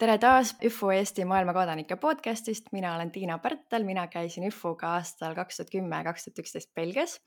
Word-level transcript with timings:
tere 0.00 0.18
taas 0.18 0.54
ÜFO 0.64 0.88
Eesti 0.96 1.24
maailmakodanike 1.28 1.96
podcastist, 1.96 2.70
mina 2.72 2.94
olen 2.94 3.10
Tiina 3.10 3.38
Pärtel, 3.38 3.84
mina 3.84 4.06
käisin 4.08 4.46
ÜFO-ga 4.48 4.94
aastal 4.96 5.34
kaks 5.34 5.56
tuhat 5.56 5.70
kümme, 5.70 5.98
kaks 6.04 6.24
tuhat 6.24 6.38
üksteist 6.38 6.70
Belgias. 6.74 7.20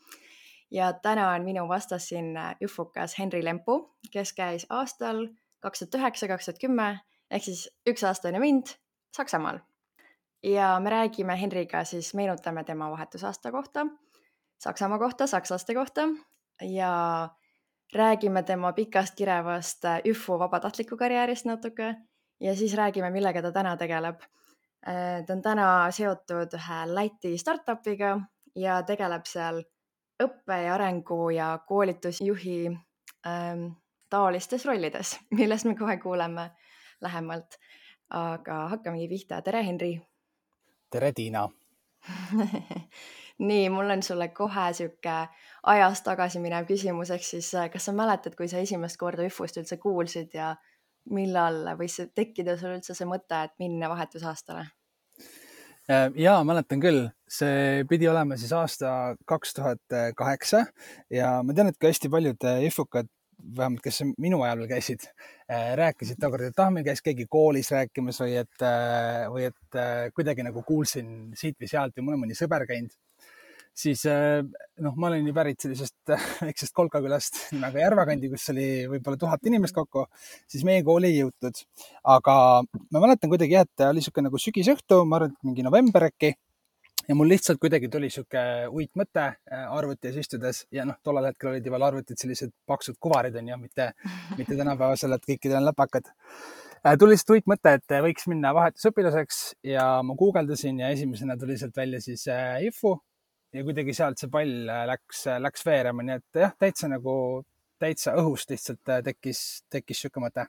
ja 0.71 0.93
täna 0.93 1.29
on 1.31 1.43
minu 1.43 1.67
vastas 1.67 2.07
siin 2.09 2.33
ÜFO-kas 2.65 3.19
Henri 3.19 3.43
Lempu, 3.45 3.75
kes 4.11 4.33
käis 4.33 4.65
aastal 4.69 5.27
kaks 5.59 5.79
tuhat 5.79 5.95
üheksa, 5.99 6.27
kaks 6.27 6.45
tuhat 6.45 6.59
kümme 6.59 6.87
ehk 7.31 7.43
siis 7.43 7.69
üks 7.89 8.03
aasta 8.03 8.31
enne 8.31 8.39
mind 8.39 8.73
Saksamaal. 9.17 9.59
ja 10.43 10.79
me 10.79 10.89
räägime 10.89 11.41
Henriga 11.41 11.83
siis, 11.83 12.13
meenutame 12.13 12.63
tema 12.63 12.89
vahetusaasta 12.91 13.51
kohta, 13.51 13.85
Saksamaa 14.57 14.99
kohta, 14.99 15.27
sakslaste 15.27 15.73
kohta 15.73 16.07
ja 16.61 17.29
räägime 17.95 18.43
tema 18.43 18.73
pikast 18.73 19.15
kirevast 19.15 19.85
ÜFO 20.07 20.39
vabatahtliku 20.39 20.97
karjäärist 20.97 21.45
natuke 21.45 21.95
ja 22.39 22.55
siis 22.55 22.73
räägime, 22.73 23.11
millega 23.11 23.41
ta 23.41 23.51
täna 23.51 23.75
tegeleb. 23.77 24.21
Äh, 24.87 25.25
ta 25.25 25.33
on 25.33 25.41
täna 25.41 25.67
seotud 25.91 26.57
ühe 26.57 26.79
Läti 26.93 27.37
startup'iga 27.37 28.17
ja 28.55 28.81
tegeleb 28.83 29.25
seal 29.29 29.61
õppe 30.23 30.59
ja 30.65 30.73
arengu 30.75 31.29
ja 31.29 31.57
koolitusjuhi 31.67 32.67
ähm, 33.27 33.65
taolistes 34.09 34.65
rollides, 34.65 35.17
millest 35.39 35.65
me 35.65 35.75
kohe 35.75 35.97
kuuleme 35.97 36.51
lähemalt. 37.01 37.59
aga 38.13 38.67
hakkamegi 38.69 39.07
pihta. 39.07 39.41
tere, 39.41 39.63
Henri. 39.65 40.01
tere, 40.91 41.11
Tiina 41.11 41.49
nii, 43.49 43.69
mul 43.69 43.89
on 43.89 44.03
sulle 44.03 44.27
kohe 44.27 44.73
sihuke 44.73 45.15
ajas 45.63 46.01
tagasi 46.05 46.39
minev 46.43 46.67
küsimus, 46.67 47.11
ehk 47.15 47.23
siis 47.23 47.51
kas 47.71 47.85
sa 47.89 47.93
mäletad, 47.95 48.35
kui 48.35 48.47
sa 48.51 48.61
esimest 48.61 48.99
korda 49.01 49.25
ÜFO-st 49.27 49.61
üldse 49.63 49.77
kuulsid 49.81 50.35
ja 50.37 50.53
millal 51.11 51.73
võis 51.79 51.99
tekkida 52.15 52.55
sul 52.59 52.77
üldse 52.77 52.95
see 52.95 53.07
mõte, 53.09 53.43
et 53.43 53.55
minna 53.61 53.89
vahetusaastale? 53.91 54.67
Äh, 55.91 56.07
ja 56.15 56.37
mäletan 56.47 56.79
küll, 56.83 57.09
see 57.27 57.83
pidi 57.89 58.07
olema 58.07 58.37
siis 58.39 58.53
aasta 58.55 59.15
kaks 59.27 59.57
tuhat 59.57 59.97
kaheksa 60.15 60.63
ja 61.11 61.35
ma 61.43 61.55
tean, 61.55 61.73
et 61.73 61.79
ka 61.79 61.91
hästi 61.91 62.11
paljud 62.13 62.47
IFUkad, 62.69 63.09
vähemalt 63.57 63.83
kes 63.83 63.99
minu 64.23 64.39
ajal 64.45 64.63
veel 64.63 64.71
käisid, 64.71 65.03
äh, 65.51 65.73
rääkisid 65.79 66.21
tookord, 66.21 66.47
et 66.47 66.63
ah, 66.63 66.71
meil 66.71 66.85
käis 66.87 67.03
keegi 67.03 67.27
koolis 67.27 67.73
rääkimas 67.75 68.21
või 68.23 68.37
et, 68.39 68.55
äh, 68.63 69.25
või 69.33 69.49
et 69.49 69.79
kuidagi 70.15 70.45
nagu 70.47 70.63
kuulsin 70.63 71.33
siit 71.35 71.59
või 71.59 71.71
sealt 71.71 71.97
või 71.97 72.07
mul 72.07 72.17
on 72.19 72.23
mõni 72.23 72.39
sõber 72.39 72.63
käinud 72.69 72.95
siis 73.73 74.05
äh, 74.09 74.43
noh, 74.85 74.95
ma 74.95 75.09
olen 75.09 75.27
ju 75.27 75.33
pärit 75.35 75.65
sellisest 75.65 76.13
väiksest 76.45 76.75
kolkakülast 76.77 77.39
nimega 77.55 77.81
Järvakandi, 77.83 78.29
kus 78.33 78.47
oli 78.53 78.67
võib-olla 78.91 79.19
tuhat 79.19 79.49
inimest 79.49 79.75
kokku, 79.75 80.05
siis 80.49 80.65
meie 80.67 80.85
kooli 80.85 81.11
ei 81.11 81.19
jõutud. 81.23 81.65
aga 82.15 82.35
ma 82.63 83.03
mäletan 83.03 83.31
kuidagi 83.33 83.57
jah, 83.57 83.67
et 83.67 83.85
oli 83.89 84.01
niisugune 84.01 84.29
nagu 84.29 84.41
sügisõhtu, 84.41 85.03
ma 85.05 85.19
arvan, 85.19 85.33
et 85.33 85.47
mingi 85.49 85.65
november 85.65 86.09
äkki 86.09 86.33
ja 87.07 87.15
mul 87.17 87.31
lihtsalt 87.33 87.59
kuidagi 87.59 87.89
tuli 87.91 88.09
sihuke 88.13 88.43
uitmõte 88.71 89.23
äh, 89.25 89.63
arvuti 89.77 90.09
ees 90.09 90.19
istudes 90.23 90.63
ja 90.71 90.85
noh, 90.87 90.99
tollel 91.03 91.31
hetkel 91.31 91.51
olid 91.51 91.65
ju 91.65 91.73
veel 91.73 91.87
arvutid 91.89 92.21
sellised 92.21 92.53
paksud 92.69 92.99
kuvarid 93.01 93.35
onju, 93.41 93.57
mitte, 93.61 93.89
mitte 94.39 94.59
tänapäevasel, 94.59 95.17
et 95.17 95.25
kõikidel 95.31 95.61
on 95.61 95.71
läpakad. 95.71 96.13
tuli 96.99 97.15
lihtsalt 97.15 97.39
uitmõte, 97.39 97.73
et 97.79 97.97
võiks 98.05 98.29
minna 98.29 98.53
vahetusõpilaseks 98.55 99.41
ja 99.73 99.87
ma 100.05 100.15
guugeldasin 100.19 100.79
ja 100.83 100.93
esimesena 100.93 101.37
tuli 101.39 101.57
sealt 101.57 101.75
välja 101.77 102.01
siis 102.03 102.27
IFU 102.69 102.99
ja 103.53 103.63
kuidagi 103.65 103.93
sealt 103.95 104.21
see 104.21 104.31
pall 104.33 104.69
äh, 104.69 104.83
läks, 104.89 105.25
äh, 105.29 105.39
läks 105.41 105.65
veerema, 105.67 106.05
nii 106.05 106.19
et 106.19 106.41
jah, 106.43 106.53
täitsa 106.59 106.89
nagu, 106.91 107.15
täitsa 107.81 108.15
õhust 108.19 108.53
lihtsalt 108.53 108.93
äh, 108.93 109.01
tekkis, 109.05 109.41
tekkis 109.71 109.99
niisugune 110.03 110.27
mõte. 110.27 110.47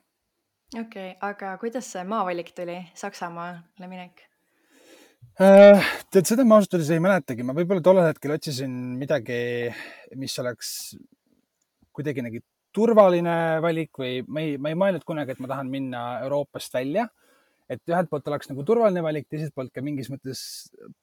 okei 0.73 1.11
okay,, 1.11 1.17
aga 1.29 1.55
kuidas 1.61 1.91
see 1.93 2.05
maavalik 2.07 2.53
tuli, 2.57 2.79
Saksamaale 2.97 3.91
minek? 3.91 4.25
tead, 5.35 6.21
seda 6.21 6.45
ma 6.47 6.59
ausalt 6.59 6.77
öeldes 6.77 6.91
ei 6.93 7.01
mäletagi, 7.03 7.43
ma 7.43 7.55
võib-olla 7.57 7.83
tollel 7.83 8.07
hetkel 8.07 8.35
otsisin 8.35 8.73
midagi, 8.99 9.37
mis 10.15 10.35
oleks 10.39 10.69
kuidagi 11.95 12.23
nagu 12.23 12.39
turvaline 12.75 13.35
valik 13.63 13.97
või 13.99 14.19
ma 14.27 14.43
ei, 14.43 14.59
ma 14.61 14.71
ei 14.71 14.77
mõelnud 14.79 15.03
kunagi, 15.07 15.33
et 15.33 15.41
ma 15.43 15.49
tahan 15.51 15.71
minna 15.71 16.05
Euroopast 16.23 16.75
välja 16.75 17.07
et 17.69 17.81
ühelt 17.89 18.09
poolt 18.11 18.27
oleks 18.29 18.49
nagu 18.51 18.63
turvaline 18.67 19.01
valik, 19.05 19.27
teiselt 19.29 19.55
poolt 19.55 19.73
ka 19.73 19.83
mingis 19.85 20.11
mõttes 20.13 20.39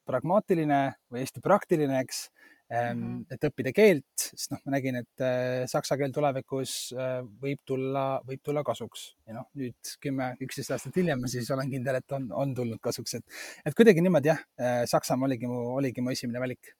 pragmaatiline 0.08 0.82
või 1.10 1.24
hästi 1.24 1.42
praktiline, 1.44 2.02
eks 2.04 2.26
mm. 2.72 3.00
-hmm. 3.02 3.24
et 3.34 3.46
õppida 3.48 3.72
keelt, 3.76 4.26
sest 4.26 4.52
noh, 4.54 4.60
ma 4.64 4.76
nägin, 4.76 5.00
et 5.02 5.24
äh, 5.24 5.64
saksa 5.70 5.98
keel 6.00 6.14
tulevikus 6.14 6.74
äh, 6.96 7.18
võib 7.42 7.60
tulla, 7.68 8.04
võib 8.28 8.42
tulla 8.44 8.62
kasuks 8.66 9.08
ja 9.26 9.36
noh, 9.38 9.48
nüüd 9.58 9.94
kümme, 10.02 10.32
üksteist 10.44 10.74
aastat 10.76 10.96
hiljem 11.00 11.20
ma 11.22 11.30
siis 11.30 11.50
olen 11.50 11.70
kindel, 11.72 11.98
et 12.00 12.16
on, 12.16 12.30
on 12.44 12.54
tulnud 12.56 12.80
kasuks, 12.82 13.18
et, 13.18 13.42
et 13.66 13.76
kuidagi 13.76 14.04
niimoodi 14.04 14.32
jah, 14.32 14.40
äh, 14.60 14.84
Saksamaa 14.90 15.30
oligi 15.30 15.50
mu, 15.50 15.66
oligi 15.76 16.04
mu 16.04 16.14
esimene 16.14 16.40
valik 16.42 16.72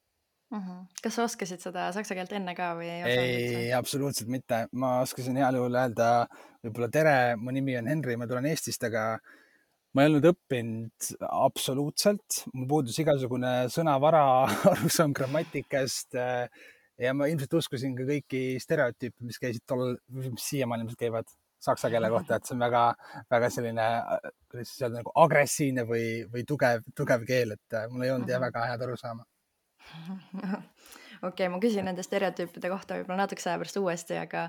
mm. 0.52 0.58
-hmm. 0.58 0.80
kas 1.02 1.18
sa 1.18 1.26
oskasid 1.28 1.60
seda 1.60 1.90
saksa 1.92 2.16
keelt 2.18 2.32
enne 2.38 2.54
ka 2.54 2.72
või 2.78 2.88
ei 2.88 3.04
osanud? 3.04 3.60
ei, 3.60 3.70
absoluutselt 3.76 4.32
mitte, 4.32 4.66
ma 4.72 5.00
oskasin 5.02 5.36
heal 5.36 5.60
juhul 5.60 5.78
öelda 5.84 6.10
võib-olla 6.64 6.90
tere, 6.92 7.16
mu 7.36 7.50
nimi 7.50 7.76
on 7.78 7.88
Henri, 7.90 8.16
ma 8.16 8.30
tulen 8.30 8.46
Eestist, 8.46 8.84
aga 8.88 9.18
ma 9.92 10.04
ei 10.04 10.10
olnud 10.10 10.28
õppinud 10.32 11.10
absoluutselt, 11.28 12.42
mul 12.54 12.68
puudus 12.70 12.98
igasugune 13.02 13.52
sõnavara, 13.72 14.24
arusaam 14.72 15.14
grammatikast. 15.16 16.16
Äh, 16.16 16.48
ja 17.02 17.12
ma 17.16 17.28
ilmselt 17.30 17.54
uskusin 17.60 17.96
ka 17.98 18.06
kõiki 18.08 18.42
stereotüüpe, 18.62 19.24
mis 19.26 19.40
käisid 19.42 19.64
tollal, 19.68 19.96
mis 20.12 20.48
siiamaani 20.48 20.86
ilmselt 20.86 21.00
käivad 21.00 21.28
saksa 21.62 21.90
keele 21.92 22.10
kohta, 22.10 22.36
et 22.36 22.48
see 22.48 22.56
on 22.56 22.64
väga, 22.64 22.82
väga 23.30 23.50
selline, 23.54 23.84
kuidas 24.50 24.72
siis 24.72 24.82
öelda, 24.82 25.02
nagu 25.02 25.12
agressiivne 25.24 25.84
või, 25.86 26.06
või 26.32 26.42
tugev, 26.48 26.82
tugev 26.98 27.26
keel, 27.28 27.54
et 27.54 27.76
äh, 27.78 27.86
mul 27.92 28.06
ei 28.06 28.14
olnud 28.14 28.30
jah 28.30 28.40
mhm. 28.40 28.48
väga 28.48 28.66
head 28.72 28.86
arusaama 28.88 29.28
okei 31.22 31.28
okay,, 31.28 31.48
ma 31.52 31.60
küsin 31.62 31.86
nende 31.86 32.04
stereotüüpide 32.06 32.70
kohta 32.72 32.98
võib-olla 32.98 33.24
natukese 33.24 33.50
aja 33.50 33.60
pärast 33.62 33.78
uuesti, 33.78 34.18
aga 34.18 34.48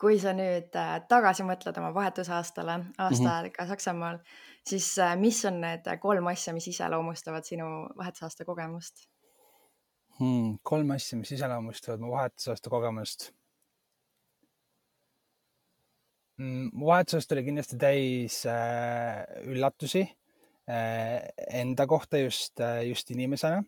kui 0.00 0.18
sa 0.20 0.32
nüüd 0.36 0.74
äh, 0.78 0.96
tagasi 1.08 1.46
mõtled 1.46 1.78
oma 1.80 1.92
vahetusaastale, 1.94 2.78
aasta 2.98 3.22
mm 3.22 3.48
-hmm. 3.48 3.68
Saksamaal, 3.68 4.18
siis 4.66 4.98
äh, 4.98 5.16
mis 5.16 5.44
on 5.44 5.60
need 5.60 5.86
kolm 6.00 6.26
asja, 6.26 6.54
mis 6.54 6.68
iseloomustavad 6.68 7.44
sinu 7.44 7.64
vahetusaasta 7.98 8.44
kogemust 8.44 9.06
hmm,? 10.18 10.58
kolm 10.62 10.90
asja, 10.90 11.18
mis 11.18 11.32
iseloomustavad 11.32 12.00
mu 12.00 12.12
vahetusaasta 12.12 12.70
kogemust 12.70 13.30
mm,? 16.38 16.70
mu 16.72 16.86
vahetusaasta 16.86 17.34
oli 17.34 17.44
kindlasti 17.44 17.78
täis 17.78 18.46
äh, 18.46 19.24
üllatusi 19.44 20.02
äh, 20.70 21.22
enda 21.60 21.86
kohta 21.86 22.18
just 22.18 22.60
äh,, 22.60 22.82
just 22.88 23.10
inimesena 23.10 23.62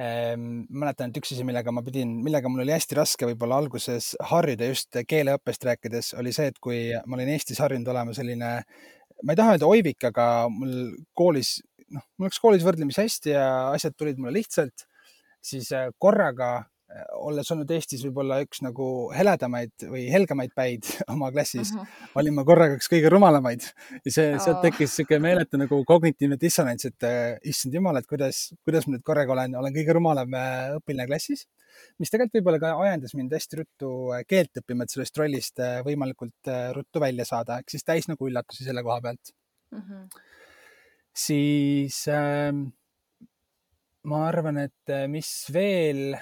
mäletan, 0.00 1.10
et 1.10 1.18
üks 1.20 1.34
asi, 1.34 1.44
millega 1.44 1.72
ma 1.74 1.82
pidin, 1.84 2.12
millega 2.24 2.48
mul 2.48 2.64
oli 2.64 2.72
hästi 2.72 2.96
raske 2.96 3.26
võib-olla 3.28 3.58
alguses 3.60 4.14
harjuda 4.30 4.70
just 4.70 4.96
keeleõppest 5.08 5.66
rääkides, 5.68 6.14
oli 6.20 6.32
see, 6.32 6.48
et 6.52 6.60
kui 6.62 6.86
ma 7.04 7.18
olin 7.18 7.32
Eestis 7.34 7.60
harjunud 7.60 7.90
olema 7.92 8.14
selline, 8.16 8.52
ma 9.20 9.34
ei 9.34 9.40
taha 9.40 9.56
öelda 9.56 9.68
oivik, 9.68 10.06
aga 10.08 10.26
mul 10.52 10.94
koolis, 11.16 11.58
noh, 11.92 12.06
mul 12.16 12.30
läks 12.30 12.40
koolis 12.40 12.64
võrdlemisi 12.64 13.02
hästi 13.02 13.34
ja 13.34 13.46
asjad 13.74 13.98
tulid 13.98 14.20
mulle 14.20 14.38
lihtsalt, 14.38 14.86
siis 15.44 15.68
äh, 15.76 15.90
korraga 16.00 16.69
olles 17.22 17.50
olnud 17.54 17.70
Eestis 17.74 18.02
võib-olla 18.02 18.40
üks 18.42 18.62
nagu 18.64 18.84
heledamaid 19.14 19.84
või 19.90 20.06
helgemaid 20.10 20.52
päid 20.56 20.86
oma 21.14 21.30
klassis 21.34 21.70
mm, 21.70 21.78
-hmm. 21.78 22.16
olin 22.20 22.34
ma 22.34 22.44
korraga 22.46 22.78
üks 22.78 22.90
kõige 22.90 23.12
rumalamaid 23.12 23.66
ja 24.06 24.12
see 24.12 24.32
oh., 24.34 24.40
sealt 24.42 24.62
tekkis 24.64 24.96
sihuke 24.98 25.20
meeletu 25.22 25.60
nagu 25.60 25.80
kognitiivne 25.86 26.38
dissonants, 26.40 26.88
et 26.90 27.06
äh, 27.06 27.36
issand 27.52 27.76
jumal, 27.78 28.00
et 28.00 28.08
kuidas, 28.10 28.48
kuidas 28.66 28.88
ma 28.88 28.96
nüüd 28.96 29.04
korraga 29.06 29.34
olen, 29.36 29.54
olen 29.60 29.76
kõige 29.76 29.94
rumalam 29.96 30.34
äh, 30.34 30.72
õpilane 30.80 31.06
klassis. 31.10 31.46
mis 32.02 32.10
tegelikult 32.10 32.40
võib-olla 32.40 32.62
ka 32.64 32.72
ajendas 32.88 33.14
mind 33.18 33.38
hästi 33.38 33.60
ruttu 33.62 33.92
äh, 34.16 34.24
keelt 34.26 34.62
õppima, 34.62 34.84
et 34.84 34.96
sellest 34.96 35.22
rollist 35.22 35.62
võimalikult 35.86 36.52
ruttu 36.74 37.02
välja 37.02 37.28
saada, 37.28 37.60
ehk 37.60 37.70
siis 37.70 37.86
täis 37.86 38.10
nagu 38.10 38.26
üllatusi 38.26 38.66
selle 38.66 38.82
koha 38.86 38.98
pealt 39.06 39.32
mm. 39.70 39.86
-hmm. 39.86 40.20
siis 41.26 42.02
äh, 42.10 42.50
ma 44.10 44.26
arvan, 44.26 44.58
et 44.66 44.96
mis 45.12 45.30
veel 45.54 46.18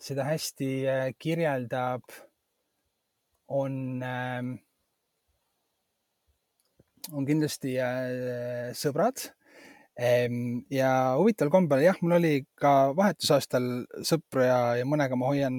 seda 0.00 0.24
hästi 0.24 0.70
äh, 0.88 1.08
kirjeldab, 1.20 2.04
on, 3.50 3.74
ähm, 4.06 4.54
on 7.12 7.26
kindlasti 7.28 7.76
äh, 7.82 8.70
sõbrad. 8.76 9.30
Ehm, 10.00 10.62
ja 10.72 11.16
huvitaval 11.18 11.50
kombel 11.52 11.82
jah, 11.84 11.98
mul 12.00 12.16
oli 12.16 12.32
ka 12.56 12.94
vahetusaastal 12.96 13.66
sõpru 14.06 14.46
ja, 14.46 14.60
ja 14.80 14.86
mõnega 14.88 15.18
ma 15.18 15.28
hoian, 15.28 15.58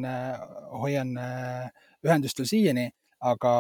hoian 0.82 1.14
äh, 1.20 1.68
ühendust 2.08 2.42
veel 2.42 2.50
siiani, 2.50 2.88
aga 3.22 3.52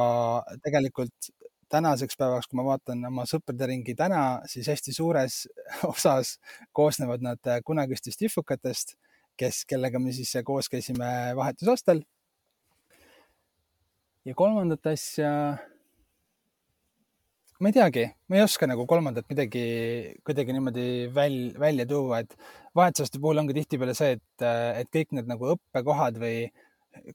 tegelikult 0.63 1.29
tänaseks 1.71 2.17
päevaks, 2.17 2.49
kui 2.49 2.57
ma 2.57 2.65
vaatan 2.65 3.05
oma 3.11 3.27
sõprade 3.29 3.69
ringi 3.69 3.93
täna, 3.99 4.41
siis 4.49 4.71
hästi 4.71 4.95
suures 4.95 5.43
osas 5.91 6.37
koosnevad 6.73 7.21
nad 7.27 7.53
kunagistest 7.67 8.25
ifukatest 8.25 8.97
kes, 9.37 9.63
kellega 9.69 9.99
me 9.99 10.13
siis 10.15 10.33
koos 10.45 10.69
käisime 10.69 11.35
vahetusaastal. 11.37 12.01
ja 14.25 14.33
kolmandat 14.37 14.85
asja 14.91 15.31
ma 17.61 17.69
ei 17.69 17.75
teagi, 17.77 18.03
ma 18.29 18.37
ei 18.37 18.43
oska 18.43 18.65
nagu 18.69 18.87
kolmandat 18.89 19.27
midagi 19.29 19.63
kuidagi 20.25 20.53
niimoodi 20.55 20.85
väl, 21.13 21.37
välja 21.61 21.85
tuua, 21.89 22.23
et 22.23 22.33
vahetusaasta 22.77 23.21
puhul 23.21 23.41
ongi 23.41 23.53
tihtipeale 23.57 23.93
see, 23.97 24.15
et, 24.17 24.45
et 24.81 24.89
kõik 24.89 25.13
need 25.17 25.29
nagu 25.29 25.51
õppekohad 25.53 26.17
või 26.21 26.47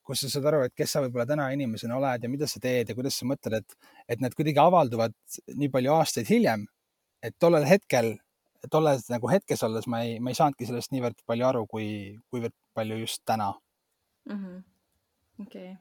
kus 0.07 0.23
sa 0.23 0.31
saad 0.31 0.47
aru, 0.51 0.63
et 0.67 0.75
kes 0.77 0.95
sa 0.95 1.03
võib-olla 1.05 1.27
täna 1.29 1.49
inimesena 1.55 1.99
oled 1.99 2.23
ja 2.23 2.31
mida 2.31 2.49
sa 2.49 2.63
teed 2.63 2.91
ja 2.91 2.97
kuidas 2.97 3.19
sa 3.19 3.27
mõtled, 3.29 3.59
et, 3.59 3.91
et 4.09 4.23
need 4.23 4.37
kuidagi 4.39 4.63
avalduvad 4.63 5.17
nii 5.55 5.73
palju 5.73 5.97
aastaid 5.99 6.31
hiljem. 6.31 6.67
et 7.27 7.35
tollel 7.43 7.65
hetkel, 7.67 8.13
tolles 8.71 9.09
nagu 9.13 9.31
hetkes 9.31 9.63
olles 9.67 9.89
ma 9.91 10.03
ei, 10.05 10.19
ma 10.21 10.33
ei 10.33 10.39
saanudki 10.39 10.69
sellest 10.69 10.93
niivõrd 10.95 11.19
palju 11.27 11.49
aru, 11.49 11.65
kui, 11.71 11.89
kuivõrd 12.31 12.55
palju 12.75 13.01
just 13.03 13.23
täna. 13.25 13.53
-hmm.. 14.29 14.63
okei. 15.47 15.75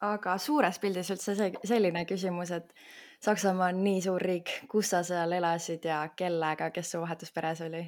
Aga 0.00 0.38
suures 0.38 0.78
pildis 0.80 1.10
üldse 1.12 1.34
see 1.36 1.52
selline 1.68 2.06
küsimus, 2.08 2.50
et 2.56 2.72
Saksamaa 3.20 3.68
on 3.68 3.82
nii 3.84 4.00
suur 4.00 4.22
riik, 4.24 4.50
kus 4.68 4.94
sa 4.94 5.02
seal 5.04 5.32
elasid 5.36 5.84
ja 5.84 6.06
kellega, 6.16 6.70
kes 6.72 6.92
su 6.94 7.00
vahetusperes 7.02 7.60
oli? 7.66 7.82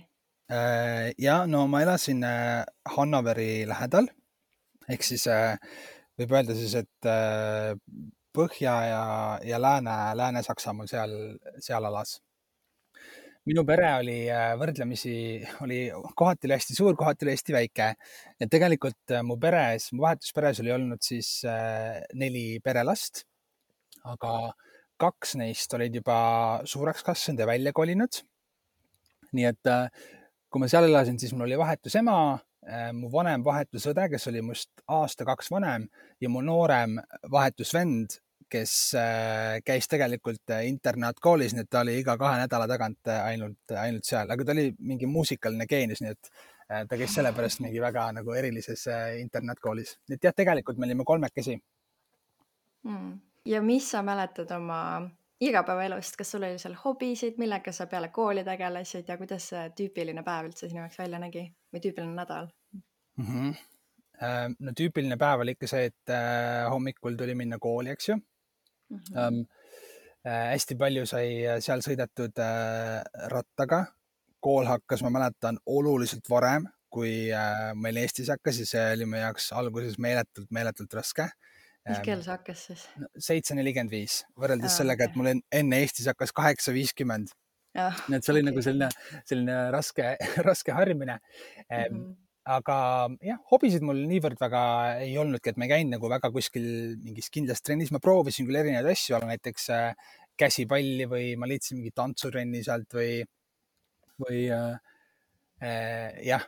Äh, 0.52 1.12
ja 1.18 1.46
no 1.46 1.66
ma 1.66 1.80
elasin 1.80 2.24
äh, 2.24 2.64
Hannoveri 2.96 3.64
lähedal. 3.68 4.10
Ehk 4.88 5.06
siis 5.06 5.24
äh, 5.30 5.56
võib 6.18 6.34
öelda 6.36 6.56
siis, 6.58 6.74
et 6.74 7.12
Põhja 8.32 8.74
ja, 8.88 9.04
ja 9.44 9.58
Lääne, 9.60 9.94
Lääne-Saksamaal 10.16 10.88
seal, 10.88 11.10
seal 11.60 11.84
alas 11.84 12.14
minu 13.48 13.64
pere 13.66 13.88
oli 13.98 14.18
võrdlemisi, 14.60 15.14
oli 15.64 15.84
kohati 16.14 16.46
oli 16.48 16.56
hästi 16.56 16.76
suur, 16.78 16.96
kohati 16.98 17.26
oli 17.26 17.34
hästi 17.34 17.56
väike. 17.56 17.88
ja 18.40 18.48
tegelikult 18.50 19.16
mu 19.26 19.38
peres, 19.40 19.90
mu 19.92 20.04
vahetusperes 20.04 20.60
oli 20.62 20.72
olnud 20.72 21.02
siis 21.02 21.40
neli 22.14 22.60
perelast. 22.64 23.24
aga 24.04 24.52
kaks 25.02 25.36
neist 25.40 25.72
olid 25.74 25.94
juba 25.98 26.16
suureks 26.68 27.02
kasvanud 27.06 27.42
ja 27.42 27.48
välja 27.50 27.72
kolinud. 27.74 28.22
nii 29.32 29.46
et 29.48 29.68
äh, 29.70 29.88
kui 30.52 30.60
ma 30.60 30.68
seal 30.68 30.84
elasin, 30.84 31.16
siis 31.18 31.32
mul 31.32 31.46
oli 31.46 31.56
vahetusema, 31.56 32.16
äh, 32.68 32.90
mu 32.92 33.08
vanem 33.12 33.44
vahetusõde, 33.46 34.10
kes 34.12 34.28
oli 34.28 34.42
must 34.44 34.82
aasta-kaks 34.84 35.48
vanem 35.54 35.86
ja 36.20 36.28
mu 36.28 36.42
noorem 36.44 36.98
vahetusvend, 37.32 38.18
kes 38.52 38.76
äh, 39.00 39.58
käis 39.64 39.88
tegelikult 39.88 40.54
internaatkoolis, 40.68 41.56
nii 41.56 41.64
et 41.64 41.72
ta 41.72 41.80
oli 41.80 41.98
iga 42.02 42.18
kahe 42.20 42.44
nädala 42.44 42.68
tagant 42.70 43.12
ainult, 43.16 43.76
ainult 43.80 44.08
seal, 44.08 44.30
aga 44.30 44.44
ta 44.44 44.52
oli 44.56 44.68
mingi 44.78 45.08
muusikaline 45.08 45.66
geenius, 45.70 46.04
nii 46.04 46.12
et 46.12 46.32
ta 46.88 46.96
käis 46.96 47.12
sellepärast 47.16 47.60
mingi 47.64 47.80
väga 47.82 48.06
nagu 48.16 48.32
erilises 48.36 48.86
internaatkoolis. 49.20 49.98
et 50.10 50.24
jah, 50.24 50.32
tegelikult 50.36 50.78
me 50.78 50.88
olime 50.88 51.04
kolmekesi. 51.04 51.58
Mm 52.88 53.20
ja 53.44 53.62
mis 53.62 53.90
sa 53.90 54.02
mäletad 54.02 54.50
oma 54.56 55.10
igapäevaelust, 55.40 56.16
kas 56.16 56.30
sul 56.30 56.42
oli 56.46 56.58
seal 56.58 56.74
hobisid, 56.84 57.38
millega 57.38 57.72
sa 57.72 57.86
peale 57.86 58.08
kooli 58.08 58.44
tegelesid? 58.44 59.08
Ja 59.08 59.18
kuidas 59.18 59.48
see 59.50 59.68
tüüpiline 59.78 60.22
päev 60.26 60.50
üldse 60.50 60.68
sinu 60.68 60.84
jaoks 60.84 60.98
välja 60.98 61.18
nägi? 61.22 61.46
Või 61.72 61.84
tüüpiline 61.86 62.14
nädal? 62.14 62.50
Mm? 63.18 63.26
-hmm. 63.26 64.56
no 64.58 64.74
tüüpiline 64.78 65.18
päev 65.18 65.42
oli 65.44 65.56
ikka 65.56 65.66
see, 65.66 65.90
et 65.90 66.14
äh, 66.14 66.70
hommikul 66.70 67.16
tuli 67.18 67.34
minna 67.34 67.58
kooli, 67.58 67.90
eks 67.90 68.08
ju 68.08 68.18
mm. 68.92 69.02
-hmm. 69.14 69.44
Äh, 70.22 70.52
hästi 70.52 70.76
palju 70.78 71.02
sai 71.10 71.58
seal 71.64 71.80
sõidetud 71.82 72.36
äh, 72.38 73.00
rattaga. 73.32 73.86
kool 74.42 74.66
hakkas, 74.66 75.02
ma 75.02 75.10
mäletan, 75.10 75.58
oluliselt 75.66 76.26
varem, 76.30 76.64
kui 76.90 77.30
äh, 77.30 77.74
meil 77.74 77.96
Eestis 77.96 78.28
hakkas 78.30 78.58
ja 78.58 78.66
see 78.66 78.84
oli 78.96 79.06
meie 79.06 79.22
jaoks 79.22 79.52
alguses 79.52 79.98
meeletult, 79.98 80.48
meeletult 80.50 80.94
raske 80.94 81.28
mis 81.88 82.00
kell 82.06 82.22
see 82.22 82.30
hakkas 82.30 82.64
siis? 82.68 82.82
seitse 83.18 83.54
nelikümmend 83.58 83.90
viis, 83.90 84.22
võrreldes 84.38 84.76
sellega 84.78 85.08
et 85.08 85.16
mul 85.18 85.30
enne 85.32 85.78
Eestis 85.82 86.06
hakkas 86.10 86.34
kaheksa 86.34 86.74
viiskümmend. 86.74 87.34
nii 87.74 88.18
et 88.18 88.24
see 88.24 88.32
oli 88.34 88.42
okay. 88.42 88.50
nagu 88.50 88.62
selline, 88.62 88.88
selline 89.26 89.56
raske, 89.74 90.16
raske 90.48 90.74
harjumine 90.78 91.18
mm. 91.18 91.74
-hmm 91.74 92.12
aga 92.42 92.76
jah, 93.22 93.38
hobisid 93.52 93.84
mul 93.86 94.00
niivõrd 94.10 94.40
väga 94.40 94.62
ei 95.04 95.14
olnudki, 95.20 95.52
et 95.52 95.60
ma 95.60 95.68
ei 95.68 95.74
käinud 95.76 95.94
nagu 95.96 96.10
väga 96.10 96.30
kuskil 96.34 96.64
mingis 97.02 97.30
kindlas 97.30 97.62
trennis, 97.62 97.92
ma 97.94 98.00
proovisin 98.02 98.48
küll 98.48 98.58
erinevaid 98.58 98.90
asju, 98.90 99.20
näiteks 99.28 99.68
äh, 99.70 100.08
käsipalli 100.38 101.06
või 101.10 101.28
ma 101.38 101.46
leidsin 101.46 101.78
mingi 101.78 101.92
tantsurenni 101.94 102.64
sealt 102.66 102.96
või, 102.96 103.20
või 104.24 104.42
äh, 104.50 104.74
äh, 105.62 106.18
jah, 106.26 106.44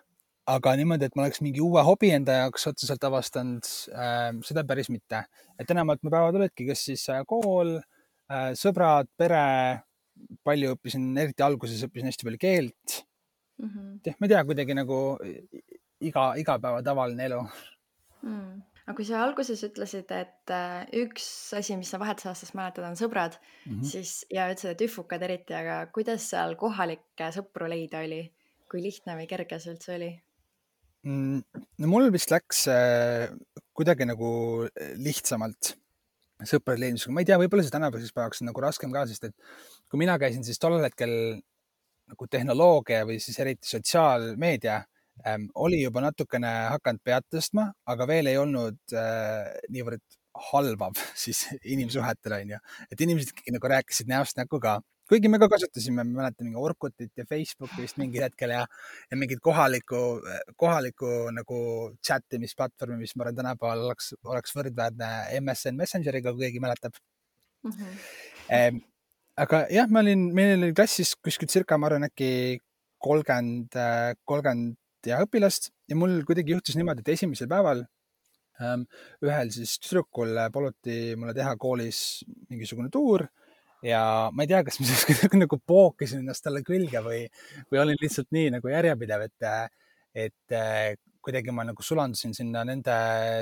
aga 0.51 0.75
niimoodi, 0.81 1.09
et 1.09 1.17
ma 1.17 1.25
oleks 1.29 1.43
mingi 1.45 1.63
uue 1.65 1.83
hobi 1.87 2.11
enda 2.17 2.41
jaoks 2.43 2.69
otseselt 2.73 3.07
avastanud 3.07 3.71
äh,, 3.95 4.31
seda 4.45 4.67
päris 4.67 4.91
mitte. 4.93 5.25
et 5.59 5.71
enamalt 5.71 6.03
mu 6.03 6.11
päevad 6.11 6.41
olidki, 6.41 6.67
kas 6.69 6.85
siis 6.91 7.07
äh, 7.13 7.23
kool 7.29 7.77
äh,, 7.79 8.51
sõbrad, 8.59 9.09
pere, 9.17 9.45
palju 10.43 10.75
õppisin, 10.75 11.07
eriti 11.23 11.47
alguses 11.47 11.87
õppisin 11.87 12.11
hästi 12.11 12.27
palju 12.27 12.43
keelt 12.43 12.99
mm. 13.63 13.69
-hmm. 13.69 14.19
ma 14.19 14.27
ei 14.27 14.35
tea, 14.35 14.45
kuidagi 14.51 14.75
nagu 14.75 14.99
iga, 16.11 16.33
igapäeva 16.41 16.83
tavaline 16.87 17.29
elu 17.31 17.43
mm 18.23 18.63
aga 18.85 18.97
kui 18.99 19.07
sa 19.09 19.23
alguses 19.25 19.63
ütlesid, 19.65 20.11
et 20.13 20.53
äh, 20.53 20.85
üks 21.05 21.27
asi, 21.57 21.77
mis 21.81 21.91
sa 21.93 22.01
vahetusaastast 22.03 22.57
mäletad, 22.57 22.85
on 22.85 22.99
sõbrad 23.01 23.39
mm, 23.39 23.79
-hmm. 23.79 23.87
siis 23.89 24.27
ja 24.33 24.51
ütlesid, 24.53 24.75
et 24.75 24.85
üfukad 24.85 25.25
eriti, 25.25 25.57
aga 25.57 25.87
kuidas 25.95 26.29
seal 26.35 26.57
kohalikke 26.61 27.31
sõpru 27.37 27.71
leida 27.71 28.05
oli? 28.05 28.27
kui 28.75 28.81
lihtne 28.83 29.15
või 29.15 29.29
kerge 29.31 29.59
see 29.63 29.71
üldse 29.71 29.93
oli? 29.95 30.11
Mm, 31.07 31.45
no 31.79 31.89
mul 31.89 32.09
vist 32.11 32.33
läks 32.33 32.65
äh, 32.73 33.31
kuidagi 33.77 34.09
nagu 34.09 34.29
äh, 34.67 34.95
lihtsamalt 34.99 35.77
sõprade 36.45 36.83
leidmisega, 36.83 37.13
ma 37.15 37.23
ei 37.23 37.29
tea, 37.29 37.39
võib-olla 37.39 37.63
see 37.63 37.73
tänapäevaseks 37.73 38.17
päevaks 38.17 38.43
on 38.43 38.51
nagu 38.51 38.65
raskem 38.65 38.93
ka, 38.93 39.05
sest 39.07 39.29
et 39.29 39.37
kui 39.89 40.01
mina 40.01 40.17
käisin, 40.19 40.43
siis 40.45 40.59
tollel 40.59 40.83
hetkel 40.85 41.13
nagu 42.11 42.27
tehnoloogia 42.29 43.05
või 43.07 43.21
siis 43.23 43.39
eriti 43.41 43.69
sotsiaalmeedia 43.69 44.83
oli 45.55 45.83
juba 45.83 46.03
natukene 46.05 46.51
hakanud 46.75 47.03
pead 47.05 47.27
tõstma, 47.33 47.71
aga 47.87 48.07
veel 48.11 48.31
ei 48.31 48.41
olnud 48.41 48.97
äh, 48.99 49.55
niivõrd 49.71 50.03
halvav 50.51 50.99
siis 51.25 51.47
inimsuhetele 51.63 52.43
onju, 52.45 52.59
et 52.91 53.07
inimesed 53.07 53.33
ikkagi 53.33 53.55
nagu 53.55 53.71
rääkisid 53.71 54.11
näost 54.11 54.41
näkku 54.41 54.61
ka 54.61 54.81
kuigi 55.09 55.29
me 55.29 55.39
ka 55.39 55.49
kasutasime, 55.53 56.05
ma 56.05 56.23
mäletan 56.23 56.49
mingi 56.49 56.61
Orkutit 56.61 57.13
ja 57.17 57.27
Facebooki 57.29 57.83
vist 57.85 57.99
mingil 58.01 58.25
hetkel 58.25 58.55
ja, 58.55 58.63
ja 59.11 59.19
mingit 59.21 59.43
kohalikku, 59.45 60.01
kohalikku 60.61 61.11
nagu 61.37 61.59
chat 62.07 62.39
imist-platvormi, 62.39 63.03
mis 63.03 63.13
ma 63.17 63.27
arvan, 63.27 63.39
tänapäeval 63.43 63.85
oleks, 63.91 64.15
oleks 64.25 64.57
võrdväärne 64.57 65.11
MSN 65.43 65.81
Messengeriga, 65.81 66.33
kui 66.33 66.47
keegi 66.47 66.63
mäletab 66.65 66.97
mm. 66.97 67.71
-hmm. 67.71 67.99
Ehm, 68.55 68.81
aga 69.41 69.65
jah, 69.73 69.89
ma 69.89 70.01
olin, 70.05 70.31
meil 70.37 70.57
oli 70.59 70.75
klassis 70.77 71.15
kuskil 71.17 71.49
circa, 71.49 71.79
ma 71.79 71.89
arvan, 71.91 72.09
äkki 72.09 72.61
kolmkümmend, 73.05 73.77
kolmkümmend 74.25 74.77
ja 75.11 75.21
õpilast 75.25 75.71
ja 75.91 75.99
mul 75.99 76.21
kuidagi 76.29 76.55
juhtus 76.55 76.79
niimoodi, 76.79 77.05
et 77.05 77.15
esimesel 77.15 77.49
päeval 77.51 77.85
ähm, 78.63 78.85
ühel 79.25 79.53
siis 79.55 79.77
tüdrukul 79.83 80.37
paluti 80.55 81.15
mulle 81.21 81.35
teha 81.37 81.55
koolis 81.61 82.25
mingisugune 82.51 82.93
tuur 82.93 83.27
ja 83.85 84.31
ma 84.33 84.45
ei 84.45 84.51
tea, 84.51 84.63
kas 84.67 84.81
ma 84.81 84.89
siis 84.89 85.05
kuidagi 85.09 85.41
nagu 85.43 85.59
pookisin 85.67 86.25
ennast 86.25 86.45
talle 86.47 86.65
külge 86.67 87.03
või, 87.05 87.25
või 87.71 87.83
olin 87.83 88.01
lihtsalt 88.01 88.31
nii 88.35 88.55
nagu 88.57 88.73
järjepidev, 88.73 89.27
et, 89.29 89.49
et 90.27 91.01
kuidagi 91.25 91.53
ma 91.57 91.67
nagu 91.69 91.85
sulandusin 91.85 92.35
sinna 92.37 92.65
nende 92.69 92.97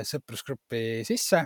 sõprusgruppi 0.07 1.03
sisse. 1.07 1.45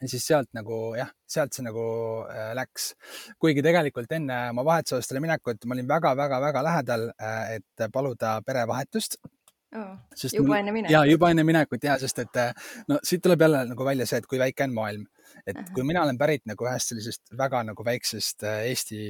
Ja 0.00 0.10
siis 0.10 0.26
sealt 0.26 0.50
nagu 0.56 0.80
jah, 0.98 1.12
sealt 1.30 1.54
see 1.54 1.64
nagu 1.66 1.84
äh, 2.26 2.50
läks. 2.58 2.92
kuigi 3.38 3.62
tegelikult 3.62 4.12
enne 4.12 4.40
oma 4.50 4.64
vahetusaastale 4.66 5.22
minekut 5.22 5.64
ma 5.64 5.78
olin 5.78 5.88
väga-väga-väga 5.88 6.66
lähedal 6.66 7.08
äh,, 7.14 7.56
et 7.60 7.88
paluda 7.92 8.40
perevahetust 8.46 9.18
oh,. 9.22 9.96
juba 10.32 10.48
mul, 10.48 10.58
enne 10.58 10.74
minekut? 10.74 10.92
ja 10.92 11.04
juba 11.08 11.30
enne 11.30 11.46
minekut 11.46 11.84
ja, 11.84 11.98
sest 12.02 12.24
et 12.26 12.42
no 12.88 12.98
siit 13.02 13.22
tuleb 13.22 13.46
jälle 13.46 13.64
nagu 13.70 13.86
välja 13.86 14.06
see, 14.06 14.22
et 14.22 14.30
kui 14.30 14.42
väike 14.42 14.66
on 14.66 14.74
maailm 14.74 15.06
et 15.46 15.60
kui 15.74 15.84
mina 15.86 16.04
olen 16.04 16.18
pärit 16.20 16.44
nagu 16.48 16.66
ühest 16.68 16.92
sellisest 16.92 17.34
väga 17.38 17.62
nagu 17.70 17.86
väiksest 17.86 18.46
äh, 18.46 18.64
Eesti, 18.70 19.00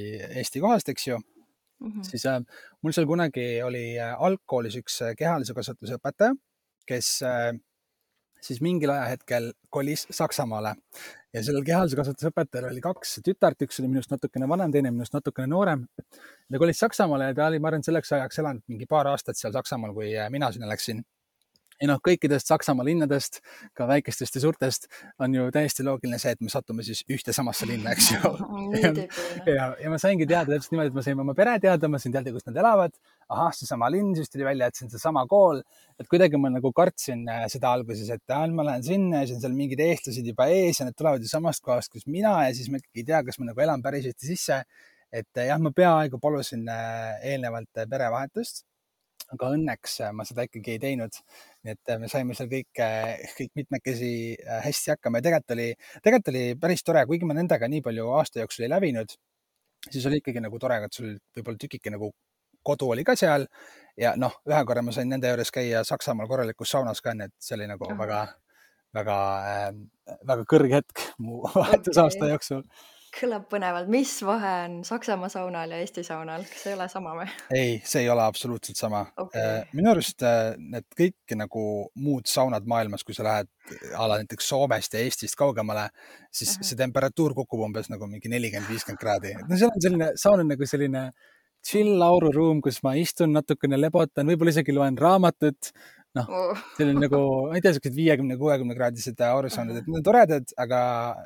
Eesti 0.41 0.61
kohast, 0.63 0.89
eks 0.89 1.07
ju 1.07 1.19
mm, 1.19 1.91
-hmm. 1.91 2.03
siis 2.09 2.25
äh, 2.25 2.41
mul 2.81 2.95
seal 2.95 3.07
kunagi 3.07 3.47
oli 3.63 3.85
äh, 3.99 4.15
algkoolis 4.27 4.77
üks 4.81 5.01
äh, 5.01 5.15
kehalise 5.17 5.53
kasvatuse 5.53 5.99
õpetaja, 5.99 6.35
kes 6.87 7.21
äh, 7.23 7.53
siis 8.45 8.61
mingil 8.61 8.93
ajahetkel 8.93 9.51
kolis 9.73 10.05
Saksamaale 10.13 10.75
ja 11.33 11.43
sellel 11.43 11.65
kehalise 11.67 11.97
kasvatuse 11.99 12.31
õpetajal 12.31 12.69
oli 12.69 12.83
kaks 12.83 13.17
tütart, 13.25 13.65
üks 13.65 13.81
oli 13.81 13.89
minust 13.91 14.13
natukene 14.13 14.47
vanem, 14.49 14.71
teine 14.71 14.91
minust 14.93 15.15
natukene 15.15 15.49
noorem. 15.51 15.85
ta 16.51 16.61
kolis 16.61 16.79
Saksamaale 16.79 17.31
ja 17.31 17.37
ta 17.37 17.49
oli, 17.49 17.59
ma 17.59 17.71
arvan, 17.71 17.83
selleks 17.83 18.13
ajaks 18.15 18.39
elanud 18.43 18.63
mingi 18.71 18.87
paar 18.89 19.09
aastat 19.11 19.39
seal 19.39 19.53
Saksamaal, 19.55 19.93
kui 19.97 20.13
mina 20.31 20.51
sinna 20.55 20.69
läksin 20.71 21.03
ja 21.81 21.89
noh, 21.89 21.99
kõikidest 22.03 22.49
Saksamaa 22.49 22.85
linnadest, 22.87 23.41
ka 23.75 23.87
väikestest 23.89 24.37
ja 24.37 24.41
suurtest, 24.43 24.87
on 25.21 25.33
ju 25.35 25.47
täiesti 25.53 25.83
loogiline 25.85 26.19
see, 26.21 26.35
et 26.35 26.43
me 26.43 26.51
satume 26.51 26.85
siis 26.87 27.03
ühte 27.11 27.33
samasse 27.35 27.67
linna, 27.67 27.93
eks 27.95 28.11
ju 28.13 28.31
ja, 28.83 28.91
ja, 29.49 29.67
ja 29.83 29.91
ma 29.91 29.99
saingi 30.01 30.27
teada 30.29 30.53
täpselt 30.53 30.75
niimoodi, 30.75 30.93
et 30.93 30.97
ma 30.97 31.05
sain 31.05 31.23
oma 31.25 31.35
pere 31.37 31.57
teada, 31.63 31.89
ma 31.91 31.99
sain 32.01 32.15
teada, 32.15 32.33
kus 32.35 32.47
nad 32.47 32.59
elavad. 32.63 32.95
ahah, 33.29 33.51
seesama 33.57 33.89
linn, 33.91 34.13
siis 34.15 34.31
tuli 34.31 34.45
välja, 34.47 34.69
et 34.69 34.77
see 34.77 34.85
on 34.87 34.93
seesama 34.93 35.25
kool. 35.27 35.61
et 35.99 36.07
kuidagi 36.11 36.39
ma 36.39 36.51
nagu 36.53 36.71
kartsin 36.75 37.25
äh, 37.31 37.45
seda 37.51 37.73
alguses, 37.75 38.09
et 38.13 38.35
ah, 38.35 38.45
ma 38.47 38.67
lähen 38.67 38.83
sinna 38.85 39.23
ja 39.23 39.29
siis 39.29 39.39
on 39.39 39.47
seal 39.47 39.57
mingid 39.57 39.81
eestlased 39.83 40.27
juba 40.31 40.47
ees 40.51 40.79
ja 40.79 40.87
need 40.87 40.97
tulevad 40.99 41.23
ju 41.23 41.31
samast 41.31 41.63
kohast, 41.65 41.91
kus 41.91 42.07
mina 42.07 42.37
ja 42.47 42.53
siis 42.55 42.69
ma 42.71 42.79
ikkagi 42.79 43.03
ei 43.03 43.09
tea, 43.11 43.23
kas 43.27 43.39
ma 43.41 43.49
nagu 43.51 43.65
elan 43.65 43.83
päris 43.83 44.07
Eesti 44.11 44.31
sisse. 44.35 44.63
et 45.15 45.43
jah, 45.47 45.59
ma 45.61 45.71
peaaegu 45.71 46.19
palusin 46.19 46.65
äh, 46.71 47.19
eelnevalt 47.33 47.85
perevahetust 47.89 48.65
aga 49.33 49.49
õnneks 49.55 49.99
äh, 50.05 50.11
ma 50.15 50.25
seda 50.27 50.45
ikkagi 50.45 50.75
ei 50.75 50.81
teinud. 50.81 51.17
nii 51.65 51.73
et 51.73 51.93
äh, 51.93 51.99
me 52.01 52.09
saime 52.11 52.35
seal 52.37 52.49
kõik, 52.51 52.69
äh, 52.83 53.23
kõik 53.37 53.51
mitmekesi 53.61 54.11
hästi 54.65 54.93
hakkama 54.95 55.21
ja 55.21 55.27
tegelikult 55.27 55.55
oli, 55.57 55.69
tegelikult 56.03 56.33
oli 56.33 56.43
päris 56.61 56.85
tore, 56.85 57.05
kuigi 57.09 57.29
ma 57.29 57.37
nendega 57.37 57.69
nii 57.71 57.81
palju 57.85 58.11
aasta 58.19 58.43
jooksul 58.43 58.67
ei 58.67 58.73
lävinud, 58.75 59.17
siis 59.89 60.05
oli 60.09 60.21
ikkagi 60.21 60.43
nagu 60.45 60.61
tore, 60.61 60.79
et 60.85 60.97
sul 60.97 61.15
võib-olla 61.35 61.61
tükike 61.61 61.93
nagu 61.93 62.11
kodu 62.65 62.89
oli 62.95 63.05
ka 63.05 63.15
seal 63.17 63.45
ja 63.99 64.15
noh, 64.17 64.39
ühe 64.49 64.63
korra 64.65 64.81
ma 64.85 64.93
sain 64.95 65.09
nende 65.09 65.29
juures 65.29 65.53
käia 65.53 65.83
Saksamaal 65.85 66.29
korralikus 66.29 66.73
saunas 66.73 67.01
ka, 67.01 67.13
nii 67.17 67.29
et 67.29 67.35
see 67.41 67.57
oli 67.57 67.69
nagu 67.69 67.89
väga, 67.97 68.25
väga 68.97 69.17
äh,, 69.51 69.69
väga 70.25 70.49
kõrge 70.49 70.81
hetk 70.81 71.07
mu 71.21 71.43
vahetusaasta 71.55 72.25
okay. 72.25 72.33
jooksul 72.33 72.65
kõlab 73.15 73.45
põnevalt, 73.51 73.89
mis 73.91 74.11
vahe 74.25 74.51
on 74.65 74.77
Saksamaa 74.87 75.29
saunal 75.31 75.71
ja 75.71 75.79
Eesti 75.83 76.03
saunal, 76.05 76.43
kas 76.49 76.65
ei 76.69 76.75
ole 76.75 76.87
sama 76.91 77.13
või? 77.17 77.27
ei, 77.55 77.77
see 77.87 78.03
ei 78.03 78.09
ole 78.11 78.25
absoluutselt 78.25 78.79
sama 78.79 79.05
okay.. 79.21 79.41
Äh, 79.41 79.75
minu 79.77 79.91
arust 79.93 80.25
äh, 80.25 80.55
need 80.59 80.87
kõik 80.97 81.35
nagu 81.39 81.65
muud 82.01 82.27
saunad 82.29 82.67
maailmas, 82.69 83.05
kui 83.07 83.17
sa 83.17 83.25
lähed 83.27 83.51
a 83.95 84.09
la 84.09 84.19
näiteks 84.21 84.49
Soomest 84.51 84.97
ja 84.97 85.03
Eestist 85.05 85.37
kaugemale, 85.39 85.87
siis 86.31 86.55
uh 86.55 86.59
-huh. 86.59 86.69
see 86.69 86.81
temperatuur 86.81 87.33
kukub 87.37 87.63
umbes 87.67 87.89
nagu 87.89 88.07
mingi 88.07 88.29
nelikümmend, 88.29 88.69
viiskümmend 88.69 89.01
kraadi. 89.01 89.33
no 89.47 89.57
seal 89.57 89.71
on 89.71 89.81
selline, 89.87 90.11
saun 90.15 90.45
on 90.45 90.53
nagu 90.53 90.65
selline 90.65 91.11
chill 91.65 92.01
aururuum, 92.01 92.61
kus 92.61 92.83
ma 92.83 92.93
istun 92.93 93.33
natukene, 93.33 93.77
lebotan, 93.81 94.27
võib-olla 94.27 94.53
isegi 94.53 94.73
loen 94.75 94.97
raamatut 94.97 95.71
noh 96.15 96.31
oh., 96.31 96.63
selline 96.77 97.05
nagu, 97.05 97.19
ma 97.49 97.57
ei 97.57 97.63
tea, 97.63 97.75
siuksed 97.75 97.95
viiekümne, 97.95 98.37
kuuekümne 98.39 98.77
kraadised 98.77 99.19
aurusaunad, 99.27 99.81
et 99.81 99.89
need 99.89 99.99
on 99.99 100.05
toredad, 100.05 100.55
aga 100.61 100.79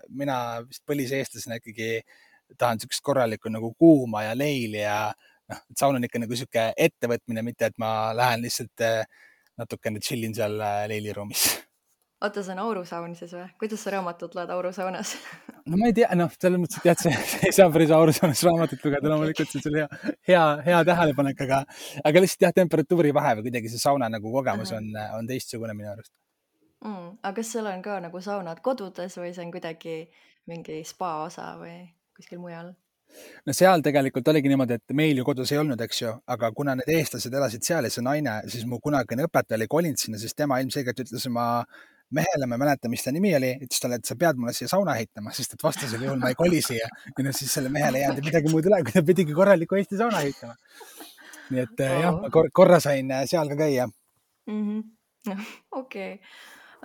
mina 0.09 0.39
vist 0.65 0.83
põliseestlasena 0.89 1.59
ikkagi 1.61 1.91
tahan 2.57 2.81
siukest 2.81 3.03
korralikku 3.05 3.51
nagu 3.53 3.71
kuuma 3.77 4.25
ja 4.25 4.35
leili 4.37 4.81
ja 4.81 4.99
noh, 5.49 5.63
et 5.69 5.77
saun 5.81 5.99
on 5.99 6.05
ikka 6.07 6.21
nagu 6.23 6.37
sihuke 6.37 6.69
ettevõtmine, 6.87 7.45
mitte 7.45 7.69
et 7.69 7.77
ma 7.81 8.11
lähen 8.17 8.45
lihtsalt 8.45 8.85
eh, 8.85 9.01
natukene 9.59 10.01
chill 10.03 10.25
in 10.25 10.35
seal 10.37 10.57
eh, 10.57 10.85
leiliruumis 10.91 11.45
oota, 12.21 12.43
see 12.43 12.53
on 12.55 12.61
aurusaun 12.63 13.15
siis 13.15 13.33
või? 13.35 13.47
kuidas 13.61 13.83
sa 13.83 13.93
raamatut 13.95 14.35
loed 14.35 14.53
aurusaunas 14.53 15.13
no 15.69 15.79
ma 15.79 15.89
ei 15.89 15.95
tea, 15.97 16.09
noh, 16.19 16.31
selles 16.35 16.61
mõttes, 16.61 16.81
et 16.81 16.89
jah, 16.89 16.99
see 17.03 17.49
ei 17.49 17.55
saa 17.55 17.69
päris 17.73 17.93
aurusaunas 17.95 18.41
raamatut 18.47 18.83
lugeda, 18.85 19.11
loomulikult 19.13 19.53
see 19.53 19.61
on 19.71 19.77
hea, 19.81 20.15
hea, 20.31 20.45
hea 20.65 20.81
tähelepanek, 20.91 21.45
aga, 21.47 21.61
aga 22.11 22.25
lihtsalt 22.25 22.47
jah, 22.47 22.55
temperatuuri 22.61 23.13
vahe 23.15 23.37
või 23.39 23.49
kuidagi 23.49 23.71
see 23.73 23.83
sauna 23.83 24.11
nagu 24.11 24.33
kogemus 24.33 24.73
on, 24.75 24.91
on 25.17 25.29
teistsugune 25.29 25.75
minu 25.77 25.93
arust 25.93 26.11
mm,. 26.83 27.15
aga 27.21 27.35
kas 27.39 27.55
seal 27.55 27.71
on 27.71 27.85
ka 27.85 28.01
nagu 28.03 28.23
saunad 28.25 28.61
kodudes 28.65 29.17
või 29.21 29.31
see 29.35 29.45
on 29.45 29.55
kuidagi 29.55 29.97
mingi 30.49 30.83
spa 30.87 31.19
osa 31.25 31.53
või 31.61 31.81
kuskil 32.17 32.41
mujal? 32.43 32.73
no 33.45 33.55
seal 33.55 33.81
tegelikult 33.85 34.27
oligi 34.29 34.51
niimoodi, 34.51 34.75
et 34.77 34.93
meil 34.97 35.17
ju 35.17 35.23
kodus 35.25 35.53
ei 35.53 35.61
olnud, 35.61 35.79
eks 35.81 36.01
ju, 36.03 36.11
aga 36.35 36.51
kuna 36.55 36.75
need 36.77 36.91
eestlased 36.93 37.33
elasid 37.33 37.65
seal 37.65 37.87
ja 37.87 37.93
see 37.93 38.03
naine, 38.05 38.35
siis 38.51 38.67
mu 38.69 38.77
kunagine 38.83 39.25
õpetaja 39.25 39.57
oli 39.57 39.69
kolinud 39.71 40.01
sinna, 40.01 40.19
siis 40.21 40.35
tema 40.37 40.59
ilmselgelt 40.61 41.01
ütles 41.05 41.25
oma 41.31 41.47
mehele, 42.15 42.47
ma 42.49 42.57
ei 42.57 42.63
mäleta, 42.63 42.89
mis 42.91 43.03
ta 43.05 43.13
nimi 43.13 43.31
oli, 43.37 43.51
ütles 43.65 43.81
talle, 43.81 43.99
et 43.99 44.09
sa 44.09 44.17
pead 44.19 44.39
mulle 44.41 44.53
siia 44.57 44.69
sauna 44.71 44.95
ehitama, 44.97 45.33
sest 45.35 45.55
et 45.55 45.63
vastasel 45.63 46.05
juhul 46.05 46.21
ma 46.21 46.31
ei 46.33 46.37
koli 46.39 46.61
siia. 46.65 46.87
ja 47.05 47.25
no 47.25 47.33
siis 47.35 47.53
selle 47.53 47.71
mehele 47.73 47.99
ei 47.99 48.05
jäänud 48.07 48.29
midagi 48.29 48.53
muud 48.53 48.69
üle, 48.69 48.81
kui 48.85 48.95
ta 48.95 49.03
pidigi 49.05 49.35
korraliku 49.37 49.79
Eesti 49.79 49.99
sauna 49.99 50.23
ehitama. 50.25 50.55
nii 51.49 51.65
et 51.65 51.83
oh. 51.85 51.99
jah, 52.03 52.17
ma 52.21 52.45
korra 52.53 52.79
sain 52.83 53.11
äh, 53.13 53.25
seal 53.29 53.49
ka 53.49 53.57
käia 53.59 53.87
mm 53.89 54.63
-hmm.. 54.63 55.45
okei 55.71 56.13
okay. 56.13 56.17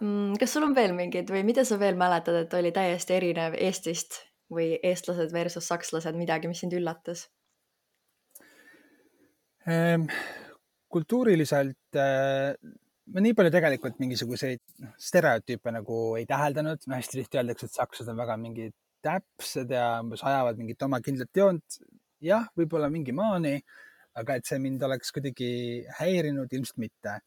Mm, 0.02 0.34
kas 0.40 0.52
sul 0.52 0.64
on 0.66 0.74
veel 0.74 0.94
mingeid 0.94 1.28
või 1.30 1.44
mida 1.46 1.62
sa 1.64 1.78
veel 1.78 1.94
mäletad, 1.94 2.34
et 2.34 2.54
oli 2.58 2.72
täiesti 2.74 3.14
erinev 3.14 3.54
Eestist 3.54 4.24
või 4.50 4.72
eestlased 4.82 5.32
versus 5.32 5.68
sakslased, 5.70 6.16
midagi, 6.18 6.48
mis 6.50 6.60
sind 6.64 6.74
üllatas 6.74 7.28
ehm,? 9.66 10.08
kultuuriliselt 10.94 11.96
äh, 11.98 12.54
ma 13.12 13.22
nii 13.24 13.34
palju 13.36 13.52
tegelikult 13.52 13.98
mingisuguseid 14.00 14.62
noh, 14.84 14.94
stereotüüpe 15.00 15.72
nagu 15.74 15.98
ei 16.20 16.26
täheldanud, 16.28 16.86
no 16.88 16.96
hästi 16.96 17.20
tihti 17.20 17.40
öeldakse, 17.40 17.68
et 17.68 17.76
sakslased 17.76 18.12
on 18.12 18.20
väga 18.22 18.36
mingid 18.40 18.74
täpsed 19.04 19.72
ja 19.74 19.98
umbes 20.00 20.24
ajavad 20.24 20.60
mingit 20.60 20.82
oma 20.86 21.00
kindlat 21.04 21.40
joont. 21.42 21.80
jah, 22.24 22.46
võib-olla 22.56 22.88
mingi 22.88 23.12
maani, 23.12 23.58
aga 24.16 24.38
et 24.38 24.48
see 24.48 24.56
mind 24.62 24.82
oleks 24.86 25.12
kuidagi 25.12 25.48
häirinud, 25.98 26.52
ilmselt 26.52 26.80
mitte. 26.80 27.18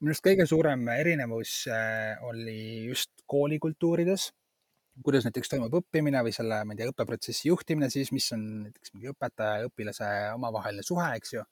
minu 0.00 0.10
arust 0.10 0.24
kõige 0.26 0.46
suurem 0.50 0.88
erinevus 0.96 1.52
äh, 1.70 2.18
oli 2.26 2.58
just 2.88 3.12
koolikultuurides, 3.30 4.32
kuidas 5.06 5.26
näiteks 5.28 5.52
toimub 5.52 5.74
õppimine 5.78 6.22
või 6.26 6.34
selle, 6.34 6.58
ma 6.66 6.74
ei 6.74 6.80
tea, 6.80 6.90
õppeprotsessi 6.90 7.48
juhtimine 7.48 7.90
siis, 7.90 8.10
mis 8.12 8.26
on 8.34 8.42
näiteks 8.66 8.94
mingi 8.94 9.12
õpetaja 9.14 9.62
ja 9.62 9.70
õpilase 9.70 10.10
omavaheline 10.34 10.82
suhe, 10.86 11.06
eks 11.20 11.36
ju 11.36 11.46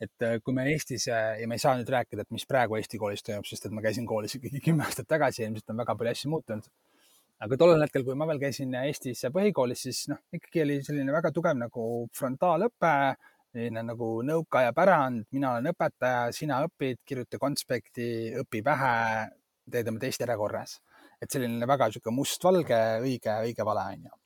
et 0.00 0.24
äh, 0.24 0.38
kui 0.44 0.54
me 0.56 0.64
Eestis 0.72 1.06
äh, 1.12 1.40
ja 1.42 1.48
me 1.48 1.58
ei 1.58 1.62
saa 1.62 1.74
nüüd 1.78 1.90
rääkida, 1.92 2.24
et 2.24 2.34
mis 2.34 2.46
praegu 2.48 2.78
Eesti 2.78 3.00
koolis 3.00 3.24
toimub, 3.26 3.48
sest 3.48 3.68
et 3.68 3.74
ma 3.76 3.82
käisin 3.84 4.06
koolis 4.08 4.36
ikkagi 4.38 4.62
kümme 4.66 4.86
aastat 4.86 5.08
tagasi 5.10 5.44
ilmselt 5.46 5.74
on 5.74 5.82
väga 5.82 5.96
palju 5.96 6.14
asju 6.14 6.30
muutunud. 6.32 6.70
aga 7.40 7.56
tollel 7.56 7.84
hetkel, 7.84 8.04
kui 8.04 8.16
ma 8.20 8.28
veel 8.28 8.40
käisin 8.42 8.74
Eestis 8.82 9.24
põhikoolis, 9.34 9.84
siis 9.86 10.06
noh, 10.12 10.20
ikkagi 10.36 10.64
oli 10.64 10.78
selline 10.86 11.12
väga 11.12 11.32
tugev 11.36 11.56
nagu 11.56 11.84
frontaalõpe, 12.16 12.94
selline 13.50 13.84
nagu 13.88 14.10
nõukaaja 14.28 14.74
pärand, 14.76 15.26
mina 15.36 15.54
olen 15.56 15.72
õpetaja, 15.72 16.28
sina 16.36 16.60
õpid, 16.66 17.00
kirjuta 17.04 17.40
konspekti, 17.42 18.10
õpi 18.44 18.62
pähe, 18.64 18.94
teed 19.70 19.92
oma 19.92 20.02
testi 20.02 20.24
järjekorras. 20.26 20.80
et 21.20 21.28
selline 21.28 21.66
väga 21.68 21.90
niisugune 21.90 22.16
mustvalge, 22.16 22.80
õige, 23.04 23.36
õige 23.44 23.64
vale 23.68 23.88
on 23.92 24.08
ju 24.08 24.19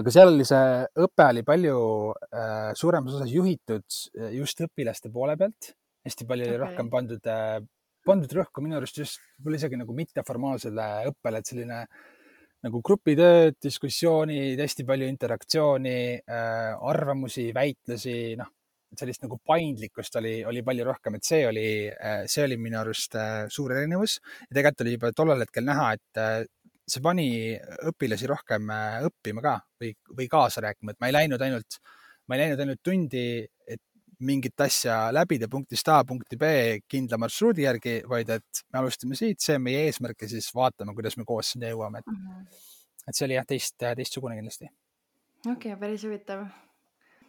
aga 0.00 0.14
seal 0.14 0.32
oli 0.32 0.46
see 0.48 0.64
õpe 1.04 1.28
oli 1.30 1.44
palju 1.46 1.76
äh, 2.14 2.72
suuremas 2.78 3.18
osas 3.18 3.30
juhitud 3.30 3.84
äh, 4.18 4.32
just 4.38 4.60
õpilaste 4.64 5.12
poole 5.14 5.36
pealt. 5.38 5.74
hästi 6.04 6.26
palju 6.28 6.48
oli 6.48 6.56
okay. 6.56 6.62
rohkem 6.64 6.90
pandud 6.92 7.30
äh,, 7.30 7.60
pandud 8.04 8.34
rõhku 8.36 8.64
minu 8.64 8.76
arust 8.80 8.98
just 9.00 9.22
võib-olla 9.38 9.60
isegi 9.60 9.80
nagu 9.80 9.94
mitteformaalsele 9.96 10.88
õppele, 11.12 11.40
et 11.40 11.52
selline 11.52 11.78
nagu 12.64 12.80
grupitööd, 12.84 13.56
diskussioonid, 13.62 14.60
hästi 14.60 14.86
palju 14.88 15.08
interaktsiooni 15.12 15.96
äh,, 16.18 16.74
arvamusi, 16.90 17.50
väitlusi, 17.56 18.18
noh, 18.40 18.50
sellist 18.98 19.24
nagu 19.24 19.38
paindlikkust 19.46 20.16
oli, 20.20 20.34
oli 20.48 20.62
palju 20.66 20.86
rohkem, 20.86 21.18
et 21.18 21.28
see 21.28 21.42
oli, 21.48 21.68
äh, 21.92 22.24
see 22.30 22.44
oli 22.46 22.58
minu 22.60 22.80
arust 22.82 23.16
äh, 23.20 23.46
suur 23.52 23.74
erinevus 23.76 24.18
ja 24.48 24.58
tegelikult 24.58 24.84
oli 24.84 24.96
juba 24.96 25.12
tollel 25.16 25.46
hetkel 25.46 25.66
näha, 25.66 25.88
et 25.98 26.50
see 26.88 27.02
pani 27.04 27.28
õpilasi 27.88 28.28
rohkem 28.28 28.70
äh, 28.72 29.00
õppima 29.08 29.44
ka 29.44 29.56
või, 29.80 29.94
või 30.18 30.28
kaasa 30.30 30.64
rääkima, 30.64 30.94
et 30.94 31.00
ma 31.00 31.10
ei 31.10 31.16
läinud 31.16 31.44
ainult, 31.46 31.78
ma 32.28 32.36
ei 32.36 32.44
läinud 32.44 32.64
ainult 32.64 32.82
tundi, 32.84 33.24
et 33.68 33.82
mingit 34.24 34.60
asja 34.60 34.98
läbida 35.12 35.48
punktist 35.50 35.88
A 35.90 36.02
punkti 36.06 36.38
B 36.40 36.50
kindla 36.88 37.18
marsruudi 37.20 37.64
järgi, 37.64 37.96
vaid 38.08 38.30
et 38.36 38.64
me 38.72 38.82
alustame 38.82 39.18
siit, 39.18 39.40
see 39.42 39.56
on 39.58 39.64
meie 39.64 39.86
eesmärk 39.88 40.26
ja 40.26 40.30
siis 40.30 40.50
vaatame, 40.54 40.94
kuidas 40.96 41.18
me 41.20 41.26
koos 41.28 41.54
sinna 41.54 41.72
jõuame, 41.72 42.04
et 42.04 42.12
mm, 42.12 42.20
-hmm. 42.28 42.68
et 43.08 43.16
see 43.16 43.26
oli 43.28 43.38
jah, 43.38 43.48
teist, 43.48 43.76
teistsugune 43.80 44.36
kindlasti. 44.38 44.70
okei 45.44 45.72
okay,, 45.72 45.80
päris 45.80 46.04
huvitav 46.04 46.46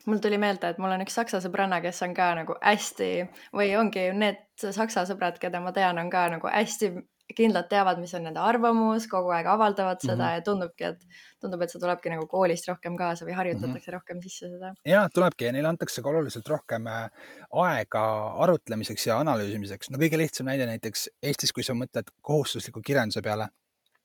mul 0.06 0.22
tuli 0.22 0.38
meelde, 0.38 0.70
et 0.70 0.78
mul 0.78 0.94
on 0.94 1.02
üks 1.02 1.16
saksa 1.18 1.42
sõbranna, 1.42 1.82
kes 1.82 2.02
on 2.06 2.14
ka 2.14 2.30
nagu 2.38 2.56
hästi 2.62 3.12
või 3.56 3.74
ongi 3.80 4.12
need 4.14 4.44
saksa 4.60 5.06
sõbrad, 5.10 5.40
keda 5.42 5.62
ma 5.64 5.72
tean, 5.76 5.98
on 5.98 6.10
ka 6.14 6.28
nagu 6.30 6.52
hästi 6.52 6.92
kindlalt 7.34 7.68
teavad, 7.72 7.98
mis 8.02 8.14
on 8.18 8.26
nende 8.28 8.42
arvamus, 8.42 9.08
kogu 9.10 9.32
aeg 9.34 9.48
avaldavad 9.50 10.02
seda 10.04 10.16
mm 10.16 10.22
-hmm. 10.22 10.36
ja 10.36 10.44
tundubki, 10.46 10.84
et 10.92 11.02
tundub, 11.42 11.62
et 11.62 11.72
see 11.74 11.82
tulebki 11.82 12.12
nagu 12.14 12.28
koolist 12.30 12.68
rohkem 12.70 12.98
kaasa 12.98 13.26
või 13.26 13.34
harjutatakse 13.40 13.72
mm 13.72 13.82
-hmm. 13.82 13.94
rohkem 13.98 14.22
sisse 14.22 14.50
seda. 14.50 14.74
ja 14.86 15.08
tulebki 15.14 15.46
ja 15.46 15.52
neile 15.52 15.68
antakse 15.68 16.02
ka 16.02 16.10
oluliselt 16.10 16.48
rohkem 16.48 16.88
äh, 16.88 17.10
aega 17.52 18.06
arutlemiseks 18.46 19.08
ja 19.08 19.20
analüüsimiseks. 19.20 19.90
no 19.90 19.98
kõige 19.98 20.18
lihtsam 20.18 20.46
näide 20.46 20.66
näiteks 20.66 21.10
Eestis, 21.24 21.54
kui 21.54 21.64
sa 21.64 21.74
mõtled 21.74 22.14
kohustusliku 22.22 22.82
kirjanduse 22.86 23.22
peale, 23.22 23.50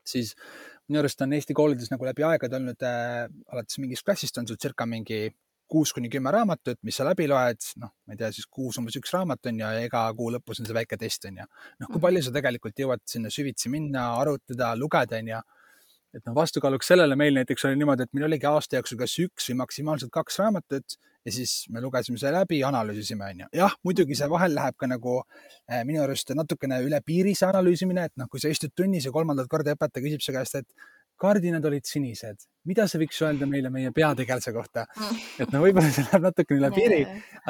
siis 0.05 0.35
minu 0.89 1.01
arust 1.01 1.21
on 1.21 1.33
Eesti 1.33 1.55
koolides 1.55 1.91
nagu 1.91 2.05
läbi 2.05 2.25
aegade 2.25 2.57
olnud 2.57 2.83
äh, 2.83 3.29
alates 3.53 3.79
mingist 3.79 4.05
klassist 4.05 4.39
on 4.39 4.49
sul 4.49 4.57
circa 4.57 4.87
mingi 4.87 5.31
kuus 5.71 5.93
kuni 5.97 6.11
kümme 6.13 6.33
raamatut, 6.35 6.79
mis 6.87 6.99
sa 6.99 7.07
läbi 7.07 7.29
loed, 7.31 7.63
noh, 7.83 7.93
ma 8.07 8.17
ei 8.17 8.21
tea, 8.21 8.31
siis 8.35 8.49
kuus 8.51 8.79
umbes 8.81 8.99
üks 9.01 9.15
raamat 9.15 9.51
on 9.51 9.63
ju 9.63 9.71
ja 9.77 9.87
iga 9.87 10.03
kuu 10.19 10.33
lõpus 10.35 10.63
on 10.63 10.69
see 10.69 10.77
väike 10.77 10.99
test 11.01 11.29
on 11.31 11.41
ju. 11.43 11.47
noh, 11.47 11.87
kui 11.87 11.97
mhm. 11.97 12.05
palju 12.07 12.27
sa 12.27 12.35
tegelikult 12.37 12.85
jõuad 12.85 13.05
sinna 13.09 13.33
süvitsi 13.33 13.73
minna, 13.73 14.11
arutada, 14.21 14.73
lugeda 14.79 15.21
on 15.21 15.35
ju. 15.35 15.43
et 16.19 16.27
noh, 16.27 16.35
vastukaaluks 16.35 16.91
sellele 16.91 17.17
meil 17.19 17.37
näiteks 17.39 17.69
oli 17.69 17.79
niimoodi, 17.79 18.09
et 18.09 18.17
meil 18.17 18.27
oligi 18.27 18.51
aasta 18.51 18.81
jooksul 18.81 18.99
kas 18.99 19.15
üks 19.23 19.51
või 19.53 19.61
maksimaalselt 19.63 20.13
kaks 20.15 20.41
raamatut 20.43 20.99
ja 21.25 21.33
siis 21.33 21.67
me 21.71 21.81
lugesime 21.81 22.19
selle 22.19 22.41
läbi, 22.41 22.61
analüüsisime, 22.65 23.29
onju. 23.35 23.49
jah, 23.57 23.75
muidugi 23.85 24.17
see 24.19 24.29
vahel 24.33 24.55
läheb 24.57 24.77
ka 24.81 24.89
nagu 24.91 25.19
äh, 25.21 25.83
minu 25.89 26.03
arust 26.05 26.33
natukene 26.37 26.81
üle 26.87 27.01
piiri 27.07 27.35
see 27.37 27.49
analüüsimine, 27.51 28.07
et 28.09 28.17
noh, 28.21 28.29
kui 28.33 28.41
sa 28.43 28.53
istud 28.53 28.73
tunnis 28.77 29.07
ja 29.07 29.13
kolmandat 29.15 29.51
korda 29.53 29.77
õpetaja 29.77 30.07
küsib 30.07 30.25
su 30.25 30.35
käest, 30.35 30.57
et 30.63 30.89
kardinad 31.21 31.65
olid 31.71 31.87
sinised, 31.89 32.47
mida 32.69 32.87
sa 32.91 33.01
võiks 33.01 33.19
öelda 33.25 33.49
meile 33.51 33.73
meie 33.73 33.93
peategelase 33.97 34.55
kohta? 34.57 34.87
et 35.43 35.51
no 35.55 35.63
võib-olla 35.65 35.93
see 35.93 36.07
läheb 36.09 36.29
natukene 36.29 36.63
üle 36.63 36.73
piiri, 36.77 37.01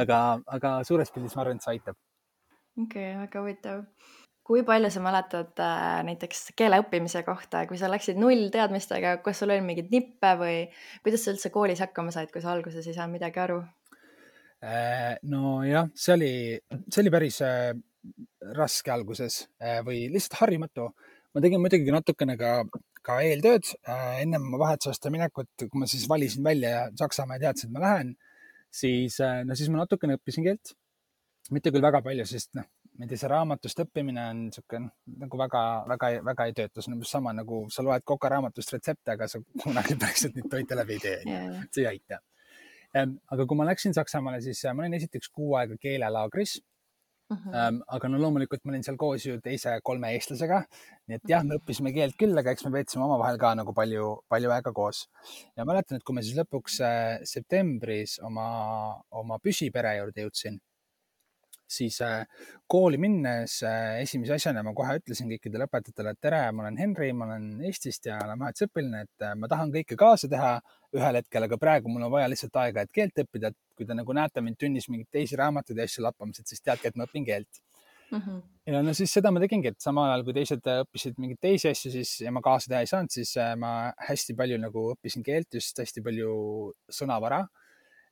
aga, 0.03 0.23
aga 0.59 0.79
suures 0.89 1.13
pildis 1.15 1.37
ma 1.37 1.47
arvan, 1.47 1.61
et 1.61 1.67
see 1.67 1.77
aitab. 1.77 1.99
okei 2.81 3.13
okay,, 3.13 3.21
väga 3.25 3.45
huvitav 3.45 3.85
kui 4.51 4.65
palju 4.67 4.89
sa 4.91 5.01
mäletad 5.05 5.61
äh, 5.63 6.01
näiteks 6.09 6.49
keele 6.59 6.81
õppimise 6.83 7.23
kohta, 7.23 7.63
kui 7.71 7.79
sa 7.79 7.87
läksid 7.91 8.19
nullteadmistega, 8.19 9.21
kas 9.23 9.43
sul 9.43 9.53
oli 9.55 9.63
mingeid 9.63 9.93
nippe 9.95 10.33
või 10.41 10.57
kuidas 11.05 11.23
sa 11.23 11.35
üldse 11.35 11.53
koolis 11.55 11.83
hakkama 11.85 12.11
said, 12.15 12.33
kui 12.35 12.43
sa 12.43 12.51
alguses 12.57 12.89
ei 12.91 12.97
saanud 12.97 13.15
midagi 13.15 13.39
aru? 13.45 13.61
Äh, 14.67 15.15
nojah, 15.31 15.87
see 15.95 16.17
oli, 16.17 16.33
see 16.89 17.05
oli 17.05 17.15
päris 17.15 17.39
äh, 17.47 17.71
raske 18.57 18.91
alguses 18.91 19.45
või 19.87 20.07
lihtsalt 20.11 20.41
harjumatu. 20.41 20.89
ma 21.31 21.41
tegin 21.45 21.63
muidugi 21.63 21.93
natukene 21.95 22.35
ka, 22.41 22.55
ka 23.07 23.21
eeltööd. 23.25 23.71
Ennem 24.21 24.51
vahetusaasta 24.61 25.13
minekut, 25.13 25.51
kui 25.63 25.83
ma 25.83 25.89
siis 25.91 26.09
valisin 26.09 26.45
välja 26.45 26.89
Saksamaa 26.99 27.39
ja 27.39 27.49
teadsin, 27.49 27.71
et 27.71 27.77
ma 27.77 27.85
lähen, 27.85 28.13
siis 28.83 29.19
no 29.21 29.57
siis 29.59 29.73
ma 29.73 29.83
natukene 29.83 30.19
õppisin 30.19 30.47
keelt. 30.47 30.77
mitte 31.51 31.73
küll 31.75 31.83
väga 31.83 31.99
palju, 32.05 32.23
sest 32.31 32.53
noh, 32.55 32.67
ma 32.95 33.07
ei 33.07 33.11
tea, 33.11 33.19
see 33.19 33.29
raamatust 33.33 33.81
õppimine 33.83 34.23
on 34.31 34.43
niisugune 34.45 34.91
nagu 35.23 35.39
väga-väga, 35.41 36.11
väga 36.29 36.45
ei 36.47 36.53
tööta, 36.55 36.83
see 36.83 36.93
on 36.93 36.99
umbes 36.99 37.11
sama 37.11 37.33
nagu 37.35 37.63
sa 37.73 37.83
loed 37.83 38.05
kokaraamatust 38.07 38.75
retsepte, 38.77 39.17
aga 39.17 39.27
sa 39.31 39.41
kunagi 39.65 39.97
päriselt 39.99 40.37
neid 40.37 40.51
toite 40.53 40.79
läbi 40.79 40.99
ei 40.99 41.05
tee. 41.07 41.39
See 41.73 41.83
ei 41.83 41.89
aita. 41.95 42.21
Aga 43.35 43.47
kui 43.47 43.59
ma 43.59 43.67
läksin 43.67 43.95
Saksamaale, 43.97 44.43
siis 44.45 44.61
äh, 44.67 44.75
ma 44.75 44.85
olin 44.85 44.99
esiteks 44.99 45.31
kuu 45.35 45.55
aega 45.59 45.79
keelelaagris 45.81 46.59
uh. 47.31 47.37
Mhm. 47.37 47.51
-huh. 47.51 47.81
aga 47.97 48.09
no 48.09 48.19
loomulikult 48.19 48.65
ma 48.65 48.73
olin 48.73 48.87
seal 48.87 48.97
koos 49.01 49.27
ju 49.27 49.41
teise 49.41 49.77
kolme 49.83 50.13
eestlasega, 50.15 50.63
nii 51.09 51.21
et 51.21 51.29
jah, 51.35 51.45
me 51.45 51.59
õppisime 51.61 51.95
keelt 51.97 52.17
küll, 52.21 52.39
aga 52.39 52.55
eks 52.55 52.65
me 52.67 52.73
veetsime 52.79 53.05
omavahel 53.05 53.39
ka 53.39 53.55
nagu 53.55 53.75
palju, 53.75 54.09
palju 54.29 54.51
aega 54.57 54.73
koos. 54.73 55.09
ja 55.57 55.65
mäletan, 55.65 55.97
et 55.97 56.05
kui 56.05 56.15
ma 56.15 56.23
siis 56.23 56.39
lõpuks 56.39 56.81
äh, 56.87 57.21
septembris 57.35 58.19
oma, 58.23 58.49
oma 59.11 59.39
püsipere 59.39 59.97
juurde 59.99 60.27
jõudsin 60.27 60.61
siis 61.71 62.01
äh, 62.03 62.27
kooli 62.71 62.99
minnes 62.99 63.61
äh, 63.67 64.01
esimese 64.03 64.35
asjana 64.37 64.63
ma 64.67 64.73
kohe 64.77 64.97
ütlesin 65.01 65.31
kõikidele 65.31 65.67
õpetajatele, 65.69 66.15
et 66.15 66.21
tere, 66.27 66.43
ma 66.55 66.65
olen 66.65 66.79
Henri, 66.81 67.11
ma 67.17 67.29
olen 67.29 67.49
Eestist 67.69 68.09
ja 68.11 68.19
olen 68.25 68.41
vahetusõpilane, 68.43 69.03
et 69.07 69.27
äh, 69.27 69.35
ma 69.39 69.51
tahan 69.51 69.73
kõike 69.75 69.99
kaasa 69.99 70.31
teha 70.31 70.53
ühel 70.97 71.21
hetkel, 71.21 71.47
aga 71.47 71.59
praegu 71.63 71.93
mul 71.93 72.09
on 72.09 72.15
vaja 72.15 72.31
lihtsalt 72.31 72.57
aega, 72.63 72.85
et 72.85 72.95
keelt 72.95 73.23
õppida, 73.25 73.53
et 73.53 73.77
kui 73.79 73.87
te 73.87 73.97
nagu 73.97 74.17
näete 74.17 74.43
mind 74.45 74.59
tunnis 74.61 74.89
mingeid 74.91 75.11
teisi 75.19 75.39
raamatuid 75.39 75.79
ja 75.79 75.87
asju 75.87 76.05
lappamas, 76.07 76.43
et 76.43 76.51
siis 76.51 76.65
teadke, 76.65 76.91
et 76.91 76.99
ma 76.99 77.07
õpin 77.07 77.27
keelt 77.29 77.63
mm. 78.11 78.19
-hmm. 78.19 78.41
ja 78.67 78.83
no 78.83 78.95
siis 78.97 79.15
seda 79.15 79.31
ma 79.31 79.43
tegingi, 79.43 79.71
et 79.71 79.81
samal 79.81 80.11
ajal 80.11 80.25
kui 80.27 80.35
teised 80.41 80.73
õppisid 80.75 81.21
mingeid 81.23 81.43
teisi 81.47 81.71
asju, 81.71 81.93
siis 81.95 82.17
ja 82.27 82.35
ma 82.35 82.43
kaasa 82.43 82.73
teha 82.73 82.83
ei 82.83 82.91
saanud, 82.91 83.15
siis 83.15 83.37
ma 83.63 83.93
hästi 84.09 84.35
palju 84.35 84.59
nagu 84.59 84.89
õppisin 84.97 85.23
keelt, 85.27 85.55
just 85.55 85.79
hästi 85.79 86.03
palju 86.03 86.35
sõnavara 86.99 87.45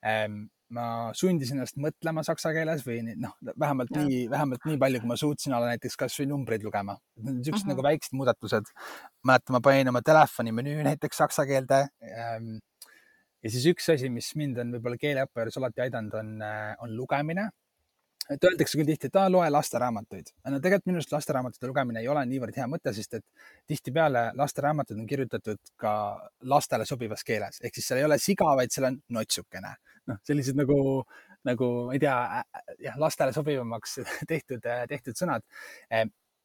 ähm, 0.07 0.47
ma 0.75 0.85
sundisin 1.17 1.59
ennast 1.59 1.79
mõtlema 1.81 2.25
saksa 2.27 2.53
keeles 2.57 2.85
või 2.87 3.01
noh, 3.09 3.35
vähemalt 3.55 3.93
ja. 3.95 4.05
nii, 4.05 4.25
vähemalt 4.33 4.67
nii 4.69 4.79
palju, 4.81 5.03
kui 5.03 5.11
ma 5.11 5.17
suutsin 5.21 5.55
olla 5.57 5.71
näiteks 5.73 5.97
kasvõi 6.01 6.29
numbreid 6.29 6.65
lugema. 6.67 6.99
Siuksed 7.19 7.53
uh 7.53 7.61
-huh. 7.61 7.69
nagu 7.73 7.85
väiksed 7.87 8.17
muudatused. 8.19 8.73
mäletan, 9.25 9.57
ma 9.57 9.61
panin 9.65 9.89
oma 9.89 10.03
telefoni 10.03 10.53
menüü 10.53 10.83
näiteks 10.85 11.17
saksa 11.25 11.47
keelde. 11.47 11.89
Ähm, 12.03 12.59
ja 13.43 13.51
siis 13.51 13.67
üks 13.67 13.89
asi, 13.95 14.11
mis 14.11 14.35
mind 14.37 14.59
on 14.59 14.75
võib-olla 14.77 15.01
keeleõppe 15.01 15.41
juures 15.41 15.57
alati 15.57 15.81
aidanud, 15.81 16.15
on, 16.15 16.43
äh, 16.43 16.75
on 16.79 16.97
lugemine 16.97 17.51
et 18.35 18.45
öeldakse 18.45 18.79
küll 18.79 18.89
tihti, 18.89 19.09
et 19.09 19.19
aa, 19.19 19.31
loe 19.33 19.49
lasteraamatuid. 19.51 20.33
no 20.49 20.61
tegelikult 20.61 20.91
minu 20.91 21.01
arust 21.01 21.13
lasteraamatute 21.15 21.71
lugemine 21.71 22.03
ei 22.03 22.09
ole 22.13 22.25
niivõrd 22.29 22.57
hea 22.61 22.67
mõte, 22.71 22.93
sest 22.97 23.19
et 23.21 23.25
tihtipeale 23.71 24.29
lasteraamatud 24.39 24.99
on 24.99 25.07
kirjutatud 25.09 25.61
ka 25.81 25.93
lastele 26.53 26.87
sobivas 26.89 27.25
keeles, 27.25 27.63
ehk 27.63 27.79
siis 27.79 27.89
seal 27.89 28.03
ei 28.03 28.09
ole 28.09 28.19
siga, 28.23 28.51
vaid 28.59 28.75
seal 28.75 28.91
on 28.91 29.01
notsukene 29.19 29.75
noh, 30.09 30.21
sellised 30.27 30.59
nagu, 30.59 30.79
nagu 31.49 31.69
ma 31.89 31.97
ei 31.97 32.03
tea, 32.03 32.17
jah, 32.85 32.97
lastele 33.01 33.35
sobivamaks 33.37 33.99
tehtud, 34.33 34.65
tehtud 34.65 35.19
sõnad. 35.19 35.45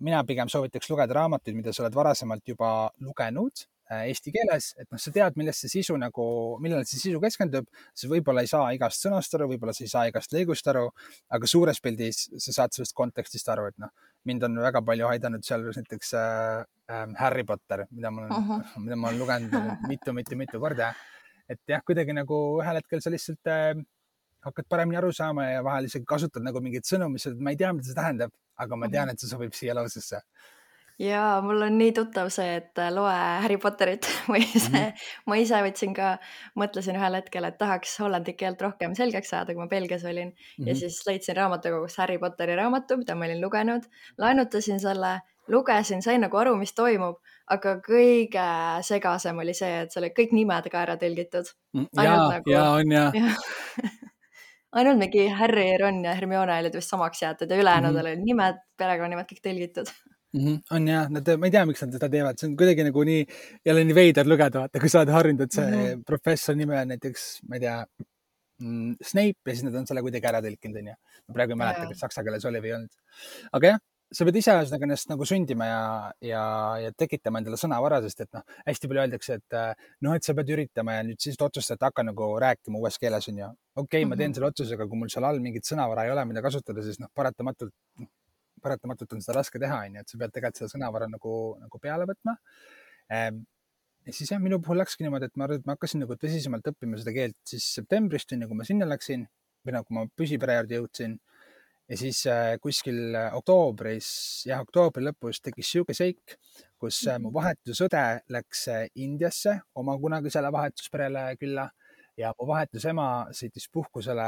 Mina 0.04 0.24
pigem 0.28 0.50
soovitaks 0.52 0.90
lugeda 0.92 1.16
raamatuid, 1.16 1.56
mida 1.56 1.72
sa 1.74 1.86
oled 1.86 1.96
varasemalt 1.96 2.48
juba 2.50 2.74
lugenud 3.04 3.68
eesti 3.92 4.32
keeles, 4.34 4.72
et 4.80 4.88
noh, 4.92 5.00
sa 5.02 5.12
tead, 5.14 5.36
millest 5.40 5.66
see 5.66 5.72
sisu 5.76 5.96
nagu, 6.00 6.26
millele 6.64 6.88
see 6.88 7.00
sisu 7.02 7.20
keskendub, 7.24 7.68
sa 7.98 8.10
võib-olla 8.12 8.44
ei 8.44 8.50
saa 8.50 8.72
igast 8.76 9.04
sõnast 9.04 9.36
aru, 9.38 9.50
võib-olla 9.52 9.76
sa 9.76 9.84
ei 9.84 9.92
saa 9.92 10.06
igast 10.10 10.34
lõigust 10.36 10.68
aru, 10.72 10.86
aga 11.36 11.50
suures 11.50 11.82
pildis 11.84 12.26
sa 12.38 12.56
saad 12.56 12.76
sellest 12.76 12.96
kontekstist 12.98 13.50
aru, 13.54 13.68
et 13.72 13.78
noh, 13.84 13.92
mind 14.30 14.48
on 14.48 14.62
väga 14.64 14.82
palju 14.88 15.10
aidanud 15.12 15.44
sealjuures 15.46 15.82
näiteks 15.82 16.14
äh, 16.20 16.64
äh, 16.90 17.06
Harry 17.20 17.44
Potter, 17.48 17.86
mida 17.92 18.12
ma 18.12 18.24
olen 18.24 18.32
uh, 18.38 18.50
-huh. 18.50 18.78
mida 18.86 18.96
ma 18.96 19.10
olen 19.10 19.20
lugenud 19.20 19.88
mitu-mitu-mitu 19.90 20.60
korda. 20.64 20.94
Et 21.50 21.60
jah, 21.68 21.82
kuidagi 21.84 22.16
nagu 22.16 22.38
ühel 22.62 22.80
hetkel 22.80 23.02
sa 23.04 23.12
lihtsalt 23.12 23.52
äh, 23.52 23.76
hakkad 24.48 24.66
paremini 24.70 24.98
aru 24.98 25.12
saama 25.12 25.50
ja 25.50 25.64
vahel 25.64 25.86
isegi 25.86 26.06
kasutad 26.08 26.44
nagu 26.44 26.62
mingeid 26.62 26.88
sõnu, 26.88 27.10
mis 27.12 27.28
ma 27.40 27.52
ei 27.52 27.60
tea, 27.60 27.74
mida 27.74 27.88
see 27.88 28.00
tähendab, 28.00 28.32
aga 28.56 28.76
ma 28.76 28.90
tean, 28.90 29.10
et 29.10 29.20
see 29.20 29.28
sobib 29.28 29.54
siia 29.56 29.76
lausesse 29.76 30.22
ja 31.00 31.42
mul 31.44 31.62
on 31.66 31.78
nii 31.78 31.92
tuttav 31.96 32.30
see, 32.34 32.58
et 32.60 32.80
äh, 32.82 32.92
loe 32.94 33.14
Harry 33.44 33.58
Potterit 33.58 34.08
või 34.30 34.44
see 34.46 34.70
mm, 34.70 34.78
-hmm. 34.78 35.10
ma 35.26 35.38
ise 35.42 35.62
võtsin 35.66 35.94
ka, 35.98 36.14
mõtlesin 36.60 36.98
ühel 37.00 37.18
hetkel, 37.18 37.50
et 37.50 37.58
tahaks 37.58 37.98
hollandi 38.04 38.36
keelt 38.38 38.62
rohkem 38.62 38.96
selgeks 38.96 39.34
saada, 39.34 39.54
kui 39.54 39.64
ma 39.64 39.68
Belgias 39.68 40.06
olin 40.06 40.30
mm 40.30 40.34
-hmm. 40.34 40.68
ja 40.68 40.74
mhm. 40.74 40.80
siis 40.80 41.02
leidsin 41.08 41.38
raamatukogust 41.38 41.98
Harry 41.98 42.18
Potteri 42.20 42.56
raamatu, 42.56 42.98
mida 42.98 43.16
ma 43.16 43.26
olin 43.26 43.42
lugenud, 43.42 43.90
laenutasin 44.18 44.80
selle 44.80 45.20
lugesin, 45.48 46.02
sain 46.02 46.22
nagu 46.22 46.38
aru, 46.38 46.56
mis 46.60 46.74
toimub, 46.74 47.20
aga 47.52 47.76
kõige 47.84 48.46
segasem 48.82 49.38
oli 49.44 49.54
see, 49.54 49.82
et 49.84 49.92
seal 49.92 50.06
olid 50.06 50.16
kõik 50.16 50.32
nimed 50.32 50.70
ka 50.72 50.82
ära 50.86 50.96
tõlgitud. 51.02 51.52
Mm, 51.74 51.90
ja, 52.00 52.16
nagu, 52.32 52.52
ja 52.52 52.64
on 52.72 52.92
ja, 52.92 53.12
ja. 53.20 53.34
ainult 54.72 55.02
mingi 55.02 55.28
Harry, 55.28 55.74
Ron 55.82 56.04
ja 56.06 56.16
Hermione 56.16 56.60
olid 56.64 56.76
vist 56.80 56.94
samaks 56.94 57.22
jäetud 57.26 57.52
ja 57.52 57.60
ülejäänud 57.60 57.92
mm 57.92 57.98
-hmm. 57.98 58.02
olid 58.02 58.26
nimed, 58.26 58.64
perekonnanimed 58.78 59.30
kõik 59.32 59.44
tõlgitud 59.50 59.92
mm. 60.34 60.46
-hmm. 60.46 60.58
on 60.78 60.88
ja, 60.88 61.04
nad, 61.10 61.34
ma 61.38 61.50
ei 61.50 61.56
tea, 61.56 61.66
miks 61.70 61.86
nad 61.86 61.94
seda 61.98 62.10
teevad, 62.10 62.40
see 62.40 62.50
on 62.50 62.58
kuidagi 62.60 62.88
nagu 62.90 63.06
nii, 63.10 63.22
jälle 63.70 63.86
nii 63.88 64.00
veider 64.00 64.30
lugeda, 64.30 64.66
vaata, 64.66 64.82
kui 64.82 64.92
sa 64.92 65.04
oled 65.04 65.14
harjunud, 65.14 65.46
et 65.46 65.60
see 65.60 65.70
mm 65.70 65.80
-hmm. 65.86 66.04
professori 66.10 66.62
nimi 66.62 66.78
on 66.80 66.94
näiteks, 66.96 67.30
ma 67.48 67.60
ei 67.60 67.66
tea 67.68 67.78
mm,, 68.60 68.94
Snape 69.02 69.52
ja 69.52 69.56
siis 69.56 69.66
nad 69.70 69.80
on 69.80 69.88
selle 69.88 70.02
kuidagi 70.06 70.30
ära 70.30 70.44
tõlkinud, 70.46 70.78
onju. 70.84 71.00
ma 71.28 71.40
praegu 71.40 71.56
ei 71.56 71.64
mäleta, 71.64 71.90
kas 71.90 72.06
saksa 72.06 72.24
keeles 72.24 72.46
oli 72.46 72.62
või 72.64 72.72
ei 72.72 72.78
olnud. 72.80 72.96
aga 73.52 73.74
jah, 73.74 73.82
sa 74.14 74.28
pead 74.28 74.38
ise 74.38 74.54
ühesõnaga 74.54 74.88
ennast 74.88 75.10
nagu 75.10 75.26
sundima 75.26 75.68
ja, 75.68 75.84
ja, 76.22 76.44
ja 76.84 76.92
tekitama 76.98 77.42
endale 77.42 77.58
sõnavara, 77.58 78.00
sest 78.06 78.26
et 78.26 78.32
noh, 78.38 78.44
hästi 78.68 78.90
palju 78.90 79.04
öeldakse, 79.04 79.38
et 79.40 79.58
noh, 80.06 80.14
et 80.14 80.28
sa 80.28 80.36
pead 80.38 80.52
üritama 80.56 81.00
ja 81.00 81.06
nüüd 81.08 81.22
siis 81.24 81.40
otsustad, 81.42 81.80
et 81.80 81.88
hakka 81.88 82.06
nagu 82.06 82.28
rääkima 82.44 82.82
uues 82.82 83.00
keeles 83.02 83.30
onju. 83.32 83.50
okei 83.76 83.84
okay, 83.84 84.00
mm, 84.00 84.06
-hmm. 84.06 84.10
ma 84.10 84.16
teen 84.18 84.30
mhm. 84.30 84.36
selle 84.36 84.52
otsuse, 84.52 84.74
aga 84.78 84.88
kui 84.88 85.00
mul 85.00 85.14
seal 85.14 85.30
all 85.30 85.40
mingit 85.40 85.66
sõnavara 85.70 86.06
ei 86.06 86.12
ole, 86.12 86.26
mida 86.26 86.46
kasutada, 86.46 86.84
siis 86.84 87.00
noh, 87.00 87.10
paratamatult, 87.16 87.74
noh, 88.00 88.10
paratamatult 88.64 89.16
on 89.18 89.24
seda 89.24 89.38
raske 89.40 89.62
teha, 89.62 89.84
onju, 89.88 90.04
et 90.04 90.14
sa 90.14 90.20
pead 90.22 90.36
tegelikult 90.36 90.62
seda 90.62 90.74
sõnavara 90.76 91.10
nagu, 91.12 91.34
nagu 91.62 91.82
peale 91.84 92.08
võtma 92.10 92.38
ehm, 93.14 93.44
ja 94.08 94.16
siis 94.16 94.32
jah, 94.34 94.42
minu 94.44 94.60
puhul 94.64 94.82
läkski 94.82 95.06
niimoodi, 95.06 95.30
et 95.30 95.38
ma 95.40 95.48
arvan, 95.48 95.62
et 95.62 95.68
ma 95.70 95.78
hakkasin 95.78 96.04
nagu 96.04 96.18
tõsisemalt 96.20 96.68
õppima 96.74 97.00
seda 97.02 97.16
keelt 97.16 97.40
siis 97.48 97.68
septembrist, 97.80 98.34
onju, 98.36 98.50
kui 98.50 98.60
ma 98.60 98.68
sinna 98.68 98.90
läksin 98.90 99.28
või 99.64 99.78
nagu 99.78 99.96
ma 99.96 100.08
püsipere 100.20 100.58
juurde 100.60 100.82
jõudsin 100.82 101.20
ja 101.90 102.00
siis 102.00 102.24
äh, 102.32 102.56
kuskil 102.64 103.16
äh, 103.16 103.36
oktoobris, 103.38 104.10
jah, 104.48 104.64
oktoobri 104.64 105.04
lõpus 105.08 105.42
tekkis 105.44 105.72
sihuke 105.76 105.96
seik, 105.98 106.38
kus 106.80 107.02
äh, 107.08 107.20
mu 107.20 107.30
mhm. 107.30 107.38
vahetusõde 107.38 108.04
läks 108.34 108.68
Indiasse 109.04 109.60
oma 109.80 109.96
kunagisele 110.00 110.52
vahetusperele 110.54 111.26
külla 111.40 111.68
ja 112.20 112.34
mu 112.38 112.48
vahetusema 112.48 113.08
sõitis 113.34 113.68
puhkusele 113.74 114.28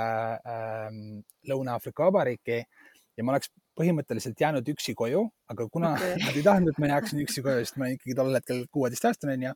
ähm, 0.51 1.19
Lõuna-Aafrika 1.47 2.07
Vabariiki 2.07 2.59
ja 2.59 3.23
ma 3.23 3.35
oleks 3.35 3.51
põhimõtteliselt 3.75 4.39
jäänud 4.39 4.69
üksi 4.75 4.95
koju, 4.97 5.25
aga 5.51 5.67
kuna 5.71 5.93
okay. 5.95 6.15
nad 6.25 6.37
ei 6.37 6.45
tahtnud, 6.45 6.71
et 6.71 6.79
ma 6.81 6.91
jääksin 6.93 7.23
üksi 7.25 7.43
koju, 7.45 7.65
sest 7.65 7.79
ma 7.81 7.89
ikkagi 7.93 8.15
tol 8.17 8.31
hetkel 8.35 8.63
kuueteistaastane 8.71 9.35
onju, 9.39 9.51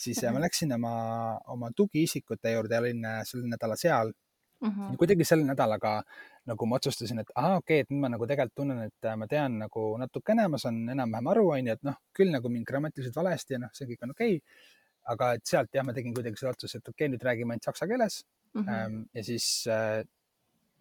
siis 0.00 0.22
ma 0.32 0.42
läksin 0.44 0.72
oma, 0.78 0.94
oma 1.54 1.70
tugiisikute 1.76 2.56
juurde 2.56 2.78
ja 2.78 2.82
olin 2.84 3.06
sel 3.28 3.44
nädala 3.50 3.76
seal 3.80 4.12
mm. 4.60 4.68
-hmm. 4.70 4.96
kuidagi 4.96 5.24
sel 5.24 5.44
nädalaga 5.46 6.02
nagu 6.48 6.66
ma 6.66 6.78
otsustasin, 6.80 7.20
et 7.22 7.30
ahah, 7.34 7.58
okei 7.60 7.80
okay,, 7.80 7.84
et 7.84 7.92
nüüd 7.92 8.02
ma 8.02 8.10
nagu 8.14 8.26
tegelikult 8.26 8.56
tunnen, 8.62 8.82
et 8.88 9.08
äh, 9.08 9.16
ma 9.20 9.28
tean 9.30 9.58
nagu 9.64 9.84
natukene, 10.00 10.48
ma 10.48 10.60
saan 10.62 10.80
enam-vähem 10.94 11.30
aru, 11.34 11.46
onju, 11.56 11.76
et 11.76 11.82
noh, 11.88 11.96
küll 12.16 12.32
nagu 12.32 12.52
mind 12.52 12.66
grammatiliselt 12.68 13.16
valesti 13.20 13.56
ja 13.56 13.62
noh, 13.64 13.72
see 13.76 13.88
kõik 13.90 14.06
on 14.06 14.14
okei 14.16 14.36
okay.. 14.38 14.68
aga 15.14 15.32
et 15.36 15.50
sealt 15.50 15.74
jah, 15.74 15.84
ma 15.84 15.94
tegin 15.96 16.14
kuidagi 16.16 16.40
selle 16.40 16.54
otsuse, 16.56 16.80
et 16.80 16.88
okei 16.88 17.04
okay,, 17.04 17.12
nüüd 17.14 17.26
räägime 17.28 17.54
ainult 17.54 17.68
saksa 17.68 17.88
keeles 17.90 18.22
mm. 18.54 18.62
-hmm. 18.62 19.02
ja 19.14 19.24
siis 19.24 19.48
äh, 19.72 20.04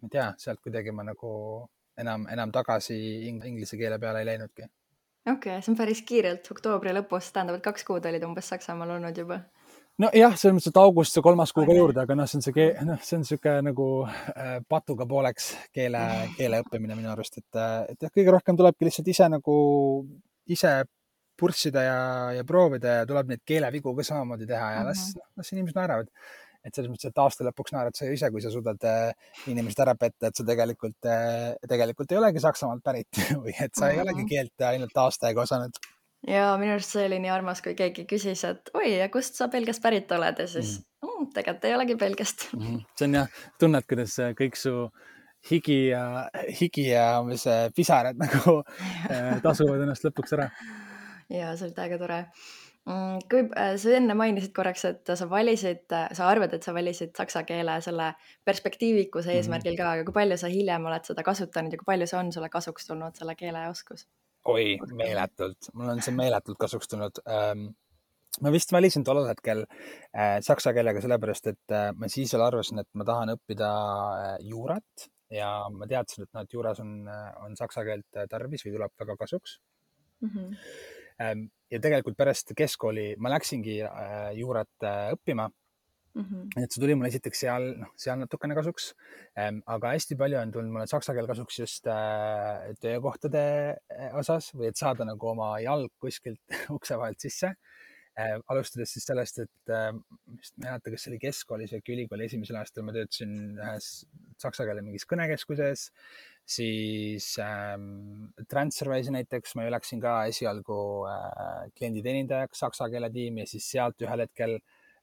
ma 0.02 0.10
ei 0.10 0.16
tea, 0.16 0.28
sealt 0.46 0.64
kuidagi 0.64 0.96
ma 0.96 1.04
nagu 1.04 1.32
enam, 1.98 2.28
enam 2.32 2.52
tagasi 2.52 2.98
inglise 3.28 3.78
keele 3.78 4.00
peale 4.00 4.24
ei 4.24 4.30
läinudki 4.32 4.68
okei 5.32 5.52
okay,, 5.52 5.62
see 5.62 5.74
on 5.74 5.78
päris 5.78 6.02
kiirelt 6.08 6.48
oktoobri 6.52 6.94
lõpus, 6.96 7.32
tähendab, 7.36 7.60
et 7.60 7.66
kaks 7.66 7.86
kuud 7.88 8.06
olid 8.08 8.24
umbes 8.28 8.50
Saksamaal 8.54 8.96
olnud 8.98 9.18
juba. 9.18 9.40
nojah, 10.02 10.36
selles 10.40 10.58
mõttes, 10.58 10.72
et 10.72 10.82
august 10.82 11.16
see 11.16 11.26
kolmas 11.26 11.54
kuu 11.56 11.66
ka 11.68 11.76
juurde, 11.76 12.04
aga 12.04 12.18
noh, 12.18 12.30
see 12.30 12.40
on 12.40 12.46
see, 12.46 12.68
noh, 12.88 13.02
see 13.04 13.18
on 13.18 13.26
niisugune 13.26 13.70
nagu 13.70 13.88
äh, 14.08 14.58
patuga 14.70 15.08
pooleks 15.10 15.52
keele, 15.76 16.04
keele 16.38 16.62
õppimine 16.64 16.98
minu 17.00 17.12
arust, 17.14 17.42
et, 17.42 17.50
äh, 17.60 17.80
et 17.94 18.08
jah, 18.08 18.14
kõige 18.14 18.36
rohkem 18.38 18.60
tulebki 18.60 18.88
lihtsalt 18.88 19.12
ise 19.14 19.30
nagu 19.34 19.58
ise 20.48 20.78
purssida 21.38 21.84
ja, 21.86 22.00
ja 22.40 22.44
proovida 22.48 23.02
ja 23.02 23.08
tuleb 23.10 23.30
neid 23.30 23.44
keelevigu 23.46 23.94
ka 23.98 24.06
samamoodi 24.06 24.48
teha 24.50 24.72
ja 24.78 24.84
las, 24.88 25.10
mhm. 25.12 25.34
las 25.38 25.54
inimesed 25.54 25.78
naeravad 25.78 26.10
et 26.68 26.76
selles 26.76 26.92
mõttes, 26.92 27.10
et 27.10 27.22
aasta 27.24 27.46
lõpuks 27.48 27.74
naerad 27.76 27.98
sa 27.98 28.08
ju 28.08 28.16
ise, 28.18 28.30
kui 28.34 28.44
sa 28.44 28.52
suudad 28.54 28.88
äh, 28.88 29.12
inimesed 29.52 29.84
ära 29.84 29.96
petta, 30.00 30.30
et 30.30 30.40
sa 30.40 30.46
tegelikult, 30.48 30.98
äh, 31.10 31.54
tegelikult 31.70 32.12
ei 32.12 32.20
olegi 32.22 32.44
Saksamaalt 32.44 32.84
pärit 32.86 33.22
või 33.44 33.56
et 33.56 33.76
sa 33.78 33.92
ei 33.94 34.02
olegi 34.04 34.28
keelt 34.30 34.68
ainult 34.70 35.04
aasta 35.04 35.30
aega 35.30 35.46
osanud. 35.46 35.82
ja 36.28 36.50
minu 36.60 36.76
arust 36.76 36.96
see 36.96 37.06
oli 37.08 37.22
nii 37.24 37.34
armas, 37.34 37.64
kui 37.66 37.76
keegi 37.78 38.08
küsis, 38.10 38.44
et 38.50 38.74
oi, 38.78 38.90
ja 38.98 39.10
kust 39.14 39.40
sa 39.40 39.50
Belgiast 39.54 39.84
pärit 39.84 40.12
oled 40.12 40.44
ja 40.44 40.48
siis 40.50 40.80
mm. 40.80 41.12
mm, 41.12 41.30
tegelikult 41.36 41.70
ei 41.70 41.78
olegi 41.78 42.00
Belgiast 42.06 42.48
mm. 42.54 42.66
-hmm. 42.66 42.82
see 42.98 43.10
on 43.10 43.22
jah, 43.22 43.40
tunned, 43.60 43.90
kuidas 43.90 44.18
kõik 44.42 44.60
su 44.60 44.76
higi 45.48 45.80
ja, 45.94 46.28
higi 46.60 46.90
ja 46.90 47.22
mis 47.24 47.46
pisarad 47.76 48.18
nagu 48.20 48.62
tasuvad 49.46 49.86
ennast 49.86 50.08
lõpuks 50.10 50.34
ära. 50.36 50.50
ja 51.30 51.56
see 51.56 51.70
oli 51.70 51.78
täiega 51.78 52.02
tore 52.02 52.24
kui 52.88 53.42
äh, 53.60 53.74
sa 53.80 53.96
enne 53.98 54.16
mainisid 54.18 54.54
korraks, 54.56 54.86
et 54.88 55.12
sa 55.20 55.28
valisid, 55.30 55.84
äh, 55.96 56.08
sa 56.16 56.30
arvad, 56.32 56.54
et 56.56 56.64
sa 56.64 56.74
valisid 56.76 57.12
saksa 57.18 57.44
keele 57.48 57.80
selle 57.84 58.14
perspektiivikuse 58.48 59.32
mhm. 59.32 59.40
eesmärgil 59.42 59.76
ka, 59.80 59.90
aga 59.96 60.06
kui 60.08 60.16
palju 60.16 60.38
sa 60.40 60.52
hiljem 60.52 60.88
oled 60.88 61.10
seda 61.10 61.26
kasutanud 61.28 61.74
ja 61.74 61.82
kui 61.82 61.90
palju 61.90 62.08
see 62.08 62.20
on 62.20 62.32
sulle 62.36 62.52
kasuks 62.54 62.88
tulnud, 62.88 63.18
selle 63.20 63.36
keeleoskus? 63.40 64.08
oi, 64.48 64.78
meeletult, 64.96 65.74
mul 65.76 65.92
on 65.92 66.00
see 66.06 66.16
meeletult 66.16 66.60
kasuks 66.62 66.88
tulnud 66.88 67.20
ähm, 67.28 67.66
ma 68.46 68.54
vist 68.54 68.72
valisin 68.72 69.04
tollel 69.04 69.28
hetkel 69.28 69.66
äh, 69.68 70.38
saksa 70.46 70.72
keelega 70.78 71.04
sellepärast, 71.04 71.52
et 71.52 71.78
ma 72.00 72.08
siis 72.12 72.32
veel 72.36 72.46
arvasin, 72.46 72.80
et 72.84 72.90
ma 72.96 73.08
tahan 73.10 73.34
õppida 73.36 73.72
juurat 74.48 75.10
ja 75.34 75.50
ma 75.74 75.90
teadsin, 75.90 76.24
et 76.24 76.32
noh, 76.32 76.48
et 76.48 76.56
juuras 76.56 76.80
on, 76.80 77.02
on 77.44 77.60
saksa 77.60 77.84
keelt 77.84 78.22
tarvis 78.32 78.64
või 78.64 78.78
tuleb 78.78 78.96
väga 79.04 79.18
kasuks 79.26 79.60
mm. 80.24 80.32
-hmm 80.32 80.96
ja 81.72 81.80
tegelikult 81.84 82.18
pärast 82.18 82.54
keskkooli 82.58 83.14
ma 83.22 83.32
läksingi 83.34 83.80
äh, 83.86 84.30
juurat 84.38 84.86
äh, 84.86 85.14
õppima 85.16 85.48
mm. 85.48 86.24
-hmm. 86.24 86.64
et 86.64 86.72
see 86.72 86.84
tuli 86.84 86.96
mulle 86.96 87.12
esiteks 87.12 87.44
seal, 87.46 87.68
noh, 87.82 87.92
seal 88.00 88.20
natukene 88.22 88.56
kasuks. 88.58 88.92
Ehm, 89.38 89.60
aga 89.76 89.94
hästi 89.96 90.18
palju 90.20 90.40
on 90.42 90.54
tulnud 90.56 90.76
mulle 90.76 90.88
saksa 90.88 91.16
keel 91.18 91.28
kasuks 91.30 91.60
just 91.60 91.90
äh, 91.92 92.70
töökohtade 92.84 93.44
osas 94.14 94.54
või 94.56 94.72
et 94.72 94.80
saada 94.80 95.08
nagu 95.08 95.34
oma 95.34 95.58
jalg 95.64 95.92
kuskilt 96.00 96.58
ukse 96.78 97.00
vahelt 97.00 97.20
sisse 97.20 97.52
ehm, 97.52 98.46
alustades 98.48 98.96
siis 98.96 99.10
sellest, 99.12 99.44
et 99.44 99.76
vist 100.40 100.56
ma 100.58 100.70
ei 100.70 100.72
mäleta, 100.72 100.94
kas 100.94 101.04
see 101.04 101.14
oli 101.14 101.22
keskkoolis 101.28 101.76
või 101.76 101.84
äkki 101.84 101.98
ülikooli 101.98 102.32
esimesel 102.32 102.62
aastal 102.62 102.88
ma 102.88 102.96
töötasin 102.96 103.38
ühes 103.60 103.92
saksa 104.40 104.66
keele 104.70 104.86
mingis 104.86 105.06
kõnekeskuses 105.10 105.90
siis 106.48 107.34
ähm, 107.44 108.30
Transferwise'i 108.48 109.12
näiteks 109.18 109.56
ma 109.56 109.66
ju 109.66 109.74
läksin 109.74 110.00
ka 110.04 110.22
esialgu 110.32 110.80
äh, 111.12 111.66
klienditeenindajaks 111.76 112.64
saksa 112.64 112.88
keele 112.92 113.10
tiimi 113.12 113.44
ja 113.44 113.52
siis 113.52 113.68
sealt 113.74 114.06
ühel 114.06 114.24
hetkel 114.24 114.56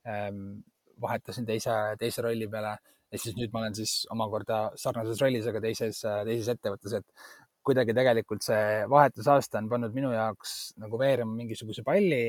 ähm, 0.08 0.62
vahetasin 1.00 1.44
teise, 1.46 1.74
teise 2.00 2.24
rolli 2.24 2.48
peale 2.48 2.78
ja 3.12 3.20
siis 3.20 3.36
nüüd 3.36 3.52
ma 3.52 3.62
olen 3.62 3.76
siis 3.76 4.06
omakorda 4.10 4.60
sarnases 4.80 5.20
rollis, 5.22 5.46
aga 5.50 5.60
teises, 5.62 6.00
teises 6.00 6.48
ettevõttes, 6.54 6.96
et 6.98 7.28
kuidagi 7.64 7.94
tegelikult 7.96 8.44
see 8.44 8.82
vahetusaasta 8.90 9.60
on 9.60 9.68
pannud 9.70 9.94
minu 9.96 10.10
jaoks 10.12 10.74
nagu 10.80 11.00
veerema 11.00 11.36
mingisuguse 11.36 11.84
palli. 11.86 12.26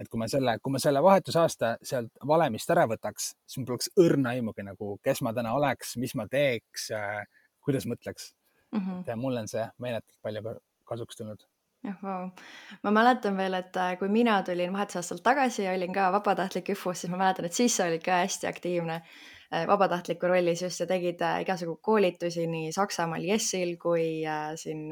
et 0.00 0.08
kui 0.08 0.16
ma 0.16 0.24
selle, 0.32 0.54
kui 0.64 0.72
ma 0.72 0.78
selle 0.80 1.02
vahetusaasta 1.04 1.74
sealt 1.84 2.22
valemist 2.28 2.70
ära 2.72 2.86
võtaks, 2.88 3.34
siis 3.44 3.58
mul 3.60 3.66
poleks 3.68 3.90
õrna 4.00 4.30
aimugi 4.32 4.64
nagu, 4.64 4.94
kes 5.04 5.20
ma 5.26 5.34
täna 5.36 5.52
oleks, 5.52 5.92
mis 6.00 6.14
ma 6.16 6.24
teeks 6.24 6.86
äh,, 6.96 7.26
kuidas 7.60 7.84
mõtleks 7.90 8.30
mm. 8.72 8.80
-hmm. 8.80 9.00
et 9.06 9.18
mulle 9.18 9.40
on 9.40 9.48
see 9.48 9.66
meeletult 9.78 10.18
palju 10.22 10.58
kasuks 10.84 11.16
tulnud 11.16 11.46
jah, 11.84 11.96
vau. 12.02 12.28
ma 12.82 12.92
mäletan 12.94 13.36
veel, 13.36 13.56
et 13.58 13.76
äh, 13.76 13.96
kui 13.98 14.08
mina 14.12 14.40
tulin 14.42 14.72
vahetusaastalt 14.72 15.22
tagasi 15.22 15.64
ja 15.64 15.74
olin 15.76 15.92
ka 15.92 16.10
vabatahtlik 16.12 16.72
ÜFU-s, 16.74 17.04
siis 17.04 17.12
ma 17.12 17.20
mäletan, 17.22 17.48
et 17.48 17.56
siis 17.56 17.76
sa 17.76 17.88
olid 17.88 18.04
ka 18.04 18.20
hästi 18.22 18.48
aktiivne 18.50 19.00
äh, 19.00 19.66
vabatahtliku 19.66 20.28
rollis 20.28 20.62
just 20.62 20.80
ja 20.80 20.86
tegid 20.86 21.22
äh, 21.22 21.40
igasugu 21.46 21.76
koolitusi 21.82 22.46
nii 22.46 22.72
Saksamaal 22.76 23.24
Jessil 23.24 23.76
kui 23.82 24.22
siin 24.56 24.88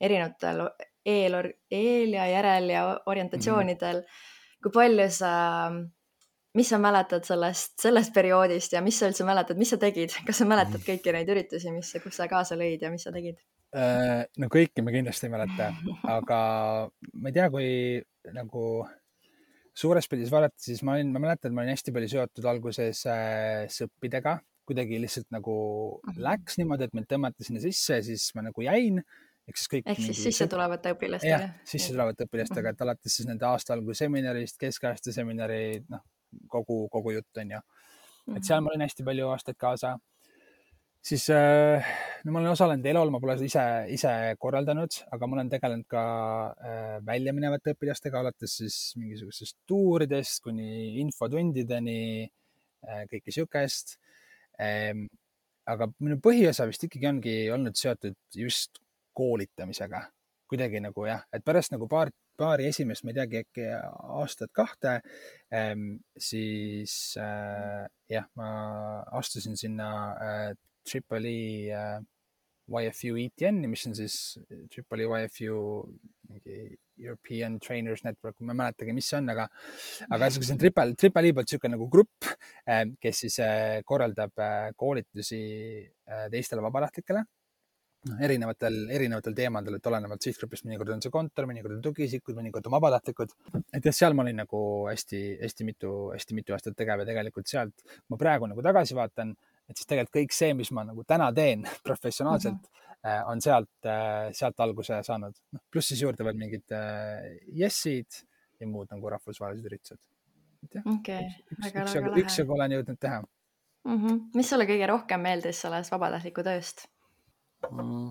erinevatel 0.00 0.66
eel, 1.06 1.52
eel 1.70 2.14
ja 2.16 2.26
järel 2.30 2.70
ja 2.70 2.84
orientatsioonidel 3.06 4.00
mm. 4.00 4.06
-hmm. 4.06 4.62
kui 4.62 4.72
palju 4.72 5.10
sa 5.10 5.32
mis 6.58 6.68
sa 6.68 6.78
mäletad 6.80 7.24
sellest, 7.24 7.74
sellest 7.80 8.12
perioodist 8.14 8.74
ja 8.76 8.82
mis 8.84 8.98
sa 9.00 9.08
üldse 9.08 9.24
mäletad, 9.24 9.58
mis 9.60 9.72
sa 9.72 9.78
tegid, 9.80 10.12
kas 10.26 10.42
sa 10.42 10.48
mäletad 10.48 10.84
kõiki 10.84 11.14
neid 11.14 11.30
üritusi, 11.32 11.72
mis, 11.72 11.94
kus 12.04 12.18
sa 12.20 12.28
kaasa 12.30 12.58
lõid 12.60 12.82
ja 12.84 12.90
mis 12.92 13.06
sa 13.06 13.12
tegid? 13.14 13.40
Äh, 13.72 14.26
no 14.36 14.50
kõiki 14.52 14.84
ma 14.84 14.92
kindlasti 14.92 15.28
ei 15.28 15.32
mäleta, 15.32 15.70
aga 16.12 16.40
ma 17.14 17.32
ei 17.32 17.36
tea, 17.38 17.48
kui 17.52 17.70
nagu 18.36 18.66
suures 19.72 20.08
pildis 20.12 20.32
vaadata, 20.32 20.60
siis 20.60 20.82
ma 20.84 20.98
olin, 20.98 21.12
ma 21.14 21.24
mäletan, 21.24 21.48
et 21.48 21.56
ma 21.56 21.64
olin 21.64 21.72
hästi 21.72 21.94
palju 21.96 22.12
seotud 22.12 22.48
alguses 22.52 23.00
äh, 23.08 23.64
sõppidega, 23.72 24.36
kuidagi 24.68 25.00
lihtsalt 25.00 25.32
nagu 25.32 25.56
-hmm. 25.96 26.20
läks 26.28 26.60
niimoodi, 26.60 26.84
et 26.84 26.94
mind 26.94 27.08
tõmmati 27.08 27.48
sinna 27.48 27.64
sisse 27.64 28.02
siis 28.04 28.28
ma 28.36 28.44
nagu 28.44 28.62
jäin 28.62 29.00
ehk 29.48 29.56
siis 29.58 29.70
kõik. 29.72 29.88
ehk 29.88 30.04
siis 30.04 30.22
sisse 30.28 30.46
tulevate 30.46 30.92
õpilastega. 30.94 31.32
jah, 31.32 31.50
sisse 31.64 31.94
tulevate 31.94 32.28
õpilastega, 32.28 32.74
et 32.74 32.84
alates 32.84 33.16
siis 33.16 33.28
nende 33.28 33.48
aasta 33.48 33.72
alguse 33.74 34.04
seminarist, 34.04 34.58
keskaasta 34.60 35.14
seminari, 35.16 35.80
noh, 35.88 36.04
kogu, 36.52 36.86
kogu 36.92 37.16
jutt 37.16 37.42
on 37.42 37.56
ju. 37.56 37.60
et 38.36 38.44
seal 38.44 38.60
mhm. 38.60 38.64
ma 38.64 38.72
olin 38.72 38.86
hästi 38.86 39.06
palju 39.06 39.28
aastaid 39.32 39.58
kaasa. 39.60 39.96
siis 41.02 41.24
äh, 41.34 41.88
no 42.24 42.32
ma 42.32 42.40
olen 42.40 42.52
osalenud 42.52 42.86
Elol, 42.86 43.10
ma 43.10 43.20
pole 43.22 43.34
ise, 43.44 43.64
ise 43.90 44.12
korraldanud, 44.38 45.00
aga 45.12 45.26
ma 45.26 45.38
olen 45.38 45.50
tegelenud 45.50 45.88
ka 45.90 46.04
äh, 46.52 46.94
välja 47.06 47.34
minevate 47.34 47.74
õpilastega, 47.74 48.22
alates 48.22 48.56
siis 48.60 48.78
mingisugustest 49.00 49.58
tuuridest 49.66 50.44
kuni 50.44 51.00
infotundideni, 51.02 52.30
äh, 52.86 53.04
kõike 53.10 53.34
siukest. 53.34 53.98
Ähm, 54.62 55.08
aga 55.66 55.88
minu 56.02 56.18
põhiosa 56.22 56.66
vist 56.68 56.82
ikkagi 56.86 57.06
ongi 57.08 57.36
olnud 57.54 57.78
seotud 57.78 58.18
just 58.36 58.82
koolitamisega 59.16 60.02
kuidagi 60.52 60.82
nagu 60.84 61.06
jah, 61.08 61.24
et 61.32 61.44
pärast 61.44 61.72
nagu 61.72 61.88
paar, 61.88 62.10
paari 62.38 62.68
esimest, 62.70 63.04
ma 63.04 63.12
ei 63.12 63.18
teagi, 63.18 63.42
äkki 63.44 63.66
aastat-kahte 64.20 64.98
ähm,, 65.54 65.98
siis 66.18 67.16
äh, 67.20 67.84
jah, 68.10 68.28
ma 68.38 68.48
astusin 69.18 69.58
sinna 69.58 69.90
äh, 70.28 70.48
Tripoli 70.88 71.70
äh, 71.70 72.00
YFU 72.72 73.18
ETN-i, 73.18 73.68
mis 73.68 73.84
on 73.88 73.96
siis 73.98 74.16
Tripoli 74.72 75.04
YFU 75.04 75.58
mingi 76.30 76.78
European 77.02 77.58
Trainers 77.60 78.04
Network, 78.06 78.38
ma 78.40 78.54
ei 78.54 78.60
mäletagi, 78.62 78.94
mis 78.96 79.10
see 79.10 79.18
on, 79.18 79.28
aga, 79.34 79.48
aga 80.08 80.30
see 80.30 80.54
on 80.54 80.60
Triple 80.62 80.94
E 80.94 81.34
poolt 81.34 81.50
niisugune 81.50 81.74
nagu 81.74 81.88
grupp, 81.92 82.30
kes 83.02 83.22
siis 83.24 83.38
korraldab 83.88 84.44
koolitusi 84.78 85.42
teistele 86.32 86.64
vabatahtlikele 86.64 87.26
noh, 88.08 88.18
erinevatel, 88.26 88.78
erinevatel 88.90 89.36
teemadel, 89.36 89.78
et 89.78 89.88
olenevalt 89.90 90.26
sihtgrupist, 90.26 90.66
mõnikord 90.66 90.94
on 90.96 91.02
see 91.04 91.14
kontor, 91.14 91.46
mõnikord 91.50 91.76
on 91.76 91.84
tugiisikud, 91.84 92.36
mõnikord 92.38 92.66
on 92.68 92.76
vabatahtlikud. 92.76 93.34
et 93.72 93.88
jah, 93.88 93.96
seal 93.96 94.16
ma 94.18 94.24
olin 94.26 94.42
nagu 94.42 94.62
hästi-hästi 94.88 95.66
mitu, 95.68 95.94
hästi 96.14 96.38
mitu 96.38 96.56
aastat 96.56 96.76
tegev 96.78 97.04
ja 97.04 97.08
tegelikult 97.08 97.50
sealt, 97.50 97.86
ma 98.10 98.18
praegu 98.20 98.50
nagu 98.50 98.64
tagasi 98.64 98.98
vaatan, 98.98 99.34
et 99.68 99.76
siis 99.76 99.88
tegelikult 99.88 100.18
kõik 100.18 100.36
see, 100.36 100.54
mis 100.58 100.72
ma 100.74 100.86
nagu 100.88 101.04
täna 101.08 101.30
teen 101.36 101.66
professionaalselt 101.88 102.58
mm, 102.58 102.88
-hmm. 103.02 103.30
on 103.32 103.44
sealt, 103.44 103.74
äh, 103.86 104.30
sealt 104.32 104.60
alguse 104.60 105.02
saanud. 105.02 105.38
noh, 105.52 105.66
pluss 105.70 105.94
siis 105.94 106.02
juurde 106.02 106.24
veel 106.24 106.38
mingid 106.38 106.76
Yessid 107.58 108.08
äh, 108.08 108.24
ja 108.60 108.66
muud 108.70 108.90
nagu 108.90 109.10
rahvusvahelised 109.10 109.68
üritused. 109.70 110.00
okei, 110.86 111.22
väga, 111.58 111.84
väga 111.84 112.08
lahe. 112.08 112.22
üksjagu 112.22 112.54
olen 112.54 112.76
jõudnud 112.76 112.98
teha 113.02 113.20
mm. 113.20 113.96
-hmm. 113.96 114.18
mis 114.34 114.50
sulle 114.50 114.66
kõige 114.66 114.86
rohkem 114.90 115.20
meeldis 115.20 115.62
sellest 115.64 115.90
vabatahtliku 115.94 116.44
tööst? 116.46 116.86
Mm. 117.70 118.10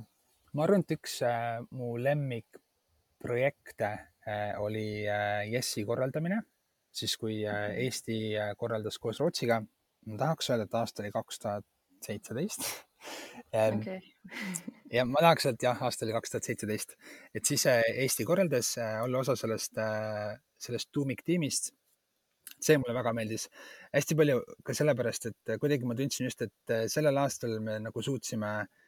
ma 0.55 0.63
arvan, 0.65 0.83
et 0.85 0.93
üks 0.95 1.17
äh, 1.27 1.59
mu 1.75 1.95
lemmikprojekte 1.99 3.89
äh, 4.27 4.53
oli 4.61 5.03
äh, 5.09 5.43
Jessi 5.51 5.83
korraldamine, 5.87 6.41
siis 6.91 7.17
kui 7.19 7.41
äh, 7.47 7.71
Eesti 7.85 8.35
korraldas 8.59 8.99
koos 9.01 9.19
Rootsiga. 9.23 9.61
ma 10.07 10.17
tahaks 10.17 10.49
öelda, 10.49 10.65
et 10.65 10.79
aasta 10.79 11.03
oli 11.03 11.11
kaks 11.11 11.43
tuhat 11.43 11.67
seitseteist. 12.07 12.65
Okay. 13.51 13.97
ja 14.95 15.01
ma 15.09 15.23
tahaks 15.25 15.47
öelda, 15.47 15.57
et 15.57 15.63
jah, 15.65 15.79
aasta 15.83 16.05
oli 16.05 16.13
kaks 16.13 16.31
tuhat 16.31 16.45
seitseteist, 16.45 16.93
et 17.33 17.49
siis 17.49 17.63
Eesti 17.65 18.25
korraldas 18.29 18.75
olla 18.77 19.23
osa 19.23 19.33
sellest 19.35 19.79
sellest 20.61 20.91
tuumiktiimist 20.93 21.71
see 22.61 22.77
mulle 22.77 22.93
väga 22.93 23.15
meeldis 23.17 23.47
hästi 23.95 24.17
palju 24.19 24.37
ka 24.63 24.75
sellepärast, 24.77 25.27
et 25.31 25.53
kuidagi 25.63 25.89
ma 25.89 25.97
tundsin 25.97 26.29
just, 26.29 26.45
et 26.45 26.75
sellel 26.93 27.17
aastal 27.23 27.57
me 27.65 27.79
nagu 27.81 28.05
suutsime 28.05 28.51
äh, 28.59 28.61
ähm, 28.61 28.80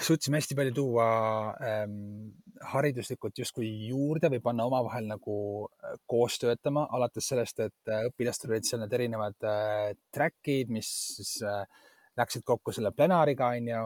suutsime 0.00 0.38
hästi 0.38 0.56
palju 0.56 0.72
tuua 0.72 1.06
ähm, 1.60 1.96
hariduslikult 2.72 3.38
justkui 3.38 3.68
juurde 3.88 4.30
või 4.32 4.40
panna 4.44 4.66
omavahel 4.68 5.08
nagu 5.10 5.36
äh, 5.66 5.96
koos 6.08 6.38
töötama, 6.40 6.86
alates 6.96 7.28
sellest, 7.32 7.60
et 7.66 7.92
äh, 7.92 8.06
õpilastel 8.08 8.54
olid 8.54 8.68
seal 8.68 8.80
need 8.84 8.94
erinevad 8.96 9.48
äh, 9.48 9.90
track'id, 10.14 10.72
mis 10.72 10.88
siis 11.18 11.36
läksid 12.16 12.44
kokku 12.46 12.72
selle 12.72 12.94
plenaariga, 12.94 13.50
onju 13.58 13.84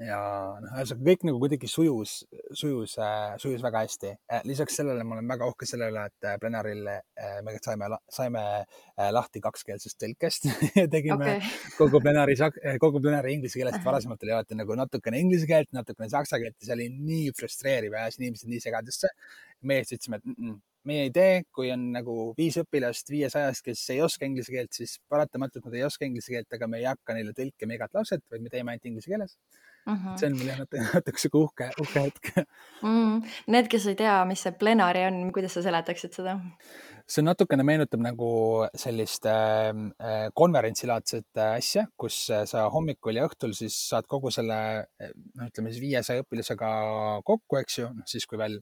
ja 0.00 0.18
noh, 0.62 0.70
ühesõnaga 0.78 1.06
kõik 1.10 1.24
nagu 1.28 1.40
kuidagi 1.42 1.68
sujus, 1.68 2.14
sujus, 2.56 2.94
sujus 3.42 3.64
väga 3.64 3.82
hästi. 3.84 4.12
lisaks 4.48 4.78
sellele 4.80 5.04
ma 5.04 5.18
olen 5.18 5.28
väga 5.28 5.48
uhke 5.50 5.68
selle 5.68 5.90
üle, 5.92 6.06
et 6.08 6.28
plenaaril 6.40 6.88
me 7.44 7.56
saime, 7.60 7.90
saime 8.08 8.44
lahti 9.16 9.42
kakskeelsest 9.44 10.00
tõlkest 10.00 10.48
tegime 10.94 11.18
okay. 11.18 11.52
kogu 11.76 12.00
plenaari, 12.00 12.38
kogu 12.80 13.02
plenaari 13.02 13.36
inglise 13.36 13.60
keeles. 13.60 13.76
varasemalt 13.84 14.24
oli 14.24 14.36
alati 14.38 14.58
nagu 14.58 14.78
natukene 14.78 15.20
inglise 15.20 15.48
keelt, 15.50 15.72
natukene 15.76 16.08
saksa 16.12 16.40
keelt 16.40 16.56
ja 16.60 16.70
see 16.70 16.78
oli 16.78 16.88
nii 16.96 17.36
frustreeriv 17.36 17.96
ja 17.96 18.06
ajas 18.06 18.20
inimesed 18.22 18.50
nii 18.50 18.64
segadusse. 18.64 19.12
meie 19.68 19.84
siis 19.84 19.98
ütlesime, 19.98 20.16
et 20.16 20.24
mm 20.24 20.36
-mm, 20.40 20.60
meie 20.88 21.08
idee, 21.10 21.42
kui 21.52 21.68
on 21.70 21.90
nagu 21.92 22.14
viis 22.38 22.56
õpilast 22.56 23.10
viiesajast, 23.12 23.62
kes 23.64 23.82
ei 23.92 24.00
oska 24.00 24.24
inglise 24.24 24.52
keelt, 24.52 24.72
siis 24.72 24.96
paratamatult 25.08 25.66
nad 25.68 25.74
ei 25.76 25.84
oska 25.84 26.08
inglise 26.08 26.32
keelt, 26.32 26.48
aga 26.56 26.66
me 26.66 26.78
ei 26.80 26.86
hakka 26.88 27.12
neile 27.12 27.34
tõlkima 27.36 27.76
igat 27.76 27.92
lauset, 27.94 28.24
vaid 28.32 28.40
me 28.40 28.48
teeme 28.48 28.72
ainult 28.72 28.88
inglise 28.88 29.12
keeles 29.12 29.36
mm. 29.86 29.96
-hmm. 29.96 30.18
see 30.18 30.30
on 30.30 30.38
mul 30.38 30.52
jah 30.52 30.60
natuke 30.94 31.22
sihuke 31.22 31.42
uhke, 31.44 31.70
uhke 31.84 32.04
hetk 32.06 32.30
mm.. 32.82 33.22
Need, 33.46 33.68
kes 33.72 33.86
ei 33.90 33.98
tea, 33.98 34.16
mis 34.28 34.42
see 34.46 34.52
plenari 34.62 35.04
on, 35.08 35.20
kuidas 35.34 35.56
sa 35.56 35.64
seletaksid 35.66 36.16
seda? 36.20 36.38
see 37.10 37.24
natukene 37.26 37.64
meenutab 37.66 38.02
nagu 38.04 38.30
sellist 38.84 39.26
äh, 39.26 39.70
äh 40.08 40.26
konverentsilaadset 40.40 41.28
äh, 41.36 41.56
asja, 41.58 41.86
kus 41.98 42.18
äh, 42.30 42.44
sa 42.46 42.68
hommikul 42.74 43.18
ja 43.18 43.26
õhtul 43.28 43.54
siis 43.56 43.76
saad 43.90 44.06
kogu 44.10 44.30
selle, 44.34 44.58
noh, 45.00 45.48
ütleme 45.48 45.72
siis 45.72 45.82
viiesaja 45.82 46.24
õpilasega 46.24 46.70
kokku, 47.26 47.58
eks 47.62 47.80
ju, 47.80 47.90
noh 47.96 48.06
siis 48.10 48.28
kui 48.30 48.38
veel, 48.38 48.60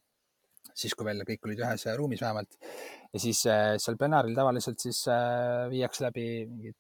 siis 0.73 0.97
kui 0.97 1.07
veel 1.09 1.25
kõik 1.29 1.45
olid 1.49 1.65
ühes 1.67 1.87
ruumis 1.99 2.25
vähemalt. 2.25 2.59
ja 3.13 3.21
siis 3.27 3.45
äh, 3.53 3.77
seal 3.83 4.01
plenaaril 4.01 4.37
tavaliselt 4.39 4.81
siis 4.81 5.05
viiakse 5.73 6.09
läbi 6.09 6.29
mingid 6.49 6.77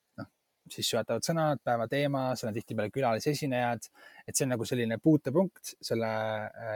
sissejuhatavad 0.74 1.26
sõnad, 1.26 1.60
päeva 1.64 1.86
teema, 1.90 2.22
seal 2.38 2.50
on 2.50 2.56
tihtipeale 2.56 2.92
külalisesinejad, 2.94 3.88
et 4.26 4.36
see 4.36 4.46
on 4.46 4.52
nagu 4.54 4.66
selline 4.68 4.98
puutepunkt 5.02 5.74
selle 5.84 6.10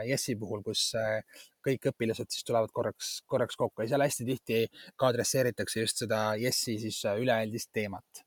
Jessi 0.07 0.35
äh, 0.35 0.39
puhul, 0.39 0.63
kus 0.65 0.85
äh, 0.99 1.43
kõik 1.65 1.89
õpilased 1.93 2.31
siis 2.33 2.47
tulevad 2.47 2.73
korraks, 2.75 3.15
korraks 3.29 3.59
kokku 3.59 3.83
ja 3.83 3.93
seal 3.93 4.05
hästi 4.05 4.27
tihti 4.29 4.63
ka 4.99 5.11
adresseeritakse 5.11 5.85
just 5.85 6.03
seda 6.05 6.23
Jessi 6.39 6.79
siis 6.81 7.03
äh, 7.09 7.19
üleüldist 7.21 7.71
teemat 7.73 8.25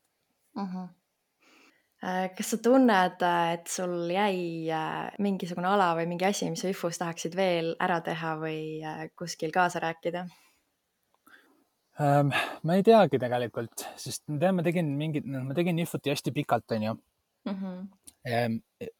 uh. 0.57 0.63
-huh 0.63 0.87
kas 2.37 2.51
sa 2.53 2.57
tunned, 2.61 3.23
et 3.25 3.71
sul 3.73 4.11
jäi 4.13 4.69
mingisugune 5.17 5.65
ala 5.65 5.95
või 5.97 6.05
mingi 6.05 6.27
asi, 6.27 6.45
mis 6.53 6.61
sa 6.61 6.69
IFU-s 6.69 7.01
tahaksid 7.01 7.33
veel 7.35 7.71
ära 7.81 7.97
teha 8.05 8.35
või 8.37 8.85
kuskil 9.17 9.49
kaasa 9.49 9.81
rääkida? 9.81 10.27
Ähm,? 12.01 12.33
ma 12.63 12.77
ei 12.77 12.85
teagi 12.85 13.19
tegelikult, 13.21 13.85
sest 13.99 14.25
ma 14.31 14.39
tean, 14.41 14.57
ma 14.57 14.65
tegin 14.65 14.89
mingit, 14.99 15.27
noh, 15.27 15.45
ma 15.47 15.57
tegin 15.57 15.79
infoти 15.83 16.13
hästi 16.13 16.33
pikalt, 16.35 16.71
onju 16.77 16.93
mm. 16.93 17.55
-hmm. 17.55 17.87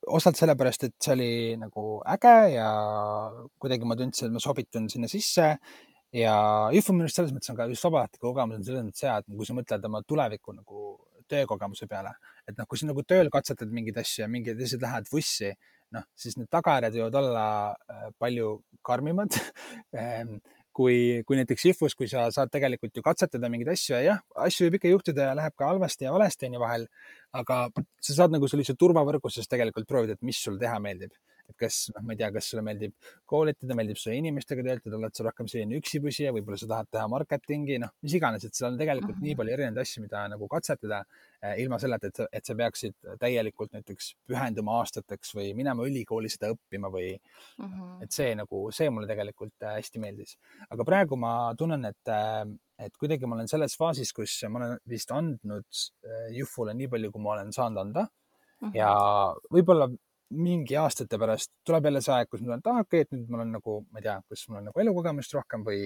Osalt 0.08 0.38
sellepärast, 0.40 0.84
et 0.88 0.96
see 1.04 1.14
oli 1.14 1.32
nagu 1.60 2.02
äge 2.14 2.36
ja 2.54 2.70
kuidagi 3.60 3.86
ma 3.86 3.96
tundsin, 4.00 4.28
et 4.28 4.34
ma 4.34 4.40
sobitun 4.40 4.88
sinna 4.90 5.08
sisse 5.12 5.58
ja 6.14 6.36
IFO 6.72 6.94
minu 6.94 7.06
arust 7.06 7.20
selles 7.20 7.34
mõttes 7.36 7.52
on 7.52 7.58
ka 7.60 7.68
just 7.68 7.84
vabatahtliku 7.84 8.32
kogemus 8.32 8.62
on 8.62 8.64
selles 8.64 8.86
mõttes 8.88 9.04
hea, 9.04 9.18
et 9.18 9.26
kui 9.40 9.46
sa 9.46 9.56
mõtled 9.58 9.90
oma 9.90 10.02
tuleviku 10.08 10.56
nagu 10.56 10.84
töökogemuse 11.28 11.88
peale, 11.92 12.14
et 12.48 12.58
noh, 12.58 12.68
kui 12.70 12.80
sa 12.80 12.88
nagu 12.88 13.04
tööl 13.04 13.30
katsetad 13.34 13.72
mingeid 13.74 13.98
asju 14.00 14.24
ja 14.24 14.30
mingid 14.32 14.62
asjad 14.64 14.86
lähevad 14.86 15.10
vussi, 15.12 15.52
noh, 15.96 16.06
siis 16.16 16.38
need 16.40 16.50
tagajärjed 16.52 16.96
võivad 16.96 17.18
olla 17.22 17.48
äh, 17.74 18.06
palju 18.20 18.54
karmimad 18.88 19.36
ähm, 19.96 20.38
kui, 20.78 20.98
kui 21.28 21.40
näiteks 21.40 21.66
IFUs, 21.72 21.96
kui 21.98 22.10
sa 22.12 22.28
saad 22.34 22.52
tegelikult 22.54 22.98
ju 22.98 23.04
katsetada 23.06 23.50
mingeid 23.50 23.72
asju 23.74 23.96
ja 23.96 24.02
jah, 24.06 24.20
asju 24.46 24.68
võib 24.68 24.78
ikka 24.78 24.92
juhtuda 24.92 25.32
ja 25.32 25.38
läheb 25.38 25.56
ka 25.58 25.72
halvasti 25.72 26.06
ja 26.06 26.13
valesti 26.13 26.50
onju 26.50 26.62
vahel, 26.62 26.86
aga 27.42 27.63
sa 28.04 28.20
saad 28.20 28.36
nagu 28.36 28.50
sellise 28.52 28.78
turvavõrguses 28.78 29.50
tegelikult 29.50 29.90
proovida, 29.90 30.18
et 30.18 30.28
mis 30.28 30.40
sul 30.44 30.60
teha 30.62 30.78
meeldib 30.84 31.16
et 31.48 31.56
kas, 31.60 31.78
noh, 31.96 32.04
ma 32.04 32.14
ei 32.14 32.20
tea, 32.20 32.30
kas 32.36 32.50
sulle 32.52 32.64
meeldib 32.66 32.94
koolitada, 33.30 33.76
meeldib 33.78 34.00
sulle 34.00 34.18
inimestega 34.20 34.66
töötada, 34.66 34.98
oled 35.00 35.16
sa 35.16 35.26
rohkem 35.28 35.50
selline 35.52 35.80
üksipüsija, 35.80 36.34
võib-olla 36.36 36.60
sa 36.60 36.70
tahad 36.72 36.90
teha 36.92 37.06
marketingi, 37.12 37.80
noh, 37.84 37.94
mis 38.04 38.18
iganes, 38.20 38.46
et 38.48 38.58
seal 38.58 38.74
on 38.74 38.80
tegelikult 38.82 39.22
nii 39.24 39.36
palju 39.40 39.56
erinevaid 39.56 39.82
asju, 39.84 40.04
mida 40.04 40.26
nagu 40.34 40.50
katsetada 40.52 41.02
eh, 41.06 41.56
ilma 41.64 41.80
selleta, 41.82 42.12
et, 42.12 42.22
et 42.40 42.52
sa 42.52 42.58
peaksid 42.60 42.98
täielikult 43.22 43.74
näiteks 43.78 44.12
pühenduma 44.28 44.78
aastateks 44.82 45.34
või 45.38 45.54
minema 45.58 45.88
ülikooli 45.88 46.32
seda 46.34 46.52
õppima 46.56 46.92
või 46.94 47.14
mm, 47.16 47.66
-hmm. 47.66 47.98
et 48.06 48.20
see 48.20 48.36
nagu, 48.38 48.68
see 48.76 48.92
mulle 48.92 49.10
tegelikult 49.10 49.56
eh, 49.64 49.78
hästi 49.80 50.04
meeldis. 50.04 50.38
aga 50.70 50.88
praegu 50.88 51.20
ma 51.20 51.34
tunnen, 51.58 51.86
et 51.92 52.14
eh, 52.14 52.56
et 52.78 52.94
kuidagi 52.94 53.26
ma 53.26 53.34
olen 53.34 53.48
selles 53.50 53.74
faasis, 53.74 54.12
kus 54.14 54.36
ma 54.54 54.60
olen 54.60 54.74
vist 54.86 55.10
andnud 55.12 55.66
Jufule 56.36 56.76
nii 56.78 56.90
palju, 56.92 57.10
kui 57.14 57.24
ma 57.24 57.32
olen 57.34 57.50
saanud 57.56 57.82
anda 57.82 58.04
mm. 58.06 58.68
-hmm. 58.68 58.76
ja 58.78 58.92
võib-olla 59.54 59.90
mingi 60.36 60.76
aastate 60.76 61.20
pärast 61.20 61.54
tuleb 61.66 61.88
jälle 61.88 62.02
see 62.04 62.16
aeg, 62.16 62.30
kus 62.30 62.42
ma 62.42 62.50
tulen, 62.50 62.63
et 62.63 62.68
aa, 62.72 62.82
okei 62.84 63.02
okay,, 63.02 63.06
et 63.06 63.16
nüüd 63.16 63.32
mul 63.32 63.44
on 63.46 63.56
nagu, 63.58 63.78
ma 63.92 64.02
ei 64.02 64.08
tea, 64.08 64.18
kas 64.28 64.44
mul 64.50 64.60
on 64.60 64.70
nagu 64.70 64.84
elukogemust 64.84 65.36
rohkem 65.38 65.63
või, 65.68 65.82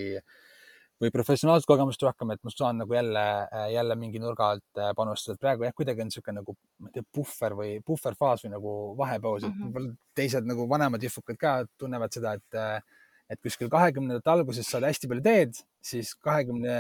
või 1.02 1.12
professionaalset 1.14 1.70
kogemust 1.70 2.06
rohkem, 2.06 2.34
et 2.34 2.42
ma 2.46 2.54
saan 2.54 2.82
nagu 2.82 2.98
jälle, 2.98 3.26
jälle 3.74 3.98
mingi 4.02 4.22
nurga 4.22 4.50
alt 4.56 4.82
äh, 4.82 4.94
panustada. 4.98 5.38
praegu 5.42 5.68
jah, 5.68 5.76
kuidagi 5.78 6.02
on 6.04 6.10
niisugune 6.10 6.40
nagu, 6.40 6.58
ma 6.82 6.90
ei 6.90 6.98
tea, 6.98 7.08
puhver 7.20 7.58
või 7.60 7.76
puhverfaas 7.86 8.46
või 8.46 8.56
nagu 8.56 8.74
vahepaus, 8.98 9.46
et 9.46 9.54
mm 9.54 9.72
-hmm. 9.76 9.94
teised 10.18 10.50
nagu 10.50 10.68
vanemad 10.70 11.06
jõhvukad 11.06 11.42
ka 11.42 11.54
tunnevad 11.78 12.18
seda, 12.18 12.34
et 12.40 12.58
äh, 12.58 13.01
et 13.32 13.40
kuskil 13.44 13.70
kahekümnendate 13.72 14.32
alguses 14.32 14.68
saad 14.68 14.84
hästi 14.88 15.10
palju 15.12 15.24
teed, 15.26 15.62
siis 15.92 16.12
kahekümne, 16.26 16.74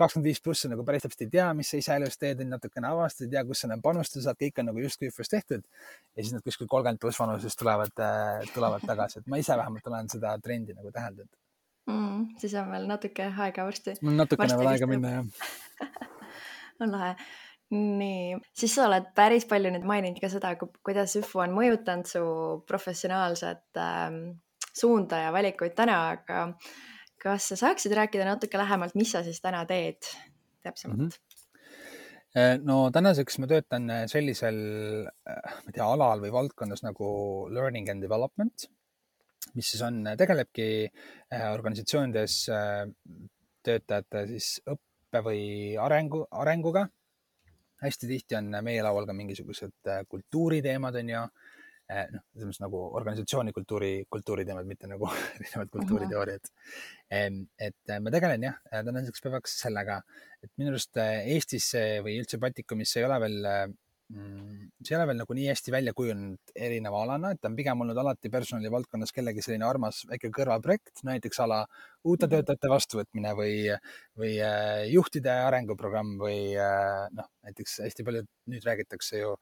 kakskümmend 0.00 0.30
viis 0.30 0.40
pluss 0.44 0.64
on 0.66 0.74
nagu 0.74 0.86
päris 0.86 1.04
täpselt 1.04 1.26
ei 1.26 1.32
tea, 1.34 1.48
mis 1.58 1.72
sa 1.72 1.80
ise 1.80 1.98
elus 2.00 2.16
teed, 2.20 2.40
natukene 2.48 2.88
avastad, 2.88 3.26
ei 3.26 3.34
tea, 3.34 3.44
kus 3.48 3.62
sa 3.62 3.68
enam 3.68 3.84
panustada 3.84 4.24
saad, 4.24 4.40
kõik 4.40 4.62
on 4.62 4.70
nagu 4.70 4.82
justkui 4.86 5.10
just 5.10 5.34
tehtud. 5.34 5.66
ja 6.16 6.22
siis 6.22 6.32
nad 6.36 6.46
kuskil 6.46 6.70
kolmkümmend 6.70 7.02
pluss 7.02 7.20
vanuses 7.20 7.56
tulevad, 7.60 7.92
äh, 8.00 8.48
tulevad 8.54 8.86
tagasi, 8.86 9.20
et 9.20 9.28
ma 9.30 9.42
ise 9.42 9.56
vähemalt 9.60 9.92
olen 9.92 10.10
seda 10.12 10.34
trendi 10.42 10.76
nagu 10.76 10.92
täheldanud 10.94 11.30
mm,. 11.90 12.24
siis 12.40 12.56
on 12.60 12.72
veel 12.72 12.88
natuke 12.88 13.28
aega 13.30 13.68
varsti. 13.68 13.98
natukene 14.00 14.58
veel 14.58 14.72
aega 14.72 14.90
minna, 14.90 15.14
jah 15.18 15.86
on 16.80 16.92
lahe 16.96 17.14
nii, 17.70 18.38
siis 18.56 18.74
sa 18.74 18.86
oled 18.88 19.10
päris 19.16 19.46
palju 19.48 19.70
nüüd 19.74 19.86
maininud 19.86 20.20
ka 20.22 20.30
seda, 20.32 20.54
kuidas 20.58 21.14
ÜFO 21.20 21.44
on 21.44 21.52
mõjutanud 21.54 22.08
su 22.10 22.22
professionaalset 22.66 23.78
ähm, 23.78 24.22
suunda 24.76 25.24
ja 25.24 25.32
valikuid 25.34 25.74
täna, 25.78 25.98
aga 26.14 26.46
kas 27.20 27.50
sa 27.52 27.58
saaksid 27.66 27.94
rääkida 27.96 28.26
natuke 28.28 28.58
lähemalt, 28.60 28.96
mis 28.98 29.12
sa 29.12 29.24
siis 29.26 29.40
täna 29.42 29.64
teed 29.68 30.00
täpsemalt 30.64 30.98
mm? 30.98 31.08
-hmm 31.08 31.38
no 32.62 32.90
tänaseks 32.94 33.40
ma 33.42 33.46
töötan 33.50 33.90
sellisel, 34.06 34.58
äh, 35.26 35.54
ma 35.64 35.66
ei 35.66 35.72
tea, 35.74 35.86
alal 35.86 36.20
või 36.22 36.30
valdkonnas 36.30 36.84
nagu 36.86 37.08
learning 37.50 37.90
and 37.90 38.02
development, 38.06 38.68
mis 39.54 39.70
siis 39.72 39.82
on, 39.82 40.04
tegelebki 40.18 40.86
organisatsioonides 41.52 42.36
töötajate 43.66 44.26
siis 44.28 44.60
õppe 44.62 45.24
või 45.26 45.74
arengu, 45.74 46.22
arenguga. 46.30 46.86
hästi 47.82 48.06
tihti 48.06 48.36
on 48.36 48.54
meie 48.62 48.82
laual 48.82 49.06
ka 49.06 49.12
mingisugused 49.12 49.90
kultuuriteemad, 50.08 50.94
on 51.02 51.08
ju 51.08 51.18
Eh, 51.18 51.49
noh, 52.14 52.24
selles 52.32 52.48
mõttes 52.48 52.62
nagu 52.62 52.80
organisatsiooni 53.00 53.54
kultuuri, 53.56 53.92
kultuuriteemad, 54.12 54.68
mitte 54.68 54.90
nagu 54.90 55.10
erinevad 55.36 55.72
kultuuriteooriad. 55.76 56.50
et 57.10 57.94
ma 58.00 58.14
tegelen 58.14 58.48
jah, 58.48 58.58
tänaseks 58.70 59.24
päevaks 59.26 59.60
sellega, 59.64 60.00
et 60.42 60.50
minu 60.56 60.74
arust 60.74 61.00
eh, 61.02 61.34
Eestis 61.36 61.72
või 62.04 62.18
üldse 62.22 62.40
Baltikumis 62.42 62.96
ei 62.96 63.08
ole 63.08 63.22
veel 63.26 63.48
Mm, 64.10 64.72
see 64.82 64.96
ei 64.96 64.98
ole 64.98 65.04
veel 65.06 65.20
nagu 65.20 65.34
nii 65.38 65.44
hästi 65.46 65.70
välja 65.70 65.92
kujunenud 65.94 66.52
erineva 66.66 67.02
alana, 67.04 67.28
et 67.30 67.38
ta 67.38 67.46
on 67.46 67.54
pigem 67.54 67.84
olnud 67.84 67.98
alati 68.02 68.30
personalivaldkonnas 68.34 69.14
kellegi 69.14 69.44
selline 69.44 69.68
armas 69.68 70.00
väike 70.10 70.32
kõrvalprojekt, 70.34 71.04
näiteks 71.06 71.38
ala 71.44 71.60
uute 72.02 72.26
mhm. 72.26 72.32
töötajate 72.32 72.70
vastuvõtmine 72.72 73.36
või, 73.38 73.54
või 74.18 74.32
juhtide 74.90 75.36
arenguprogramm 75.44 76.16
või 76.18 76.40
noh, 76.58 77.30
näiteks 77.46 77.78
hästi 77.84 78.08
palju 78.08 78.24
nüüd 78.50 78.66
räägitakse 78.66 79.22
ju 79.22 79.36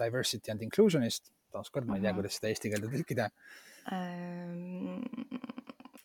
diversity 0.00 0.52
and 0.52 0.64
inclusion'ist, 0.66 1.30
taaskord 1.54 1.88
ma 1.88 1.98
ei 1.98 2.04
tea, 2.04 2.12
mhm. 2.12 2.22
kuidas 2.22 2.40
seda 2.40 2.52
eesti 2.52 2.72
keelde 2.72 2.92
tõlkida 2.94 3.30
ähm 3.90 5.40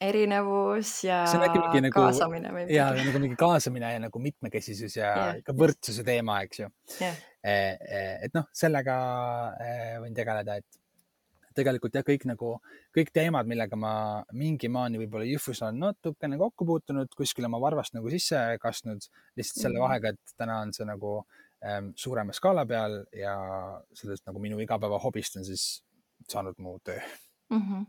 erinevus 0.01 0.91
ja 1.05 1.23
nagu, 1.39 1.61
kaasamine 1.93 2.51
või 2.51 2.65
midagi. 2.65 2.77
ja 2.77 2.87
nagu 2.97 3.21
mingi 3.23 3.37
kaasamine 3.39 3.91
ja 3.95 4.01
nagu 4.03 4.21
mitmekesisus 4.21 4.97
ja 4.97 5.11
yeah, 5.11 5.37
ka 5.45 5.55
võrdsuse 5.55 6.01
just. 6.01 6.07
teema, 6.07 6.39
eks 6.45 6.63
ju 6.63 6.69
yeah.. 6.99 7.21
Eh, 7.45 7.75
eh, 7.77 8.25
et 8.25 8.33
noh, 8.33 8.47
sellega 8.57 8.95
eh, 9.61 9.95
võin 10.01 10.15
tegeleda, 10.17 10.57
et 10.57 10.79
tegelikult 11.55 11.93
jah, 11.95 12.03
kõik 12.03 12.25
nagu, 12.27 12.55
kõik 12.95 13.11
teemad, 13.15 13.47
millega 13.47 13.77
ma 13.79 13.93
mingi 14.35 14.67
maani 14.71 14.99
võib-olla 14.99 15.27
Jõhvus 15.29 15.61
olen 15.63 15.77
natukene 15.83 16.39
kokku 16.41 16.67
puutunud, 16.67 17.13
kuskil 17.15 17.47
oma 17.47 17.61
varvast 17.63 17.95
nagu 17.95 18.11
sisse 18.11 18.41
kastnud, 18.63 19.05
lihtsalt 19.37 19.61
selle 19.61 19.77
-hmm. 19.77 19.85
vahega, 19.85 20.11
et 20.15 20.35
täna 20.41 20.57
on 20.65 20.73
see 20.75 20.89
nagu 20.89 21.19
ähm, 21.21 21.44
suurema 21.95 22.33
skaala 22.35 22.65
peal 22.69 22.99
ja 23.15 23.35
sellest 23.93 24.25
nagu 24.27 24.41
minu 24.43 24.59
igapäevahobist 24.61 25.39
on 25.39 25.45
siis 25.47 25.85
saanud 26.29 26.59
mu 26.61 26.79
töö 26.83 26.99
mm. 27.49 27.61
-hmm 27.61 27.85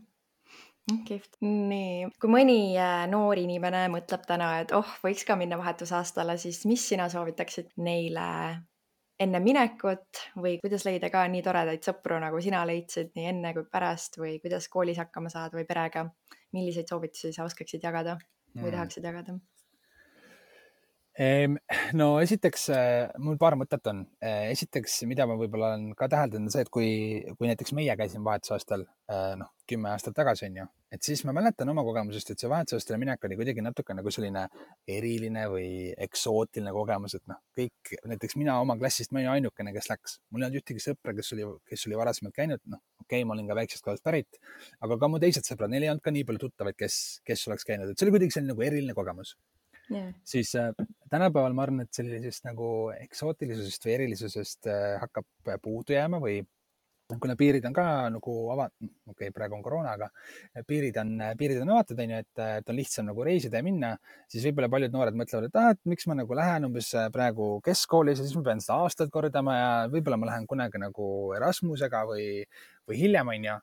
kihvt, 1.07 1.33
nii, 1.43 2.07
kui 2.21 2.31
mõni 2.31 2.77
äh, 2.79 3.03
noor 3.11 3.35
inimene 3.35 3.87
mõtleb 3.91 4.23
täna, 4.27 4.53
et 4.63 4.71
oh, 4.71 4.87
võiks 5.03 5.25
ka 5.27 5.35
minna 5.35 5.57
vahetusaastale, 5.59 6.37
siis 6.39 6.61
mis 6.69 6.85
sina 6.93 7.09
soovitaksid 7.11 7.73
neile 7.83 8.27
enne 9.19 9.41
minekut 9.41 10.21
või 10.37 10.55
kuidas 10.61 10.85
leida 10.85 11.09
ka 11.13 11.25
nii 11.31 11.43
toredaid 11.45 11.83
sõpru, 11.85 12.19
nagu 12.21 12.39
sina 12.43 12.61
leidsid 12.69 13.11
nii 13.17 13.29
enne 13.33 13.53
kui 13.57 13.65
pärast 13.71 14.19
või 14.21 14.37
kuidas 14.43 14.69
koolis 14.71 15.01
hakkama 15.01 15.33
saada 15.33 15.57
või 15.57 15.67
perega? 15.67 16.07
milliseid 16.55 16.87
soovitusi 16.87 17.33
sa 17.35 17.43
oskaksid 17.43 17.83
jagada 17.83 18.15
või 18.55 18.69
mm. 18.69 18.75
tahaksid 18.77 19.03
jagada? 19.03 19.33
no 21.99 22.07
esiteks 22.21 22.67
äh, 22.69 23.07
mul 23.23 23.39
paar 23.41 23.55
mõtet 23.57 23.87
on. 23.89 24.03
Äh, 24.21 24.51
esiteks, 24.53 24.99
mida 25.09 25.25
ma 25.25 25.37
võib-olla 25.39 25.71
olen 25.73 25.95
ka 25.97 26.05
täheldanud, 26.11 26.45
on 26.45 26.53
see, 26.53 26.61
et 26.65 26.69
kui, 26.73 26.89
kui 27.39 27.49
näiteks 27.49 27.73
meie 27.77 27.95
käisime 27.97 28.27
vahetusaastal 28.27 28.83
äh, 28.85 29.31
noh, 29.39 29.49
kümme 29.69 29.89
aastat 29.89 30.13
tagasi 30.17 30.45
onju, 30.47 30.67
et 30.93 31.07
siis 31.07 31.23
ma 31.25 31.33
mäletan 31.33 31.73
oma 31.73 31.81
kogemusest, 31.87 32.35
et 32.35 32.43
see 32.43 32.51
vahetusaastale 32.51 33.01
minek 33.01 33.25
oli 33.25 33.39
kuidagi 33.39 33.65
natuke 33.65 33.97
nagu 33.97 34.13
selline 34.13 34.45
eriline 34.93 35.47
või 35.49 35.71
eksootiline 36.05 36.75
kogemus, 36.77 37.17
et 37.17 37.25
noh, 37.33 37.41
kõik 37.57 37.97
näiteks 38.13 38.37
mina 38.37 38.59
oma 38.61 38.77
klassist, 38.77 39.11
ma 39.11 39.23
olin 39.23 39.33
ainukene, 39.39 39.73
kes 39.73 39.89
läks, 39.89 40.17
mul 40.29 40.45
ei 40.45 40.51
olnud 40.51 40.61
ühtegi 40.61 40.85
sõpra, 40.85 41.17
kes 41.17 41.33
oli, 41.33 41.49
kes 41.65 41.89
oli 41.89 41.97
varasemalt 41.97 42.37
käinud, 42.37 42.61
noh, 42.69 42.83
okei 43.01 43.23
okay,, 43.23 43.27
ma 43.27 43.33
olin 43.33 43.49
ka 43.49 43.57
väiksest 43.57 43.89
kohast 43.89 44.05
pärit, 44.05 44.37
aga 44.85 45.01
ka 45.01 45.09
mu 45.09 45.19
teised 45.23 45.49
sõbrad, 45.49 45.73
neil 45.73 45.89
ei 45.89 45.95
olnud 45.95 46.05
ka 46.05 46.13
nii 46.13 46.29
palju 46.29 46.45
tuttavaid, 46.45 46.77
kes, 46.77 47.23
kes 47.25 47.49
oleks 47.49 47.65
käinud, 47.65 47.89
et 47.89 47.97
see 47.97 48.05
oli 48.05 48.19
kuidagi 48.19 48.37
selline 48.37 48.53
nagu 48.53 48.69
eriline 48.69 48.93
kogemus 48.97 49.33
yeah.. 49.91 50.11
siis 50.23 50.53
äh, 50.59 50.71
tänapäeval 51.11 51.55
ma 51.55 51.65
arvan, 51.67 51.85
et 51.85 51.93
sellisest 51.95 52.45
nagu 52.47 52.91
eksootilisusest 52.97 53.87
või 53.87 53.97
erilisusest 53.97 54.69
äh, 54.71 54.93
hakkab 55.01 55.57
puudu 55.63 55.95
jääma 55.95 56.21
või 56.23 56.41
kuna 57.21 57.37
piirid 57.39 57.63
on 57.69 57.75
ka 57.75 57.83
nagu 58.11 58.33
avatud, 58.51 58.89
okei 59.07 59.29
okay,, 59.29 59.33
praegu 59.35 59.55
on 59.55 59.61
koroona, 59.63 59.93
aga 59.95 60.09
piirid 60.67 60.97
on, 60.99 61.13
piirid 61.39 61.61
on 61.63 61.71
avatud, 61.71 62.01
onju, 62.03 62.17
et, 62.19 62.41
et 62.57 62.71
on 62.73 62.75
lihtsam 62.75 63.07
nagu 63.07 63.23
reisida 63.23 63.61
ja 63.61 63.63
minna, 63.63 63.93
siis 64.27 64.43
võib-olla 64.49 64.67
paljud 64.73 64.91
noored 64.91 65.15
mõtlevad, 65.15 65.47
et 65.47 65.61
ah, 65.61 65.69
et 65.71 65.79
miks 65.87 66.07
ma 66.11 66.17
nagu 66.19 66.35
lähen 66.35 66.67
umbes 66.67 66.91
praegu 67.15 67.47
keskkoolis 67.63 68.19
ja 68.19 68.27
siis 68.27 68.35
ma 68.35 68.49
pean 68.49 68.63
seda 68.63 68.81
aastat 68.83 69.13
kordama 69.13 69.55
ja 69.55 69.71
võib-olla 69.93 70.19
ma 70.19 70.33
lähen 70.33 70.49
kunagi 70.51 70.83
nagu 70.83 71.07
Erasmusega 71.37 72.03
või, 72.11 72.27
või 72.89 72.99
hiljem, 73.05 73.31
onju 73.37 73.55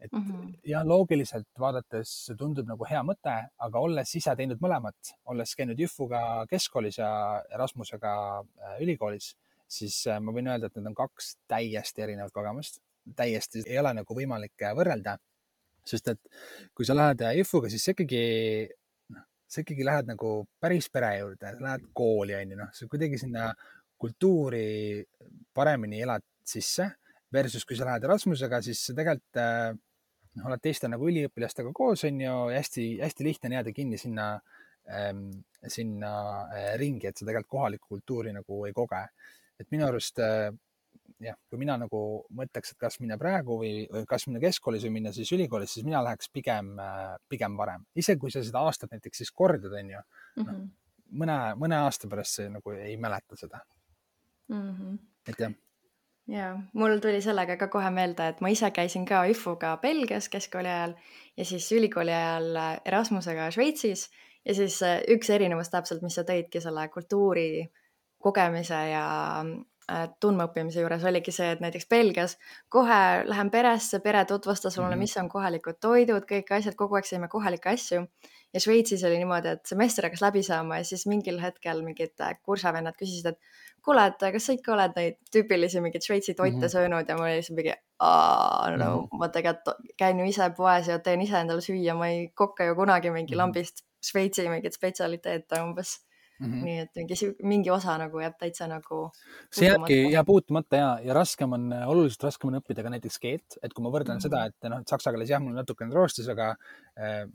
et 0.00 0.12
mm 0.12 0.20
-hmm. 0.20 0.52
ja 0.64 0.80
loogiliselt 0.88 1.48
vaadates 1.58 2.32
tundub 2.38 2.68
nagu 2.68 2.86
hea 2.88 3.02
mõte, 3.04 3.34
aga 3.66 3.82
olles 3.86 4.14
ise 4.16 4.34
teinud 4.36 4.60
mõlemat, 4.64 5.14
olles 5.32 5.54
käinud 5.56 5.78
Jühvuga 5.78 6.46
keskkoolis 6.50 6.98
ja 6.98 7.10
Erasmusega 7.54 8.12
äh, 8.40 8.76
ülikoolis, 8.80 9.34
siis 9.68 10.06
äh, 10.06 10.20
ma 10.20 10.32
võin 10.32 10.48
öelda, 10.48 10.66
et 10.66 10.76
need 10.76 10.92
on 10.92 10.94
kaks 10.94 11.34
täiesti 11.48 12.02
erinevat 12.06 12.32
kogemust. 12.32 12.80
täiesti 13.16 13.62
ei 13.66 13.78
ole 13.78 13.92
nagu 13.94 14.14
võimalik 14.14 14.62
äh, 14.62 14.76
võrrelda. 14.76 15.18
sest 15.84 16.08
et 16.08 16.20
kui 16.74 16.84
sa 16.84 16.94
lähed 16.94 17.20
Jühvuga, 17.36 17.68
siis 17.68 17.84
sa 17.84 17.90
ikkagi, 17.90 18.24
noh, 19.10 19.22
sa 19.48 19.60
ikkagi 19.60 19.84
lähed 19.84 20.06
nagu 20.06 20.46
päris 20.60 20.88
pere 20.90 21.18
juurde, 21.18 21.54
lähed 21.60 21.86
kooli, 21.92 22.34
onju, 22.34 22.56
noh, 22.56 22.72
sa 22.72 22.86
kuidagi 22.86 23.18
sinna 23.18 23.52
kultuuri 23.98 25.04
paremini 25.54 26.02
elad 26.02 26.22
sisse 26.44 26.90
versus 27.32 27.64
kui 27.64 27.76
sa 27.76 27.84
lähed 27.84 28.04
Erasmusega, 28.04 28.62
siis 28.62 28.84
tegelikult 28.96 29.80
noh, 30.38 30.46
oled 30.50 30.62
teiste 30.62 30.88
nagu 30.90 31.08
üliõpilastega 31.10 31.72
koos, 31.76 32.04
on 32.08 32.22
ju, 32.22 32.38
hästi-hästi 32.54 33.26
lihtne 33.26 33.50
on 33.50 33.58
jääda 33.58 33.74
kinni 33.76 34.00
sinna 34.00 34.32
ähm,, 34.90 35.28
sinna 35.66 36.12
äh, 36.54 36.72
ringi, 36.80 37.10
et 37.10 37.18
sa 37.18 37.26
tegelikult 37.26 37.56
kohalikku 37.56 37.94
kultuuri 37.96 38.34
nagu 38.36 38.64
ei 38.68 38.74
koge. 38.76 39.04
et 39.60 39.68
minu 39.74 39.86
arust 39.86 40.18
äh, 40.24 40.48
jah, 41.20 41.36
kui 41.50 41.60
mina 41.60 41.76
nagu 41.80 42.02
mõtleks, 42.36 42.72
et 42.72 42.80
kas 42.80 43.00
minna 43.02 43.18
praegu 43.20 43.58
või, 43.60 43.72
või 43.92 44.06
kas 44.08 44.26
minna 44.28 44.40
keskkoolis 44.42 44.86
või 44.86 44.94
minna 44.98 45.12
siis 45.12 45.32
ülikoolis, 45.36 45.74
siis 45.76 45.86
mina 45.86 46.02
läheks 46.06 46.30
pigem 46.32 46.76
äh,, 46.80 47.16
pigem 47.28 47.56
varem. 47.60 47.86
isegi 47.94 48.20
kui 48.20 48.34
sa 48.34 48.44
seda 48.46 48.64
aastat 48.66 48.94
näiteks 48.94 49.24
siis 49.24 49.32
kordad, 49.32 49.72
on 49.72 49.96
ju 49.96 50.00
mm, 50.00 50.44
-hmm. 50.44 50.52
noh, 50.52 50.68
mõne, 51.22 51.40
mõne 51.58 51.82
aasta 51.86 52.08
pärast 52.08 52.38
sa 52.38 52.48
nagu 52.48 52.76
ei 52.76 52.96
mäleta 52.96 53.36
seda 53.36 53.64
mm. 54.48 54.70
-hmm. 54.70 54.98
et 55.28 55.44
jah 55.46 55.58
ja 56.30 56.50
mul 56.72 56.98
tuli 57.02 57.20
sellega 57.22 57.56
ka 57.58 57.68
kohe 57.72 57.90
meelde, 57.90 58.28
et 58.30 58.40
ma 58.40 58.50
ise 58.52 58.70
käisin 58.74 59.04
ka 59.08 59.24
IFU-ga 59.32 59.76
Belgias 59.82 60.28
keskkooli 60.32 60.68
ajal 60.70 60.94
ja 61.36 61.44
siis 61.44 61.72
ülikooli 61.72 62.14
ajal 62.14 62.56
äh, 62.56 62.72
Erasmusega 62.84 63.50
Šveitsis 63.50 64.08
ja 64.44 64.54
siis 64.54 64.82
äh, 64.86 65.00
üks 65.10 65.30
erinevus 65.30 65.72
täpselt, 65.72 66.02
mis 66.06 66.14
sa 66.18 66.24
tõidki 66.28 66.62
selle 66.62 66.86
kultuuri 66.94 67.66
kogemise 68.22 68.80
ja 68.92 69.04
äh, 69.40 70.06
tundmaõppimise 70.20 70.84
juures 70.84 71.04
oligi 71.04 71.34
see, 71.34 71.50
et 71.54 71.62
näiteks 71.64 71.88
Belgias 71.90 72.36
kohe 72.68 73.00
lähen 73.26 73.50
peresse, 73.50 74.00
pere 74.00 74.24
tutvustas 74.24 74.78
mulle 74.78 74.94
-hmm. 74.94 75.06
mis 75.06 75.16
on 75.16 75.28
kohalikud 75.28 75.80
toidud, 75.80 76.28
kõik 76.30 76.54
asjad, 76.56 76.76
kogu 76.76 76.94
aeg 76.94 77.10
sõime 77.10 77.28
kohalikke 77.28 77.74
asju. 77.74 78.06
Ja 78.54 78.60
Šveitsis 78.60 79.04
oli 79.06 79.20
niimoodi, 79.20 79.54
et 79.56 79.66
semester 79.66 80.06
hakkas 80.06 80.22
läbi 80.24 80.42
saama 80.46 80.80
ja 80.80 80.86
siis 80.86 81.06
mingil 81.10 81.38
hetkel 81.42 81.82
mingid 81.86 82.14
kursavennad 82.42 82.96
küsisid, 82.98 83.30
et 83.30 83.38
kuule, 83.84 84.06
et 84.10 84.26
kas 84.34 84.48
sa 84.48 84.56
ikka 84.56 84.74
oled 84.74 84.96
neid 84.98 85.18
tüüpilisi 85.34 85.82
mingeid 85.84 86.06
Šveitsi 86.06 86.34
toite 86.34 86.56
mm 86.56 86.62
-hmm. 86.64 86.74
söönud 86.74 87.08
ja 87.08 87.16
mul 87.16 87.28
oli 87.28 87.38
lihtsalt 87.38 87.56
mingi, 87.56 87.74
no 88.76 88.90
-hmm. 88.96 89.18
ma 89.18 89.28
tegelikult 89.28 89.88
käin 89.96 90.20
ju 90.20 90.26
ise 90.26 90.50
poes 90.56 90.88
ja 90.88 90.98
teen 90.98 91.20
ise 91.20 91.40
endale 91.40 91.60
süüa, 91.60 91.94
ma 91.94 92.08
ei 92.08 92.28
kokka 92.34 92.64
ju 92.64 92.74
kunagi 92.74 93.10
mingi 93.10 93.34
-hmm. 93.34 93.36
lambist 93.36 93.84
Šveitsi 94.02 94.48
mingit 94.48 94.74
spetsialiteete 94.74 95.62
umbes 95.62 95.98
Mm 96.40 96.52
-hmm. 96.52 96.64
nii 96.64 96.78
et 96.80 96.94
mingi, 96.96 97.16
mingi 97.42 97.70
osa 97.70 97.98
nagu 98.00 98.20
jääb 98.20 98.36
täitsa 98.40 98.66
nagu. 98.66 99.00
see 99.52 99.68
jääbki 99.68 100.12
ja 100.12 100.24
puutumata 100.24 100.76
ja, 100.76 100.90
ja 101.04 101.14
raskem 101.14 101.52
on, 101.52 101.72
oluliselt 101.72 102.22
raskem 102.22 102.48
on 102.48 102.60
õppida 102.60 102.82
ka 102.82 102.92
näiteks 102.94 103.18
keelt, 103.18 103.58
et 103.62 103.74
kui 103.74 103.84
ma 103.84 103.90
võrdlen 103.90 104.16
mm 104.16 104.18
-hmm. 104.18 104.22
seda, 104.22 104.44
et 104.46 104.70
noh, 104.70 104.80
et 104.80 104.88
saksa 104.88 105.12
keeles 105.12 105.30
jah, 105.30 105.42
mul 105.42 105.52
natukene 105.52 105.94
roostes, 105.94 106.28
aga 106.28 106.54
äh, 106.96 107.28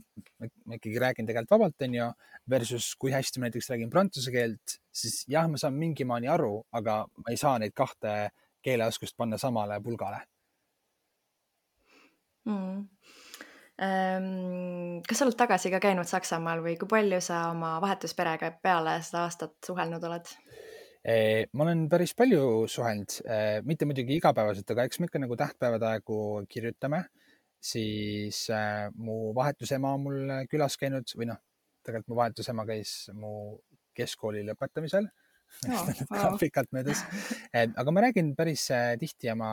ma 0.66 0.76
ikkagi 0.76 1.00
räägin 1.00 1.28
tegelikult 1.28 1.52
vabalt, 1.60 1.82
onju, 1.82 2.12
versus 2.50 2.96
kui 2.96 3.12
hästi 3.12 3.40
ma 3.40 3.46
näiteks 3.46 3.70
räägin 3.70 3.90
prantsuse 3.90 4.32
keelt, 4.32 4.80
siis 4.92 5.26
jah, 5.28 5.48
ma 5.50 5.58
saan 5.58 5.74
mingimaani 5.74 6.28
aru, 6.28 6.66
aga 6.72 7.06
ma 7.18 7.30
ei 7.30 7.38
saa 7.38 7.60
neid 7.60 7.74
kahte 7.74 8.32
keeleoskust 8.62 9.18
panna 9.18 9.38
samale 9.38 9.82
pulgale 9.82 10.26
mm 12.46 12.56
Ehm, 12.76 12.95
kas 13.76 15.20
sa 15.20 15.26
oled 15.26 15.36
tagasi 15.36 15.72
ka 15.74 15.82
käinud 15.84 16.08
Saksamaal 16.08 16.62
või 16.64 16.78
kui 16.80 16.88
palju 16.88 17.20
sa 17.24 17.50
oma 17.52 17.76
vahetusperega 17.84 18.54
peale 18.64 19.02
seda 19.04 19.26
aastat 19.26 19.58
suhelnud 19.68 20.04
oled? 20.08 20.32
ma 21.54 21.66
olen 21.68 21.84
päris 21.92 22.16
palju 22.18 22.66
suhelnud, 22.72 23.20
mitte 23.68 23.86
muidugi 23.86 24.16
igapäevaselt, 24.18 24.72
aga 24.74 24.88
eks 24.88 25.00
me 25.00 25.10
ikka 25.10 25.20
nagu 25.22 25.36
tähtpäevade 25.38 25.86
aegu 25.92 26.18
kirjutame. 26.50 27.04
siis 27.66 28.46
äh, 28.54 28.92
mu 28.94 29.34
vahetusema 29.34 29.94
on 29.94 30.02
mul 30.02 30.34
külas 30.50 30.78
käinud 30.78 31.10
või 31.18 31.28
noh, 31.32 31.38
tegelikult 31.84 32.12
mu 32.14 32.18
vahetusema 32.20 32.66
käis 32.66 33.10
mu 33.14 33.32
keskkooli 33.98 34.44
lõpetamisel 34.46 35.08
oh, 35.70 35.88
wow. 36.12 36.38
pikalt 36.40 36.72
möödas. 36.76 37.04
aga 37.54 37.92
ma 37.92 38.06
räägin 38.08 38.36
päris 38.36 38.68
äh, 38.72 38.94
tihti 39.00 39.32
oma, 39.32 39.52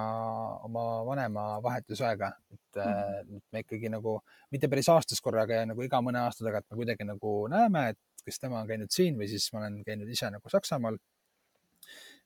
oma 0.66 0.84
vanema 1.06 1.46
vahetusaega, 1.62 2.32
et 2.52 2.82
mm 2.82 3.40
me 3.52 3.62
ikkagi 3.62 3.90
nagu 3.92 4.16
mitte 4.52 4.68
päris 4.72 4.88
aastas 4.92 5.20
korraga 5.24 5.60
ja 5.60 5.68
nagu 5.68 5.84
iga 5.84 6.00
mõne 6.04 6.22
aasta 6.24 6.44
tagant 6.46 6.66
me 6.70 6.78
kuidagi 6.80 7.06
nagu 7.08 7.32
näeme, 7.52 7.88
et 7.92 8.24
kas 8.24 8.40
tema 8.40 8.60
on 8.62 8.68
käinud 8.70 8.92
siin 8.94 9.18
või 9.18 9.28
siis 9.30 9.48
ma 9.52 9.62
olen 9.62 9.80
käinud 9.86 10.10
ise 10.10 10.30
nagu 10.32 10.52
Saksamaal. 10.52 10.98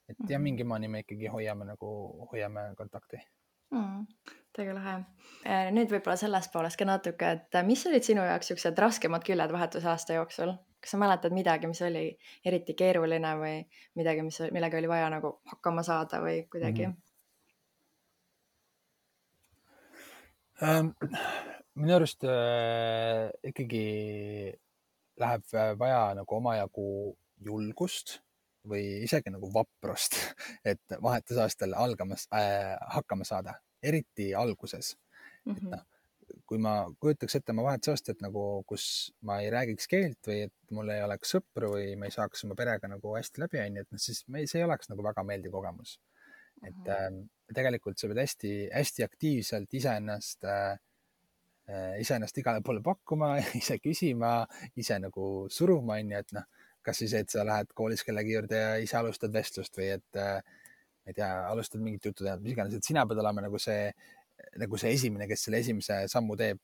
et 0.09 0.19
ja 0.29 0.39
mhm. 0.39 0.43
mingi 0.43 0.65
maani 0.65 0.89
me 0.89 1.03
ikkagi 1.05 1.33
hoiame 1.33 1.67
nagu, 1.73 1.89
hoiame 2.33 2.69
kontakti 2.79 3.19
mm,. 3.71 4.07
väga 4.59 4.77
lahe. 4.77 4.95
Äh, 5.45 5.71
nüüd 5.75 5.91
võib-olla 5.91 6.17
sellest 6.21 6.53
poolest 6.53 6.79
ka 6.79 6.87
natuke, 6.89 7.33
et 7.39 7.59
mis 7.67 7.83
olid 7.91 8.07
sinu 8.07 8.25
jaoks 8.25 8.53
siuksed 8.53 8.79
raskemad 8.79 9.27
küljed 9.27 9.53
vahetusaasta 9.53 10.21
jooksul? 10.21 10.55
Kas 10.87 10.95
sa 10.95 10.99
mäletad 11.03 11.35
midagi, 11.35 11.67
mis 11.67 11.83
oli 11.83 12.05
eriti 12.47 12.77
keeruline 12.79 13.33
või 13.41 13.57
midagi, 13.99 14.23
mis, 14.23 14.39
millega 14.55 14.79
oli 14.79 14.87
vaja 14.87 15.09
nagu 15.11 15.33
hakkama 15.51 15.83
saada 15.83 16.21
või 16.23 16.45
kuidagi 16.53 16.87
mm? 16.87 16.93
-hmm. 20.63 20.69
ähm, 20.69 20.87
minu 21.75 21.97
arust 21.97 22.23
äh, 22.23 23.35
ikkagi 23.51 23.83
läheb 25.19 25.43
vaja 25.83 26.15
nagu 26.21 26.39
omajagu 26.39 26.87
julgust 27.43 28.21
või 28.67 29.03
isegi 29.03 29.31
nagu 29.35 29.51
vaprust, 29.55 30.15
et 30.71 30.99
vahetusaastal 31.03 31.75
algamas 31.75 32.29
äh,, 32.31 32.79
hakkama 32.95 33.25
saada, 33.27 33.59
eriti 33.83 34.35
alguses 34.35 34.95
mm. 34.95 35.53
-hmm. 35.53 35.57
et 35.57 35.63
noh 35.75 35.96
kui 36.47 36.59
ma 36.63 36.75
kujutaks 37.03 37.39
ette 37.39 37.53
oma 37.55 37.65
vahetusaastat 37.67 38.23
nagu, 38.25 38.43
kus 38.69 38.87
ma 39.27 39.39
ei 39.43 39.51
räägiks 39.53 39.89
keelt 39.91 40.29
või 40.29 40.43
et 40.47 40.75
mul 40.75 40.91
ei 40.95 41.03
oleks 41.05 41.35
sõpru 41.37 41.73
või 41.77 41.95
ma 42.01 42.09
ei 42.09 42.15
saaks 42.15 42.45
oma 42.47 42.57
perega 42.59 42.91
nagu 42.91 43.15
hästi 43.17 43.43
läbi, 43.45 43.61
onju, 43.63 43.85
et 43.87 43.95
noh, 43.95 44.03
siis 44.03 44.23
me, 44.33 44.45
see 44.51 44.61
ei 44.63 44.67
oleks 44.67 44.91
nagu 44.93 45.05
väga 45.07 45.25
meeldiv 45.27 45.55
kogemus. 45.55 45.99
et 46.65 46.89
äh, 46.89 47.09
tegelikult 47.55 47.99
sa 48.01 48.09
pead 48.09 48.23
hästi-hästi 48.23 49.05
aktiivselt 49.05 49.75
iseennast 49.77 50.47
äh,, 50.49 50.79
iseennast 52.01 52.39
igale 52.39 52.63
poole 52.65 52.83
pakkuma, 52.83 53.35
ise 53.61 53.79
küsima, 53.83 54.39
ise 54.77 54.99
nagu 55.03 55.47
suruma, 55.53 55.99
onju, 56.01 56.23
et 56.23 56.37
noh, 56.39 56.47
kas 56.87 57.03
siis, 57.03 57.13
et 57.19 57.31
sa 57.31 57.45
lähed 57.45 57.73
koolis 57.75 58.07
kellegi 58.07 58.37
juurde 58.37 58.63
ja 58.63 58.77
ise 58.83 58.97
alustad 59.01 59.35
vestlust 59.35 59.77
või 59.79 59.91
et 59.99 60.23
äh, 60.23 60.39
ma 61.07 61.13
ei 61.13 61.15
tea, 61.15 61.31
alustad 61.51 61.83
mingit 61.83 62.07
juttu 62.09 62.25
teha, 62.25 62.39
mis 62.43 62.55
iganes, 62.55 62.75
et 62.75 62.87
sina 62.87 63.05
pead 63.07 63.21
olema 63.23 63.45
nagu 63.45 63.59
see, 63.63 63.91
nagu 64.63 64.81
see 64.81 64.95
esimene, 64.97 65.29
kes 65.31 65.47
selle 65.47 65.61
esimese 65.65 66.03
sammu 66.13 66.37
teeb 66.41 66.61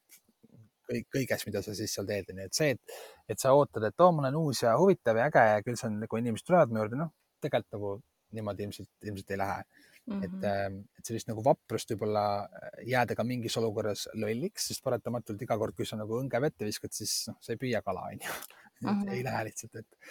kõik, 0.89 1.09
kõiges, 1.15 1.47
mida 1.49 1.63
sa 1.65 1.75
siis 1.77 1.95
seal 1.95 2.09
teed, 2.09 2.31
onju, 2.33 2.49
et 2.49 2.59
see, 2.59 2.75
et, 2.77 2.97
et 3.35 3.41
sa 3.41 3.55
ootad, 3.57 3.85
et 3.89 4.05
oo, 4.05 4.11
mul 4.15 4.29
on 4.29 4.41
uus 4.45 4.65
ja 4.65 4.75
huvitav 4.81 5.19
ja 5.19 5.29
äge 5.31 5.45
ja 5.49 5.61
küll 5.67 5.79
see 5.79 5.89
on 5.91 6.01
nagu 6.03 6.21
inimesed 6.21 6.49
tulevad 6.49 6.73
mu 6.73 6.83
juurde, 6.83 6.99
noh, 7.01 7.13
tegelikult 7.43 7.79
nagu 7.79 7.93
niimoodi 8.37 8.67
ilmselt, 8.67 8.91
ilmselt 9.05 9.33
ei 9.35 9.39
lähe 9.41 9.59
mm. 9.63 10.13
-hmm. 10.13 10.25
et, 10.25 10.45
ähm, 10.51 10.79
et 10.99 11.07
sellist 11.07 11.29
nagu 11.29 11.45
vaprust 11.45 11.93
võib-olla 11.93 12.25
äh, 12.45 12.83
jääda 12.95 13.17
ka 13.19 13.27
mingis 13.29 13.57
olukorras 13.61 14.09
lolliks, 14.15 14.69
sest 14.71 14.85
paratamatult 14.85 15.43
iga 15.43 15.59
kord, 15.59 15.77
kui 15.77 15.89
sa 15.89 16.01
nagu 16.01 16.21
õnge 16.21 16.41
vette 16.41 16.69
viskad, 16.69 16.95
siis 16.97 17.29
noh, 17.29 17.39
sa 17.41 17.55
ei 17.55 17.61
püüa 17.61 17.83
kala, 17.85 18.09
onju. 18.13 18.29
Mm 18.29 18.62
-hmm. 18.91 19.15
ei 19.15 19.25
lähe 19.25 19.45
lihtsalt, 19.49 19.77
et, 19.83 20.11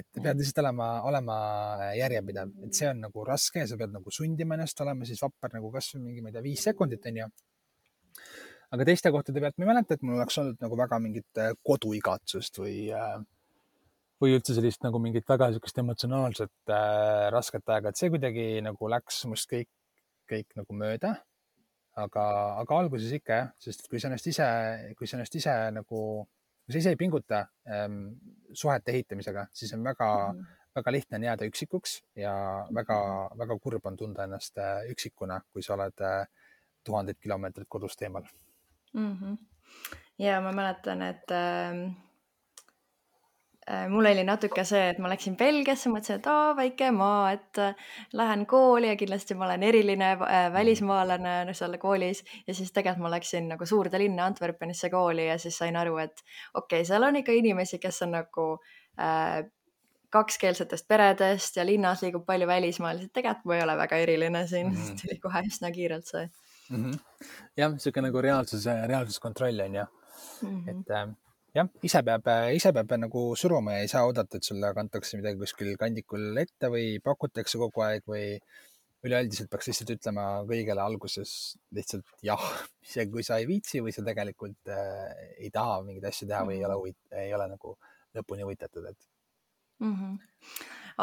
et 0.00 0.22
pead 0.22 0.38
lihtsalt 0.38 0.62
olema, 0.64 0.88
olema 1.10 1.36
järjepidev, 1.98 2.54
et 2.66 2.78
see 2.78 2.88
on 2.90 3.02
nagu 3.06 3.24
raske 3.26 3.64
ja 3.64 3.66
sa 3.66 3.76
pead 3.80 3.92
nagu 3.94 4.10
sundima 4.10 4.58
ennast 4.58 4.80
olema 4.80 5.08
siis 5.08 5.22
vapper 5.22 5.58
nagu 5.58 5.72
kasvõi 5.74 6.02
mingi, 6.06 6.22
ma 6.22 6.30
ei 6.30 6.38
tea, 6.38 6.46
viis 6.50 6.64
sekundit, 6.70 7.10
onju 7.12 7.28
aga 8.72 8.86
teiste 8.88 9.12
kohtade 9.12 9.42
pealt 9.44 9.58
ma 9.58 9.66
ei 9.66 9.70
mäleta, 9.74 9.96
et 9.96 10.04
mul 10.06 10.16
oleks 10.16 10.38
olnud 10.40 10.62
nagu 10.64 10.78
väga 10.80 10.98
mingit 11.04 11.40
äh, 11.40 11.52
koduigatsust 11.68 12.60
või 12.62 12.76
äh, 12.96 13.18
või 14.22 14.36
üldse 14.36 14.54
sellist 14.56 14.84
nagu 14.86 15.00
mingit 15.02 15.26
väga 15.28 15.50
niisugust 15.50 15.80
emotsionaalset 15.82 16.72
äh, 16.72 17.26
rasket 17.34 17.68
aega, 17.74 17.90
et 17.90 18.00
see 18.00 18.12
kuidagi 18.12 18.46
nagu 18.64 18.90
läks 18.92 19.24
must 19.30 19.50
kõik, 19.50 19.68
kõik 20.30 20.56
nagu 20.60 20.78
mööda. 20.78 21.16
aga, 21.92 22.22
aga 22.62 22.76
alguses 22.80 23.10
ikka 23.12 23.36
jah, 23.36 23.48
sest 23.60 23.84
kui 23.90 24.00
sa 24.00 24.08
ennast 24.08 24.28
ise, 24.30 24.46
kui 24.96 25.08
sa 25.08 25.18
ennast 25.18 25.34
ise 25.36 25.56
nagu, 25.76 25.98
kui 26.72 26.80
sa 26.80 26.84
ise 26.84 26.92
ei 26.94 27.00
pinguta 27.00 27.44
ähm, 27.68 28.14
suhete 28.52 28.92
ehitamisega, 28.92 29.46
siis 29.52 29.72
on 29.76 29.84
väga 29.84 30.32
mm, 30.32 30.38
-hmm. 30.38 30.60
väga 30.76 30.92
lihtne 30.92 31.16
on 31.16 31.24
jääda 31.24 31.44
üksikuks 31.44 32.02
ja 32.16 32.34
väga, 32.74 32.98
väga 33.38 33.58
kurb 33.58 33.86
on 33.86 33.96
tunda 33.96 34.24
ennast 34.24 34.58
äh, 34.58 34.88
üksikuna, 34.90 35.40
kui 35.52 35.62
sa 35.62 35.74
oled 35.74 36.00
äh, 36.00 36.26
tuhandeid 36.84 37.20
kilomeetreid 37.20 37.68
kodust 37.68 38.02
eemal 38.02 38.24
mm. 38.92 39.18
-hmm. 39.18 39.36
ja 40.18 40.40
ma 40.40 40.52
mäletan, 40.52 41.02
et 41.02 41.30
äh 41.30 41.76
Äh, 41.82 42.11
mul 43.88 44.08
oli 44.10 44.24
natuke 44.26 44.64
see, 44.66 44.88
et 44.90 44.98
ma 44.98 45.10
läksin 45.12 45.36
Belgiasse, 45.38 45.90
mõtlesin, 45.92 46.18
et 46.18 46.26
aa, 46.26 46.50
väike 46.58 46.88
maa, 46.94 47.30
et 47.36 47.60
äh, 47.62 47.76
lähen 48.18 48.42
kooli 48.50 48.88
ja 48.90 48.96
kindlasti 48.98 49.36
ma 49.38 49.46
olen 49.46 49.62
eriline 49.68 50.08
äh, 50.16 50.48
välismaalane 50.52 51.36
no, 51.46 51.54
seal 51.54 51.78
koolis 51.82 52.24
ja 52.46 52.56
siis 52.58 52.72
tegelikult 52.74 53.06
ma 53.06 53.12
läksin 53.14 53.46
nagu 53.52 53.66
suurde 53.68 54.00
linna 54.02 54.26
Antwerpenisse 54.26 54.90
kooli 54.90 55.28
ja 55.28 55.38
siis 55.38 55.58
sain 55.62 55.78
aru, 55.78 55.96
et 56.02 56.24
okei 56.54 56.82
okay,, 56.82 56.88
seal 56.88 57.06
on 57.06 57.20
ikka 57.22 57.38
inimesi, 57.38 57.78
kes 57.82 58.02
on 58.08 58.16
nagu 58.18 58.48
äh, 58.98 59.44
kakskeelsetest 60.12 60.88
peredest 60.88 61.56
ja 61.56 61.64
linnas 61.66 62.02
liigub 62.02 62.26
palju 62.26 62.46
välismaalasi, 62.50 63.08
et 63.08 63.16
tegelikult 63.16 63.48
ma 63.48 63.56
ei 63.60 63.64
ole 63.64 63.78
väga 63.78 64.04
eriline 64.04 64.46
siin 64.50 64.68
mm, 64.72 64.76
-hmm. 64.82 64.98
tuli 65.02 65.18
kohe 65.22 65.46
üsna 65.48 65.70
kiirelt 65.72 66.06
see 66.06 66.26
mm. 66.70 66.84
-hmm. 66.84 67.28
jah, 67.56 67.72
niisugune 67.72 68.10
nagu 68.10 68.22
reaalsuse, 68.26 68.76
reaalsuskontroll 68.86 69.60
on 69.60 69.74
ju 69.74 69.84
mm, 69.86 70.64
-hmm. 70.64 70.70
et 70.70 70.90
äh, 70.90 71.08
jah, 71.56 71.68
ise 71.84 72.02
peab, 72.06 72.28
ise 72.56 72.72
peab 72.72 72.92
nagu 73.00 73.24
suruma 73.38 73.76
ja 73.76 73.86
ei 73.86 73.92
saa 73.92 74.04
oodata, 74.08 74.38
et 74.38 74.48
sulle 74.48 74.72
kantakse 74.76 75.20
midagi 75.20 75.40
kuskil 75.40 75.74
kandikul 75.80 76.42
ette 76.42 76.70
või 76.72 76.98
pakutakse 77.04 77.60
kogu 77.60 77.84
aeg 77.84 78.06
või 78.08 78.36
üleüldiselt 79.02 79.50
peaks 79.50 79.68
lihtsalt 79.68 79.94
ütlema 79.96 80.26
kõigele 80.48 80.82
alguses 80.82 81.32
lihtsalt 81.74 82.06
jah, 82.22 82.42
isegi 82.86 83.10
kui 83.10 83.24
sa 83.26 83.40
ei 83.42 83.48
viitsi 83.50 83.82
või 83.82 83.94
sa 83.94 84.04
tegelikult 84.06 84.70
äh, 84.70 85.32
ei 85.42 85.50
taha 85.54 85.80
mingeid 85.86 86.06
asju 86.12 86.28
teha 86.30 86.44
või 86.46 86.60
ei 86.60 86.68
ole 86.68 86.78
huvit-, 86.78 87.16
ei 87.24 87.34
ole 87.34 87.48
nagu 87.50 87.74
lõpuni 88.14 88.46
huvitatud, 88.46 88.86
et 88.86 89.08
mm. 89.82 89.94
-hmm. 89.96 90.18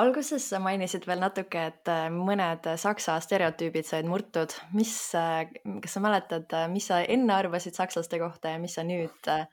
alguses 0.04 0.50
sa 0.50 0.62
mainisid 0.64 1.08
veel 1.10 1.20
natuke, 1.20 1.66
et 1.74 1.92
äh, 1.92 2.08
mõned 2.14 2.72
saksa 2.80 3.20
stereotüübid 3.20 3.86
said 3.86 4.08
murtud. 4.08 4.56
mis, 4.74 4.96
äh, 5.16 5.50
kas 5.84 5.98
sa 5.98 6.00
mäletad, 6.00 6.56
mis 6.72 6.88
sa 6.88 7.02
enne 7.04 7.36
arvasid 7.36 7.76
sakslaste 7.76 8.20
kohta 8.20 8.56
ja 8.56 8.60
mis 8.60 8.80
sa 8.80 8.88
nüüd 8.88 9.28
äh, 9.28 9.48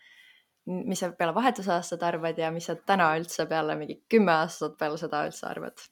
mis 0.66 1.00
sa 1.02 1.12
peale 1.14 1.34
vahetusaastat 1.34 2.02
arvad 2.02 2.38
ja 2.38 2.50
mis 2.54 2.66
sa 2.70 2.76
täna 2.76 3.12
üldse 3.18 3.46
peale 3.50 3.76
mingi 3.78 4.00
kümme 4.10 4.34
aastat 4.42 4.76
peale 4.80 4.98
seda 5.00 5.22
üldse 5.28 5.46
arvad? 5.48 5.86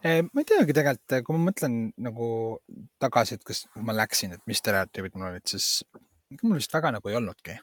Ma 0.00 0.40
ei 0.40 0.46
teagi 0.48 0.72
tegelikult, 0.76 1.16
kui 1.26 1.36
ma 1.36 1.50
mõtlen 1.50 1.74
nagu 2.00 2.28
tagasi, 3.02 3.36
et 3.36 3.42
kas 3.44 3.66
ma 3.84 3.92
läksin, 3.96 4.32
et 4.36 4.46
mis 4.48 4.60
stereotüübid 4.62 5.16
mul 5.16 5.28
olid, 5.28 5.44
siis 5.50 5.82
mul 6.40 6.56
vist 6.56 6.72
väga 6.72 6.94
nagu 6.96 7.10
ei 7.10 7.18
olnudki 7.20 7.58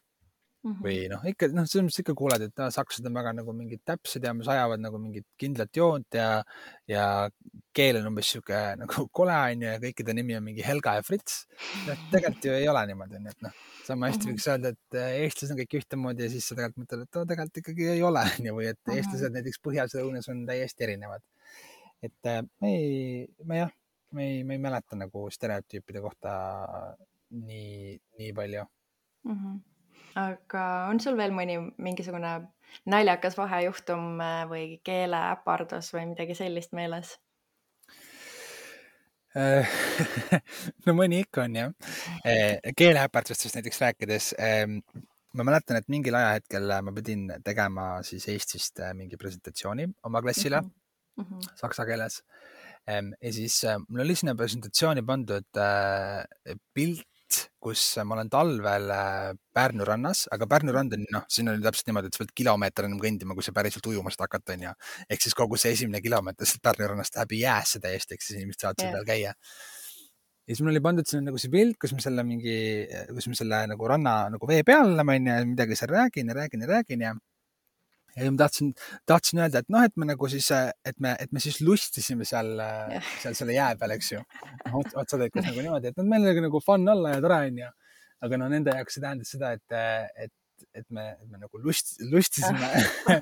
mm. 0.67 0.73
-hmm. 0.73 0.83
või 0.83 0.97
noh, 1.11 1.23
ikka 1.31 1.49
noh, 1.53 1.67
selles 1.69 1.87
mõttes 1.87 2.03
ikka 2.03 2.15
kuuled, 2.17 2.43
et 2.47 2.61
ah, 2.63 2.71
sakslased 2.73 3.07
on 3.09 3.15
väga 3.17 3.33
nagu 3.37 3.53
mingid 3.55 3.81
täpsed 3.87 4.25
ja 4.27 4.33
mis 4.35 4.49
ajavad 4.51 4.83
nagu 4.83 4.99
mingit 5.01 5.25
kindlat 5.39 5.79
joont 5.79 6.17
ja, 6.19 6.43
ja 6.89 7.05
keel 7.77 8.01
on 8.01 8.09
umbes 8.11 8.31
sihuke 8.33 8.59
nagu 8.81 9.07
kole 9.19 9.37
onju 9.37 9.69
ja 9.69 9.79
kõikide 9.83 10.15
nimi 10.17 10.37
on 10.37 10.45
mingi 10.45 10.65
Helga 10.65 10.97
ja 10.99 11.05
Fritz. 11.07 11.45
noh, 11.87 12.05
tegelikult 12.13 12.49
ju 12.49 12.57
ei 12.57 12.69
ole 12.71 12.85
niimoodi 12.91 13.19
onju, 13.21 13.33
et 13.35 13.47
noh, 13.47 13.63
sama 13.87 14.11
hästi 14.11 14.19
mm 14.19 14.29
-hmm. 14.29 14.37
võiks 14.37 14.51
öelda, 14.51 14.73
et 14.75 14.99
äh, 15.01 15.17
eestlased 15.23 15.55
on 15.55 15.61
kõik 15.63 15.79
ühtemoodi 15.81 16.27
ja 16.27 16.29
siis 16.35 16.47
sa 16.47 16.59
tegelikult 16.59 16.83
mõtled, 16.83 17.07
et 17.07 17.19
no 17.19 17.25
tegelikult 17.31 17.63
ikkagi 17.63 17.89
ei 17.95 18.03
ole 18.03 18.23
onju 18.27 18.55
või 18.59 18.69
et 18.71 18.79
mm 18.79 18.91
-hmm. 18.91 18.97
eestlased 18.97 19.37
näiteks 19.39 19.63
põhjas 19.67 19.95
ja 19.95 20.03
lõunas 20.03 20.31
on 20.33 20.45
täiesti 20.45 20.87
erinevad. 20.89 21.23
et 22.03 22.31
äh, 22.31 22.43
me 22.61 22.73
ei, 22.77 23.27
ma 23.43 23.63
jah, 23.63 23.71
me 24.11 24.27
ei, 24.31 24.43
me 24.43 24.53
ei 24.53 24.59
mäleta 24.61 24.95
nagu 24.95 25.29
stereotüüpide 25.31 26.01
kohta 26.01 26.33
nii, 27.31 27.97
nii 28.19 28.33
palju 28.33 28.63
mm. 29.23 29.33
-hmm 29.33 29.76
aga 30.17 30.65
on 30.89 30.99
sul 31.03 31.17
veel 31.19 31.33
mõni 31.35 31.57
mingisugune 31.77 32.33
naljakas 32.89 33.37
vahejuhtum 33.37 34.21
äh, 34.23 34.43
või 34.49 34.65
keeleäpardus 34.85 35.91
või 35.95 36.07
midagi 36.13 36.37
sellist 36.37 36.75
meeles? 36.77 37.17
no 40.87 40.93
mõni 40.97 41.19
ikka 41.21 41.43
on 41.45 41.57
jah. 41.59 41.73
Äh, 42.25 42.57
keeleäpardustest 42.77 43.59
näiteks 43.59 43.81
rääkides 43.83 44.31
ähm, 44.41 44.79
ma 45.37 45.45
mäletan, 45.45 45.77
et 45.77 45.91
mingil 45.93 46.17
ajahetkel 46.17 46.73
ma 46.81 46.93
pidin 46.95 47.27
tegema 47.45 47.89
siis 48.07 48.25
Eestist 48.33 48.81
äh, 48.81 48.95
mingi 48.97 49.19
presentatsiooni 49.21 49.85
oma 50.09 50.23
klassile 50.25 50.63
mm 50.63 51.23
-hmm. 51.23 51.51
saksa 51.59 51.85
keeles. 51.85 52.23
Ähm, 52.89 53.13
ja 53.21 53.33
siis 53.33 53.61
mul 53.87 54.01
oli 54.01 54.15
sinna 54.15 54.35
presentatsiooni 54.35 55.05
pandud 55.05 55.61
pilt 56.73 57.05
kus 57.61 57.83
ma 58.07 58.15
olen 58.15 58.29
talvel 58.31 58.91
äh, 58.93 59.31
Pärnu 59.55 59.85
rannas, 59.87 60.25
aga 60.33 60.47
Pärnu 60.49 60.73
rand 60.75 60.95
on 60.97 61.05
noh, 61.13 61.25
siin 61.31 61.49
on 61.51 61.63
täpselt 61.63 61.89
niimoodi, 61.89 62.11
et 62.11 62.17
sa 62.17 62.23
pead 62.23 62.33
kilomeeter 62.41 62.87
enam 62.87 63.01
kõndima, 63.01 63.35
kui 63.37 63.45
sa 63.45 63.53
päriselt 63.55 63.87
ujuma 63.89 64.13
saad 64.13 64.27
hakata, 64.27 64.55
onju. 64.57 64.73
ehk 65.09 65.25
siis 65.25 65.37
kogu 65.37 65.59
see 65.59 65.73
esimene 65.75 66.01
kilomeeter 66.03 66.49
sealt 66.49 66.63
Pärnu 66.67 66.91
rannast 66.93 67.17
läheb 67.17 67.35
jäässe 67.39 67.81
täiesti, 67.83 68.17
ehk 68.17 68.25
siis 68.25 68.39
inimesed 68.39 68.63
saavad 68.63 68.83
seal 68.83 68.95
peal 68.95 69.07
käia. 69.09 69.33
ja 69.37 70.55
siis 70.55 70.63
mul 70.63 70.71
oli 70.75 70.83
pandud 70.83 71.09
sinna 71.09 71.31
nagu 71.31 71.41
see 71.41 71.51
pilt, 71.53 71.79
kus 71.81 71.95
me 71.97 72.03
selle 72.03 72.23
mingi, 72.27 72.59
kus 73.13 73.27
me 73.31 73.39
selle 73.39 73.63
nagu 73.73 73.89
ranna 73.91 74.19
nagu 74.35 74.49
vee 74.49 74.63
peal 74.67 74.93
oleme, 74.93 75.17
onju, 75.21 75.39
midagi 75.55 75.79
seal 75.79 75.91
räägin 75.91 76.31
ja 76.31 76.37
räägin 76.41 76.63
ja 76.63 76.71
räägin 76.75 77.07
ja 77.09 77.17
ja 78.17 78.31
ma 78.31 78.39
tahtsin, 78.41 78.71
tahtsin 79.09 79.41
öelda, 79.43 79.61
et 79.61 79.69
noh, 79.73 79.83
et 79.85 79.93
me 79.99 80.07
nagu 80.09 80.29
siis, 80.31 80.47
et 80.51 80.97
me, 81.03 81.13
et 81.21 81.33
me 81.35 81.43
siis 81.43 81.59
lustisime 81.65 82.25
seal, 82.27 82.55
seal 83.23 83.37
selle 83.37 83.57
jää 83.57 83.75
peal, 83.79 83.93
eks 83.97 84.13
ju. 84.15 84.23
noh, 84.65 84.79
otsa 85.03 85.19
lõikas 85.21 85.45
nagu 85.45 85.61
niimoodi, 85.61 85.91
et 85.91 86.01
noh, 86.01 86.09
meil 86.09 86.25
oli 86.31 86.47
nagu 86.47 86.63
fun 86.63 86.87
olla 86.95 87.15
ja 87.15 87.21
tore 87.23 87.43
onju. 87.51 87.69
aga 88.25 88.41
no 88.41 88.49
nende 88.49 88.73
jaoks 88.73 88.97
see 88.97 89.03
tähendas 89.03 89.31
seda, 89.35 89.53
et, 89.53 89.77
et, 90.25 90.33
et 90.73 90.89
me, 90.89 91.11
et 91.13 91.29
me 91.29 91.43
nagu 91.43 91.61
lust, 91.61 91.99
lustisime 92.09 92.71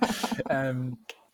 ehm, 0.56 0.86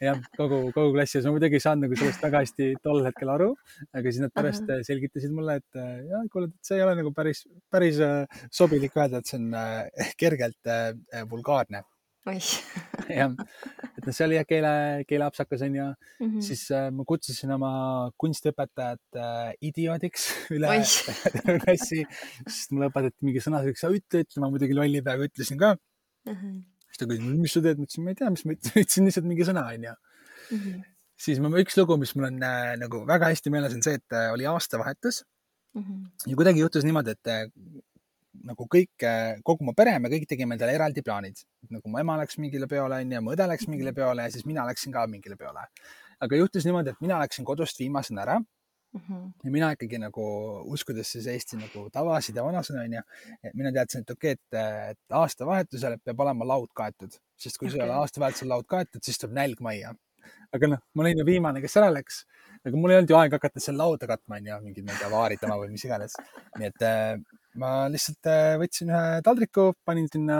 jah, 0.01 0.17
kogu, 0.33 0.63
kogu 0.73 0.95
klassi 0.95 1.19
ja 1.19 1.27
ma 1.27 1.35
muidugi 1.35 1.59
ei 1.59 1.63
saanud 1.67 1.85
nagu 1.85 1.99
sellest 1.99 2.25
väga 2.25 2.41
hästi 2.41 2.71
tol 2.81 3.05
hetkel 3.05 3.29
aru, 3.35 3.51
aga 3.93 4.09
siis 4.09 4.25
nad 4.25 4.33
pärast 4.33 4.65
uh 4.65 4.73
-huh. 4.73 4.87
selgitasid 4.89 5.37
mulle, 5.37 5.59
et 5.61 5.81
jah, 6.09 6.25
kuule, 6.33 6.49
et 6.49 6.65
see 6.65 6.79
ei 6.79 6.85
ole 6.87 6.97
nagu 6.97 7.13
päris, 7.13 7.45
päris 7.69 8.01
sobilik 8.49 8.97
öelda, 8.97 9.21
et 9.21 9.29
see 9.29 9.37
on 9.37 9.53
kergelt 10.17 10.73
vulgaarne 11.29 11.85
jah, 13.17 13.31
et 13.97 14.05
noh, 14.05 14.13
see 14.13 14.25
oli 14.27 14.37
jah 14.37 14.45
keele, 14.47 14.73
keeleapsakas 15.09 15.63
onju 15.65 15.87
mm. 15.87 16.27
-hmm. 16.27 16.43
siis 16.45 16.63
äh, 16.75 16.89
ma 16.93 17.05
kutsusin 17.07 17.53
oma 17.55 17.71
kunstiõpetajat 18.21 19.17
äh, 19.17 19.49
idioodiks 19.69 20.27
üle 20.55 20.69
klassi, 21.63 22.03
sest 22.45 22.75
mulle 22.75 22.91
õpetati 22.91 23.27
mingi 23.27 23.43
sõna, 23.43 23.63
sa 23.73 23.89
ütle, 23.89 24.23
ütle, 24.25 24.43
ma 24.43 24.51
muidugi 24.53 24.77
lolli 24.77 25.01
peaga 25.05 25.25
ütlesin 25.29 25.57
ka 25.61 25.73
mm. 25.75 26.35
-hmm. 26.35 26.61
siis 26.87 27.01
ta 27.01 27.09
küsis, 27.09 27.27
mis 27.41 27.57
sa 27.57 27.65
teed, 27.65 27.81
ma 27.81 27.89
ütlesin, 27.89 28.05
ma 28.05 28.13
ei 28.13 28.21
tea, 28.21 28.31
mis 28.37 28.45
ma 28.45 28.57
ütlesin, 28.57 29.09
lihtsalt 29.09 29.29
mingi 29.33 29.49
sõna 29.49 29.65
onju 29.73 29.93
mm. 29.93 30.57
-hmm. 30.57 30.87
siis 31.17 31.41
ma, 31.41 31.53
üks 31.65 31.77
lugu, 31.81 31.97
mis 31.97 32.15
mul 32.15 32.29
on 32.29 32.41
äh, 32.45 32.73
nagu 32.81 33.05
väga 33.09 33.33
hästi 33.33 33.53
meeles, 33.53 33.77
on 33.77 33.85
see, 33.85 33.97
et 33.97 34.17
äh, 34.17 34.29
oli 34.35 34.45
aastavahetus 34.45 35.23
mm. 35.73 35.81
-hmm. 35.81 36.05
ja 36.27 36.35
kuidagi 36.35 36.61
juhtus 36.61 36.85
niimoodi, 36.85 37.17
et 37.17 37.33
äh, 37.33 37.47
nagu 38.47 38.67
kõik, 38.71 39.05
kogu 39.47 39.67
mu 39.67 39.73
pere, 39.77 39.97
me 39.99 40.11
kõik 40.11 40.27
tegime 40.29 40.55
endale 40.55 40.75
eraldi 40.77 41.03
plaanid. 41.05 41.43
nagu 41.69 41.91
mu 41.91 41.99
ema 41.99 42.17
läks 42.21 42.39
mingile 42.41 42.67
peole, 42.67 43.01
onju, 43.03 43.21
mu 43.25 43.35
õde 43.35 43.47
läks 43.51 43.67
mingile 43.67 43.93
peole 43.93 44.23
ja 44.27 44.31
siis 44.33 44.47
mina 44.47 44.65
läksin 44.67 44.93
ka 44.95 45.05
mingile 45.07 45.37
peole. 45.37 45.67
aga 46.21 46.37
juhtus 46.37 46.65
niimoodi, 46.65 46.93
et 46.93 47.01
mina 47.01 47.19
läksin 47.19 47.45
kodust 47.45 47.79
viimasena 47.79 48.21
ära 48.21 48.37
mm. 48.93 49.01
-hmm. 49.01 49.31
ja 49.43 49.51
mina 49.51 49.71
ikkagi 49.71 49.97
nagu 49.97 50.25
uskudes 50.65 51.11
siis 51.11 51.27
Eesti 51.27 51.57
nagu 51.57 51.89
tavasid 51.89 52.35
ja 52.35 52.43
vanasõna 52.43 52.85
onju, 52.85 53.01
et 53.43 53.53
mina 53.53 53.71
teadsin, 53.71 54.01
et 54.01 54.13
okei 54.15 54.33
okay,, 54.33 54.61
et, 54.61 54.95
et 54.95 55.17
aastavahetusel 55.23 55.97
peab 56.05 56.19
olema 56.19 56.47
laud 56.53 56.69
kaetud, 56.75 57.17
sest 57.35 57.57
kui 57.57 57.67
okay. 57.67 57.75
sul 57.75 57.83
ei 57.83 57.89
ole 57.89 57.99
aastavahetusel 57.99 58.49
laud 58.49 58.67
kaetud, 58.67 59.03
siis 59.03 59.17
tuleb 59.17 59.35
nälg 59.35 59.59
majja. 59.59 59.93
aga 60.53 60.67
noh, 60.67 60.81
ma 60.93 61.03
olin 61.03 61.19
ju 61.19 61.25
viimane, 61.25 61.61
kes 61.61 61.77
ära 61.81 61.89
läks, 61.91 62.23
aga 62.65 62.77
mul 62.77 62.91
ei 62.91 63.01
olnud 63.01 63.09
ju 63.09 63.17
aega 63.17 63.39
hakata 63.39 63.63
seal 63.63 63.77
lauda 63.77 64.07
katma 64.07 64.37
onju, 64.37 64.57
mingid, 64.65 64.85
ma 64.85 64.93
ei 64.93 64.99
tea, 65.03 65.09
vaaritama 65.09 65.57
või 65.61 65.71
mis 65.75 65.85
iganes. 65.87 66.17
nii 66.59 66.67
et 66.67 66.85
äh, 66.85 67.15
ma 67.59 67.71
lihtsalt 67.91 68.29
äh, 68.29 68.53
võtsin 68.61 68.91
ühe 68.93 69.19
taldriku, 69.25 69.71
panin 69.85 70.07
sinna 70.11 70.37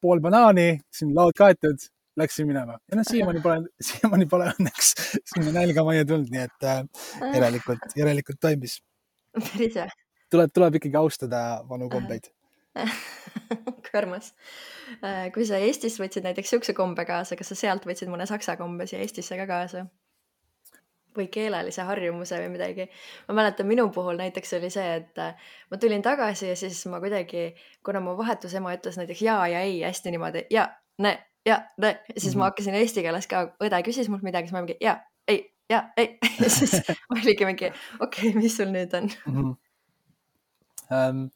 pool 0.00 0.20
banaani, 0.24 0.80
siin 0.92 1.14
laud 1.16 1.36
kaetud 1.36 1.86
läksin 2.20 2.48
minema 2.48 2.76
ja 2.90 2.98
noh, 2.98 3.06
siiamaani 3.06 3.40
pole, 3.44 3.62
siiamaani 3.90 4.26
pole 4.30 4.50
õnneks 4.54 4.92
sinna 5.32 5.54
nälga 5.54 5.84
majja 5.86 6.08
tulnud, 6.08 6.32
nii 6.34 6.44
et 6.48 6.68
äh, 6.68 6.82
järelikult, 7.36 7.86
järelikult 7.96 8.40
toimis. 8.42 8.80
päris 9.38 9.78
hea. 9.80 9.88
tuleb, 10.32 10.52
tuleb 10.54 10.80
ikkagi 10.80 11.00
austada 11.00 11.44
vanu 11.68 11.88
kombeid 11.92 12.28
kui 13.90 13.98
armas. 13.98 14.30
Äh, 15.02 15.28
kui 15.34 15.46
sa 15.48 15.58
Eestis 15.58 15.98
võtsid 16.00 16.26
näiteks 16.26 16.52
siukse 16.54 16.74
kombe 16.76 17.04
kaasa, 17.08 17.38
kas 17.38 17.50
sa 17.52 17.58
sealt 17.58 17.86
võtsid 17.88 18.10
mõne 18.12 18.26
saksa 18.30 18.56
kombe 18.60 18.86
siia 18.90 19.02
Eestisse 19.02 19.38
ka 19.40 19.48
kaasa? 19.50 19.86
Või 21.20 21.28
keelelise 21.32 21.84
harjumuse 21.86 22.40
või 22.42 22.50
midagi. 22.56 22.88
ma 23.28 23.36
mäletan, 23.40 23.68
minu 23.68 23.88
puhul 23.94 24.18
näiteks 24.20 24.56
oli 24.58 24.70
see, 24.72 24.86
et 25.00 25.18
äh, 25.22 25.48
ma 25.70 25.78
tulin 25.78 26.02
tagasi 26.02 26.48
ja 26.48 26.56
siis 26.56 26.82
ma 26.90 27.00
kuidagi, 27.00 27.50
kuna 27.86 28.02
mu 28.04 28.16
vahetusema 28.18 28.74
ütles 28.76 28.98
näiteks 29.00 29.22
ja 29.22 29.40
ja 29.46 29.60
ei 29.60 29.80
hästi 29.82 30.10
niimoodi 30.16 30.46
ja, 30.50 30.68
ne, 30.98 31.18
ja, 31.46 31.62
siis 31.78 31.90
mm 31.90 32.00
-hmm. 32.00 32.38
ma 32.38 32.44
mhm. 32.44 32.44
hakkasin 32.48 32.74
eesti 32.74 33.02
keeles 33.02 33.26
ka, 33.26 33.46
õde 33.64 33.82
küsis 33.86 34.08
mult 34.08 34.22
midagi, 34.22 34.48
siis 34.48 34.52
ma 34.52 34.62
mingi 34.64 34.76
ja, 34.88 35.00
ei, 35.28 35.44
ja, 35.70 35.84
ei 35.96 36.18
siis 36.48 36.82
oligi 37.14 37.44
mingi 37.44 37.72
okei 38.00 38.30
okay,, 38.30 38.42
mis 38.42 38.56
sul 38.56 38.72
nüüd 38.72 38.94
on 38.96 39.10
mm? 39.26 39.42
-hmm. 39.42 39.56
Um, 40.90 41.28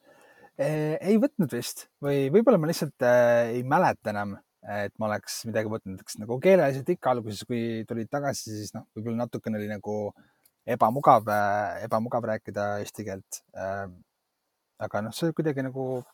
ei 0.59 1.15
võtnud 1.19 1.53
vist 1.55 1.89
või 2.03 2.27
võib-olla 2.35 2.59
ma 2.59 2.67
lihtsalt 2.67 3.03
äh, 3.07 3.55
ei 3.55 3.63
mäleta 3.63 4.11
enam, 4.11 4.37
et 4.65 4.95
ma 4.99 5.11
oleks 5.11 5.43
midagi 5.49 5.71
võtnud, 5.71 6.01
eks 6.01 6.19
nagu 6.23 6.39
keeleliselt 6.43 6.89
ikka 6.95 7.13
alguses, 7.13 7.45
kui 7.49 7.85
tulid 7.89 8.11
tagasi, 8.13 8.49
siis 8.63 8.75
noh, 8.77 8.87
võib-olla 8.97 9.25
natukene 9.25 9.61
oli 9.61 9.69
nagu 9.71 9.97
ebamugav 10.65 11.29
äh,, 11.29 11.85
ebamugav 11.85 12.25
rääkida 12.33 12.79
eesti 12.85 13.05
keelt 13.05 13.43
äh,. 13.53 13.89
aga 14.85 15.03
noh, 15.05 15.13
see 15.15 15.35
kuidagi 15.37 15.67
nagu 15.67 16.05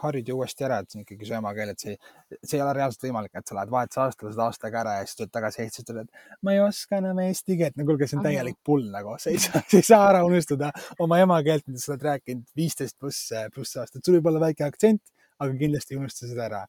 harjud 0.00 0.28
ju 0.28 0.36
uuesti 0.38 0.64
ära, 0.64 0.78
et 0.80 0.90
see 0.90 0.98
on 1.00 1.04
ikkagi 1.04 1.26
su 1.28 1.34
emakeel, 1.36 1.72
et 1.74 1.82
see, 1.82 1.94
see 2.38 2.56
ei 2.58 2.62
ole 2.64 2.72
reaalselt 2.78 3.04
võimalik, 3.04 3.32
et 3.36 3.48
sa 3.50 3.56
lähed 3.58 3.72
vahetusaastale, 3.74 4.32
saad 4.32 4.44
aastaga 4.46 4.80
ära 4.82 4.94
ja 4.96 5.06
siis 5.06 5.18
tuled 5.18 5.32
tagasi 5.34 5.62
Eestisse, 5.64 5.84
ütled, 5.84 6.22
ma 6.46 6.54
ei 6.54 6.62
oska 6.64 7.00
enam 7.00 7.20
eesti 7.24 7.58
keelt. 7.60 7.76
no 7.76 7.86
kuulge, 7.88 8.08
see 8.08 8.18
on 8.18 8.24
täielik 8.24 8.56
pull 8.66 8.86
nagu, 8.92 9.16
sa 9.20 9.32
ei 9.32 9.42
saa, 9.42 9.60
sa 9.60 9.80
ei 9.80 9.88
saa 9.90 10.06
ära 10.12 10.22
unustada 10.26 10.70
oma 11.04 11.20
emakeelt, 11.20 11.66
mida 11.68 11.82
sa 11.82 11.92
oled 11.92 12.06
rääkinud 12.08 12.46
viisteist 12.56 12.96
pluss, 12.98 13.28
pluss 13.54 13.76
aastat. 13.80 14.02
sul 14.04 14.16
võib 14.18 14.30
olla 14.32 14.46
väike 14.46 14.64
aktsent, 14.68 15.04
aga 15.40 15.52
kindlasti 15.60 15.96
ei 15.96 16.00
unusta 16.00 16.30
seda 16.30 16.48
ära. 16.48 16.64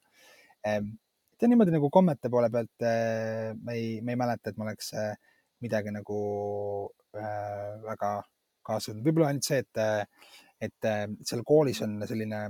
Tead 1.42 1.50
niimoodi 1.50 1.74
nagu 1.74 1.88
kommete 1.89 2.30
poole 2.30 2.52
pealt 2.54 2.84
eh, 2.86 3.50
ma 3.58 3.74
ei, 3.74 3.96
ma 4.06 4.14
ei 4.14 4.20
mäleta, 4.22 4.52
et 4.52 4.60
ma 4.62 4.68
oleks 4.68 4.92
eh, 4.94 5.16
midagi 5.66 5.89
nagu 5.89 6.20
äh, 7.18 7.80
väga 7.82 8.12
kaasa 8.62 8.92
võtnud. 8.92 9.08
võib-olla 9.08 9.32
ainult 9.32 9.48
see, 9.48 9.64
et, 9.64 9.80
et 10.62 10.88
seal 11.26 11.42
koolis 11.46 11.82
on 11.82 11.98
selline 12.06 12.44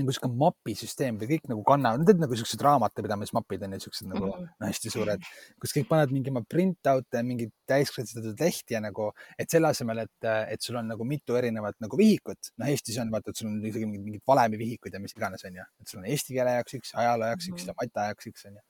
nagu 0.00 0.14
sihuke 0.14 0.30
mapisüsteem 0.40 1.18
või 1.20 1.28
kõik 1.32 1.48
nagu 1.50 1.62
kannavad, 1.66 2.04
need 2.06 2.22
nagu 2.22 2.38
siuksed 2.38 2.62
raamatupidamismapid 2.64 3.64
on 3.66 3.76
ju, 3.76 3.80
siuksed 3.84 4.10
nagu 4.10 4.26
mm 4.26 4.44
-hmm. 4.44 4.66
hästi 4.66 4.92
suured, 4.94 5.28
kus 5.62 5.74
kõik 5.76 5.88
panevad 5.90 6.14
mingi 6.14 6.32
oma 6.34 6.42
print 6.54 6.90
out'e, 6.92 7.22
mingeid 7.30 7.52
täisklassistatud 7.70 8.40
lehti 8.44 8.76
ja 8.76 8.80
nagu, 8.84 9.10
et 9.38 9.50
selle 9.50 9.72
asemel, 9.72 10.04
et, 10.06 10.30
et 10.54 10.62
sul 10.62 10.76
on 10.80 10.88
nagu 10.94 11.04
mitu 11.04 11.36
erinevat 11.40 11.78
nagu 11.84 12.00
vihikut, 12.00 12.52
noh, 12.58 12.68
Eestis 12.68 12.98
on 13.02 13.10
vaata, 13.14 13.30
et 13.30 13.36
sul 13.36 13.50
on 13.50 13.58
isegi 13.64 13.86
mingid, 13.86 14.04
mingid 14.04 14.24
valemivihikud 14.26 14.94
ja 14.94 15.00
mis 15.00 15.16
iganes 15.16 15.44
on 15.44 15.60
ju, 15.60 15.68
et 15.80 15.88
sul 15.88 16.00
on 16.02 16.06
eesti 16.06 16.34
keele 16.34 16.58
jaoks 16.58 16.78
üks, 16.80 16.94
ajaloo 16.94 17.32
jaoks 17.32 17.48
üks 17.48 17.52
mm 17.52 17.64
-hmm. 17.64 17.68
ja 17.68 17.80
mata 17.82 18.08
jaoks 18.10 18.30
üks 18.32 18.46
on 18.46 18.58
ju. 18.58 18.62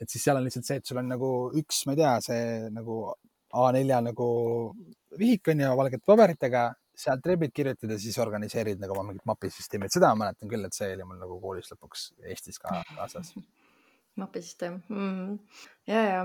et 0.00 0.10
siis 0.10 0.24
seal 0.24 0.36
on 0.36 0.44
lihtsalt 0.44 0.66
see, 0.66 0.76
et 0.76 0.86
sul 0.86 0.98
on 0.98 1.08
nagu 1.08 1.28
üks, 1.54 1.84
ma 1.86 1.92
ei 1.92 2.00
tea, 2.02 2.14
see 2.20 2.70
nagu 2.74 3.02
A4 3.50 4.00
nagu 4.06 4.26
vihik 5.18 5.48
on 5.50 5.60
ju 5.60 5.76
valgete 5.76 6.06
paberitega 6.06 6.68
sealt 7.04 7.26
rebid 7.26 7.54
kirjutada, 7.54 7.98
siis 8.00 8.18
organiseerid 8.22 8.80
nagu 8.82 8.96
oma 8.96 9.06
mingit 9.10 9.26
mapisüsteemi, 9.28 9.88
et 9.88 9.96
seda 9.96 10.12
ma 10.14 10.26
mäletan 10.26 10.50
küll, 10.50 10.66
et 10.66 10.76
see 10.76 10.90
oli 10.94 11.06
mul 11.06 11.20
nagu 11.20 11.38
koolis 11.42 11.72
lõpuks 11.74 12.10
Eestis 12.32 12.60
ka 12.62 12.82
kaasas. 12.96 13.32
mapisüsteem 14.20 14.80
mm.. 14.88 15.38
ja, 15.88 16.02
ja. 16.04 16.22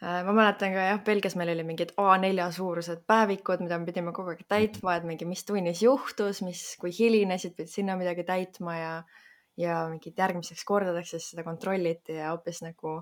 Äh, 0.00 0.22
ma 0.24 0.32
mäletan 0.32 0.72
ka 0.72 0.84
jah, 0.86 1.00
Belgias 1.04 1.36
meil 1.36 1.52
oli 1.52 1.64
mingid 1.66 1.90
A4 2.00 2.46
suurused 2.56 3.02
päevikud, 3.10 3.64
mida 3.64 3.76
me 3.80 3.88
pidime 3.88 4.14
kogu 4.16 4.32
aeg 4.32 4.46
täitma, 4.48 4.94
et 4.96 5.04
mingi, 5.08 5.28
mis 5.28 5.44
tunnis 5.48 5.82
juhtus, 5.84 6.40
mis, 6.46 6.62
kui 6.80 6.92
hilinesid, 6.96 7.52
pidid 7.58 7.72
sinna 7.72 7.98
midagi 8.00 8.24
täitma 8.28 8.78
ja, 8.78 8.92
ja 9.60 9.82
mingid 9.92 10.16
järgmiseks 10.20 10.64
kordadeks 10.68 11.16
siis 11.16 11.28
seda 11.34 11.44
kontrolliti 11.44 12.16
ja 12.16 12.32
hoopis 12.32 12.62
nagu 12.64 13.00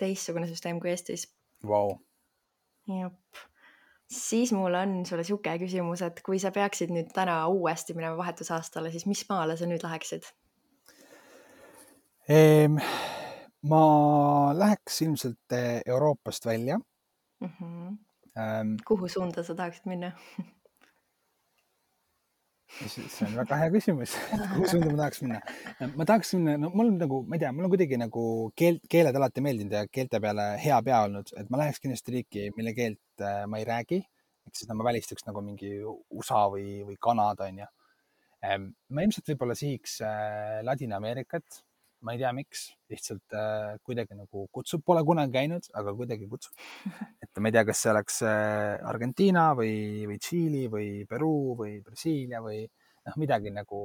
teistsugune 0.00 0.48
süsteem 0.50 0.80
kui 0.82 0.92
Eestis. 0.92 1.24
Wow.. 1.64 1.96
jep 2.92 3.46
siis 4.10 4.52
mul 4.52 4.74
on 4.74 4.98
sulle 5.06 5.24
sihuke 5.24 5.58
küsimus, 5.58 6.02
et 6.06 6.20
kui 6.26 6.38
sa 6.42 6.52
peaksid 6.54 6.92
nüüd 6.94 7.12
täna 7.14 7.40
uuesti 7.52 7.94
minema 7.94 8.16
vahetusaastale, 8.20 8.90
siis 8.94 9.06
mis 9.06 9.24
maale 9.30 9.56
sa 9.56 9.68
nüüd 9.68 9.84
läheksid 9.86 10.28
ehm,? 12.28 12.80
ma 13.66 13.82
läheks 14.54 15.00
ilmselt 15.02 15.52
eh, 15.52 15.80
Euroopast 15.86 16.46
välja 16.46 16.78
mm. 16.78 17.48
-hmm. 17.48 17.96
Ähm, 18.38 18.74
kuhu 18.84 19.08
suunda 19.08 19.42
sa 19.42 19.54
tahaksid 19.54 19.86
minna 19.86 20.12
see 22.66 23.26
on 23.26 23.36
väga 23.38 23.58
hea 23.60 23.70
küsimus 23.74 24.14
kuhu 24.52 24.68
suunda 24.70 24.90
ma 24.90 24.98
tahaks 25.00 25.22
minna? 25.22 25.40
ma 25.98 26.06
tahaks 26.08 26.32
minna, 26.36 26.56
no 26.60 26.70
mul 26.74 26.90
on 26.92 26.98
nagu, 27.02 27.20
ma 27.28 27.38
ei 27.38 27.44
tea, 27.44 27.52
mul 27.54 27.68
on 27.68 27.72
kuidagi 27.72 28.00
nagu 28.00 28.24
keel, 28.58 28.80
keeled 28.92 29.18
alati 29.20 29.44
meeldinud 29.44 29.76
ja 29.78 29.84
keelte 29.98 30.20
peale 30.24 30.48
hea 30.62 30.80
pea 30.88 31.00
olnud, 31.06 31.32
et 31.40 31.52
ma 31.52 31.62
läheks 31.62 31.80
kindlasti 31.84 32.16
riiki, 32.18 32.44
mille 32.58 32.74
keelt 32.76 33.24
äh, 33.24 33.44
ma 33.50 33.62
ei 33.62 33.68
räägi. 33.68 34.02
ehk 34.46 34.58
siis 34.58 34.68
no 34.70 34.76
ma 34.78 34.86
välistaks 34.86 35.26
nagu 35.26 35.42
mingi 35.42 35.72
USA 35.82 36.44
või, 36.52 36.82
või 36.86 36.98
Kanada 37.02 37.48
onju. 37.50 37.70
ma 38.46 39.06
ilmselt 39.06 39.32
võib-olla 39.32 39.56
sihiks 39.58 40.00
äh, 40.06 40.60
Ladina-Ameerikat 40.66 41.62
ma 42.04 42.14
ei 42.14 42.20
tea, 42.20 42.32
miks, 42.36 42.66
lihtsalt 42.92 43.36
äh, 43.36 43.76
kuidagi 43.86 44.18
nagu 44.18 44.46
kutsub, 44.52 44.84
pole 44.86 45.02
kunagi 45.06 45.34
käinud, 45.36 45.68
aga 45.80 45.94
kuidagi 45.96 46.28
kutsub. 46.30 46.52
et 47.24 47.40
ma 47.40 47.50
ei 47.50 47.56
tea, 47.56 47.64
kas 47.68 47.82
see 47.82 47.92
oleks 47.92 48.20
äh, 48.26 48.76
Argentiina 48.92 49.48
või, 49.58 50.04
või 50.10 50.20
Tšiili 50.22 50.66
või 50.72 50.90
Peruu 51.08 51.56
või 51.58 51.80
Brasiilia 51.84 52.42
või 52.44 52.62
noh, 52.66 53.18
midagi 53.22 53.52
nagu, 53.54 53.82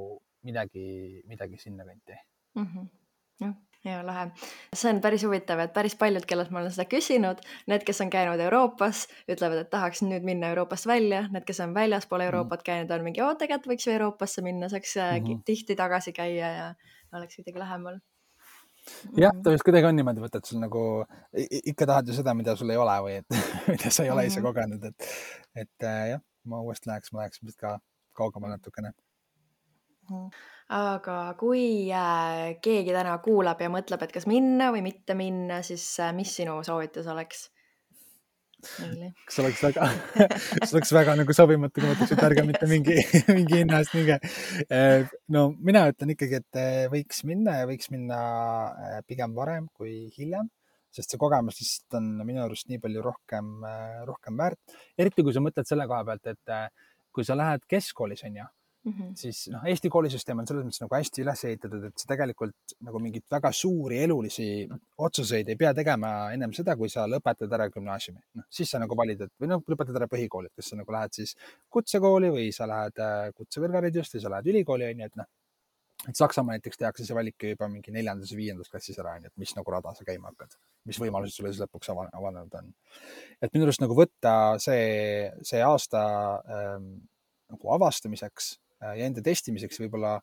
midagi, 0.47 0.85
midagi 1.29 1.59
sinnakanti 1.61 2.17
mm. 2.57 2.65
-hmm. 2.65 2.87
jah 3.45 3.59
ja 3.85 4.01
lahe. 4.05 4.27
see 4.75 4.91
on 4.93 5.01
päris 5.01 5.23
huvitav, 5.25 5.59
et 5.59 5.73
päris 5.73 5.95
paljud, 5.97 6.25
kellelt 6.29 6.51
ma 6.53 6.61
olen 6.61 6.73
seda 6.73 6.85
küsinud, 6.89 7.41
need, 7.71 7.85
kes 7.87 8.01
on 8.03 8.11
käinud 8.13 8.39
Euroopas, 8.45 9.07
ütlevad, 9.25 9.63
et 9.63 9.71
tahaks 9.73 10.03
nüüd 10.05 10.25
minna 10.27 10.51
Euroopast 10.53 10.85
välja, 10.89 11.23
need, 11.33 11.45
kes 11.47 11.63
on 11.65 11.73
väljaspool 11.77 12.21
mhm. 12.21 12.29
Euroopat 12.29 12.65
käinud, 12.67 12.93
on 12.93 13.05
mingi, 13.07 13.23
oo, 13.25 13.33
tegelikult 13.39 13.73
võiks 13.73 13.87
ju 13.87 13.95
Euroopasse 13.95 14.45
minna, 14.45 14.69
saaks 14.69 14.95
mm 14.97 15.25
-hmm. 15.25 15.43
tihti 15.45 15.75
tagasi 15.75 16.13
käia 16.13 16.51
ja 16.57 16.67
oleks 17.17 17.39
kuidagi 17.39 17.59
lähemal 17.59 17.99
jah, 19.17 19.35
ta 19.43 19.53
vist 19.53 19.65
kuidagi 19.65 19.87
on 19.87 19.97
niimoodi, 19.97 20.23
et 20.25 20.49
sul 20.49 20.61
nagu 20.61 20.81
ikka 21.73 21.87
tahad 21.89 22.09
ju 22.09 22.17
seda, 22.17 22.33
mida 22.37 22.55
sul 22.59 22.73
ei 22.73 22.79
ole 22.81 22.97
või 23.05 23.19
et 23.19 23.37
mida 23.73 23.93
sa 23.93 24.05
ei 24.05 24.11
ole 24.13 24.25
ise 24.27 24.41
mhm. 24.41 24.47
kogenud, 24.47 24.89
et, 24.89 25.07
et 25.65 25.87
äh, 25.87 26.01
jah, 26.15 26.25
ma 26.49 26.61
uuesti 26.65 26.89
läheks, 26.89 27.13
ma 27.13 27.23
läheks 27.23 27.43
vist 27.45 27.59
ka 27.61 27.77
kaugemale 28.17 28.57
natukene. 28.57 28.93
Mhm. 30.09 30.29
aga 30.75 31.15
kui 31.39 31.91
äh, 31.93 32.57
keegi 32.63 32.93
täna 32.95 33.13
kuulab 33.23 33.61
ja 33.61 33.69
mõtleb, 33.71 34.01
et 34.03 34.13
kas 34.15 34.25
minna 34.27 34.71
või 34.73 34.81
mitte 34.83 35.15
minna, 35.15 35.61
siis 35.65 35.85
äh, 36.01 36.13
mis 36.15 36.33
sinu 36.35 36.57
soovitus 36.67 37.07
oleks? 37.11 37.50
Kas 38.61 39.39
oleks 39.43 39.63
väga 39.65 39.87
see 40.65 40.75
oleks 40.75 40.93
väga 40.95 41.15
nagu 41.19 41.35
sobimatu, 41.35 41.81
kui 41.81 41.89
ma 41.89 41.95
ütleks, 41.95 42.13
et 42.15 42.23
ärge 42.27 42.45
mitte 42.47 42.69
mingi, 42.69 42.97
mingi 43.37 43.59
hinna 43.61 43.81
eest 43.81 43.95
minge. 43.97 44.17
Eh, 44.67 45.09
no 45.35 45.47
mina 45.57 45.85
ütlen 45.91 46.13
ikkagi, 46.15 46.41
et 46.41 46.61
eh, 46.61 46.85
võiks 46.93 47.23
minna 47.27 47.61
ja 47.61 47.67
võiks 47.69 47.91
minna 47.93 48.21
eh, 48.71 49.01
pigem 49.07 49.35
varem 49.37 49.67
kui 49.77 50.07
hiljem, 50.17 50.49
sest 50.93 51.13
see 51.13 51.21
kogemus 51.21 51.59
lihtsalt 51.61 51.99
on 52.01 52.13
minu 52.27 52.43
arust 52.45 52.69
nii 52.71 52.81
palju 52.83 53.03
rohkem, 53.05 53.51
rohkem 54.07 54.39
väärt. 54.39 54.79
eriti 54.99 55.23
kui 55.25 55.35
sa 55.35 55.43
mõtled 55.43 55.67
selle 55.67 55.87
koha 55.89 56.03
pealt, 56.07 56.33
et 56.33 56.57
kui 57.11 57.27
sa 57.27 57.37
lähed 57.39 57.63
keskkoolis, 57.69 58.25
onju 58.27 58.47
Mm 58.83 58.93
-hmm. 58.93 59.15
siis 59.15 59.47
noh, 59.53 59.65
Eesti 59.69 59.89
koolisüsteem 59.93 60.39
on 60.41 60.47
selles 60.49 60.63
mõttes 60.65 60.81
nagu 60.81 60.95
hästi 60.95 61.21
üles 61.21 61.43
ehitatud, 61.45 61.83
et 61.85 62.01
sa 62.01 62.07
tegelikult 62.09 62.73
nagu 62.87 62.99
mingeid 62.99 63.27
väga 63.31 63.51
suuri 63.53 63.99
elulisi 64.05 64.47
otsuseid 64.97 65.49
ei 65.53 65.55
pea 65.55 65.73
tegema 65.77 66.09
ennem 66.33 66.53
seda, 66.57 66.73
kui 66.79 66.89
sa 66.89 67.03
lõpetad 67.05 67.53
ära 67.57 67.67
gümnaasiumi. 67.75 68.17
noh, 68.39 68.47
siis 68.49 68.71
sa 68.73 68.79
nagu 68.81 68.97
valid, 68.97 69.21
et 69.21 69.33
või 69.43 69.51
noh, 69.51 69.61
lõpetad 69.73 69.99
ära 69.99 70.07
põhikooli, 70.09 70.49
et 70.49 70.55
kas 70.55 70.71
sa 70.71 70.79
nagu 70.79 70.95
lähed 70.95 71.13
siis 71.13 71.35
kutsekooli 71.69 72.31
või 72.37 72.47
sa 72.57 72.65
lähed 72.71 73.03
äh, 73.05 73.27
kutsekõrgharidust 73.37 74.17
või 74.17 74.23
sa 74.23 74.33
lähed 74.33 74.49
ülikooli, 74.55 74.89
onju, 74.89 75.11
et 75.11 75.21
noh. 75.21 75.29
et 76.09 76.15
Saksamaal 76.17 76.57
näiteks 76.57 76.81
tehakse 76.81 77.05
see 77.05 77.15
valik 77.15 77.47
juba 77.51 77.69
mingi 77.69 77.93
neljandas 77.93 78.31
ja 78.31 78.37
viiendas 78.37 78.73
klassis 78.73 78.97
ära, 78.97 79.13
onju, 79.19 79.29
et 79.29 79.37
mis 79.37 79.53
nagu 79.59 79.71
rada 79.71 79.93
sa 79.93 80.09
käima 80.09 80.33
hakkad, 80.33 80.57
mis 80.89 80.97
võimalused 81.05 81.37
sulle 81.37 81.53
siis 81.53 81.61
lõpuks 81.67 81.93
avanenud 81.93 82.57
on. 82.63 82.73
et 83.41 83.53
minu 83.53 83.69
arust 83.69 83.85
nagu 83.85 83.93
võtta 83.93 84.57
see, 84.57 85.29
see 85.45 85.61
aasta 85.61 86.01
ähm, 86.49 86.91
nagu 87.51 87.73
avastamiseks 87.77 88.55
ja 88.81 89.05
enda 89.05 89.21
testimiseks 89.25 89.79
võib-olla 89.83 90.17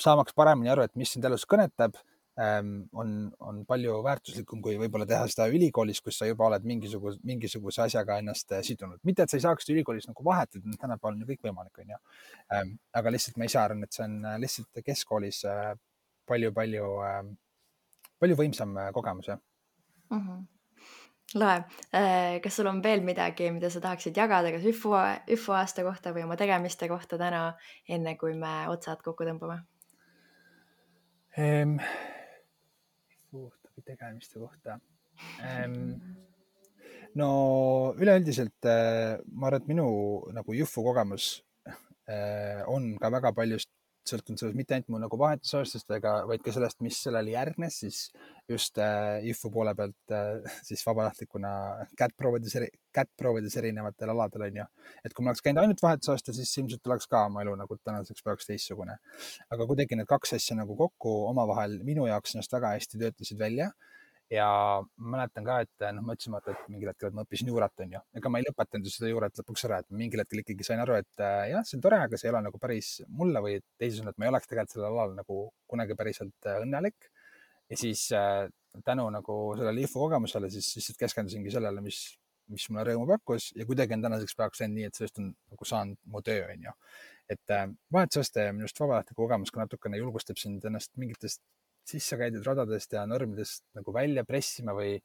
saamaks 0.00 0.36
paremini 0.36 0.70
aru, 0.72 0.86
et 0.86 0.96
mis 0.96 1.10
sind 1.12 1.24
elus 1.28 1.44
kõnetab 1.48 1.96
Ähm, 2.38 2.82
on, 2.92 3.32
on 3.42 3.64
palju 3.66 3.96
väärtuslikum, 4.06 4.60
kui 4.62 4.76
võib-olla 4.78 5.08
teha 5.10 5.24
seda 5.26 5.48
ülikoolis, 5.50 5.98
kus 6.04 6.20
sa 6.20 6.26
juba 6.28 6.44
oled 6.46 6.68
mingisuguse, 6.70 7.18
mingisuguse 7.26 7.80
asjaga 7.82 8.20
ennast 8.22 8.54
äh, 8.54 8.60
sidunud. 8.62 9.00
mitte, 9.08 9.24
et 9.24 9.32
sa 9.32 9.40
ei 9.40 9.42
saaks 9.42 9.66
seda 9.66 9.74
ülikoolis 9.74 10.06
nagu 10.06 10.22
vahetada, 10.22 10.76
tänapäeval 10.78 11.16
on 11.16 11.24
ju 11.24 11.28
kõik 11.32 11.48
võimalik, 11.48 11.80
onju. 11.82 11.98
Ähm, 12.54 12.70
aga 13.00 13.10
lihtsalt 13.10 13.40
ma 13.42 13.48
ise 13.48 13.58
arvan, 13.58 13.82
et 13.82 13.98
see 13.98 14.04
on 14.06 14.14
äh, 14.22 14.36
lihtsalt 14.44 14.82
keskkoolis 14.86 15.40
palju-palju, 16.30 16.92
äh, 17.08 17.16
ähm, 17.16 17.34
palju 18.22 18.38
võimsam 18.38 18.78
kogemus, 18.94 19.32
jah 19.32 19.42
mm. 19.42 20.22
-hmm 20.22 20.46
lahe. 21.34 21.64
kas 22.42 22.56
sul 22.56 22.70
on 22.70 22.82
veel 22.82 23.02
midagi, 23.04 23.50
mida 23.52 23.70
sa 23.70 23.82
tahaksid 23.84 24.16
jagada, 24.16 24.52
kas 24.54 24.64
ÜFO, 24.64 24.94
ÜFO 25.36 25.56
aasta 25.56 25.84
kohta 25.84 26.12
või 26.16 26.24
oma 26.24 26.36
tegemiste 26.40 26.88
kohta 26.88 27.18
täna, 27.20 27.42
enne 27.88 28.16
kui 28.16 28.34
me 28.34 28.54
otsad 28.72 29.02
kokku 29.04 29.26
tõmbame 29.28 29.60
ehm,? 31.36 31.76
kohta 33.30 33.74
või 33.74 33.84
tegemiste 33.84 34.40
kohta 34.40 34.78
ähm,? 35.44 35.98
no 37.18 37.28
üleüldiselt 37.98 38.64
äh, 38.68 39.18
ma 39.32 39.48
arvan, 39.48 39.62
et 39.62 39.68
minu 39.70 39.88
nagu 40.34 40.56
Jufu 40.56 40.84
kogemus 40.86 41.30
äh, 42.08 42.62
on 42.66 42.94
ka 43.00 43.10
väga 43.12 43.32
paljust 43.36 43.70
sõltunud 44.08 44.40
sellest 44.40 44.58
mitte 44.58 44.74
ainult 44.76 44.90
mu 44.92 45.00
nagu 45.02 45.18
vahetusaastast, 45.20 45.90
ega, 45.96 46.14
vaid 46.28 46.42
ka 46.44 46.54
sellest, 46.54 46.80
mis 46.84 46.98
sellele 47.04 47.32
järgnes, 47.34 47.78
siis 47.84 48.00
just 48.50 48.80
äh, 48.82 49.24
IFU 49.28 49.50
poole 49.54 49.74
pealt 49.78 50.14
äh, 50.14 50.46
siis 50.68 50.84
vabatahtlikuna 50.86 51.50
kätt 51.98 52.16
proovides, 52.18 52.56
kätt 52.94 53.10
proovides 53.20 53.58
erinevatel 53.60 54.14
aladel 54.14 54.48
onju. 54.48 54.66
et 55.04 55.14
kui 55.14 55.26
ma 55.26 55.32
oleks 55.32 55.44
käinud 55.44 55.62
ainult 55.62 55.84
vahetusaasta, 55.84 56.34
siis 56.36 56.54
ilmselt 56.62 56.92
oleks 56.92 57.10
ka 57.10 57.26
oma 57.28 57.44
elu 57.44 57.54
nagu 57.60 57.78
tänaseks 57.82 58.24
päevaks 58.24 58.50
teistsugune. 58.50 58.98
aga 59.50 59.68
kuidagi 59.70 59.98
need 59.98 60.10
kaks 60.10 60.36
asja 60.38 60.56
nagu 60.58 60.76
kokku 60.76 61.14
omavahel 61.28 61.78
minu 61.84 62.08
jaoks 62.10 62.34
ennast 62.34 62.52
väga 62.52 62.74
hästi 62.76 63.04
töötasid 63.04 63.38
välja 63.38 63.72
ja 64.32 64.46
ma 64.96 65.14
mäletan 65.14 65.46
ka, 65.46 65.58
et 65.64 65.84
noh, 65.96 66.04
ma 66.04 66.14
ütlesin 66.16 66.34
vaata, 66.36 66.52
et 66.52 66.68
mingil 66.72 66.90
hetkel, 66.90 67.08
et 67.08 67.16
ma 67.16 67.24
õppisin 67.24 67.48
juurat, 67.48 67.72
onju, 67.84 68.02
ega 68.20 68.32
ma 68.32 68.40
ei 68.40 68.46
lõpetanud 68.46 68.88
ju 68.88 68.92
seda 68.92 69.10
juurat 69.12 69.40
lõpuks 69.40 69.64
ära, 69.68 69.80
et 69.82 69.96
mingil 70.02 70.22
hetkel 70.22 70.42
ikkagi 70.42 70.66
sain 70.68 70.82
aru, 70.84 70.98
et 71.00 71.24
äh, 71.24 71.48
jah, 71.54 71.64
see 71.66 71.78
on 71.78 71.84
tore, 71.86 72.00
aga 72.04 72.20
see 72.20 72.28
ei 72.28 72.34
ole 72.34 72.42
nagu 72.44 72.60
päris 72.60 72.90
mulle 73.08 73.42
või 73.44 73.56
teisisõnu, 73.80 74.12
et 74.12 74.20
ma 74.20 74.28
ei 74.28 74.32
oleks 74.34 74.50
tegelikult 74.50 74.76
sellel 74.76 74.92
alal 74.92 75.16
nagu 75.16 75.40
kunagi 75.72 75.96
päriselt 75.98 76.48
äh, 76.50 76.60
õnnelik. 76.64 77.10
ja 77.72 77.80
siis 77.80 78.04
äh, 78.16 78.46
tänu 78.84 79.08
nagu 79.12 79.36
sellele 79.56 79.84
IFU 79.84 80.04
kogemusele 80.06 80.50
siis 80.52 80.74
lihtsalt 80.76 81.00
keskendusingi 81.00 81.52
sellele, 81.54 81.80
mis, 81.84 82.02
mis 82.52 82.68
mulle 82.68 82.84
rõõmu 82.90 83.08
pakkus 83.08 83.52
ja 83.56 83.64
kuidagi 83.68 83.96
on 83.96 84.04
tänaseks 84.04 84.36
päevaks 84.36 84.60
läinud 84.60 84.76
nii, 84.76 84.90
et 84.90 85.00
sellest 85.00 85.22
on 85.22 85.32
nagu 85.32 85.70
saanud 85.72 86.00
mu 86.04 86.20
töö, 86.24 86.44
onju. 86.52 86.76
et 87.32 87.56
vahetusaste 87.92 88.44
ja 88.44 88.52
minu 88.52 88.64
arust 88.64 88.80
vabatahtlik 88.80 89.16
kogemus 89.16 89.52
ka 89.52 89.60
natukene 89.60 90.00
julgustab 90.00 90.40
sind 90.40 90.64
ennast 90.64 90.94
mingitest 90.96 91.42
sisse 91.88 92.18
käidud 92.20 92.44
radadest 92.46 92.92
ja 92.92 93.04
normidest 93.08 93.64
nagu 93.76 93.94
välja 93.94 94.24
pressima 94.28 94.74
või 94.76 94.96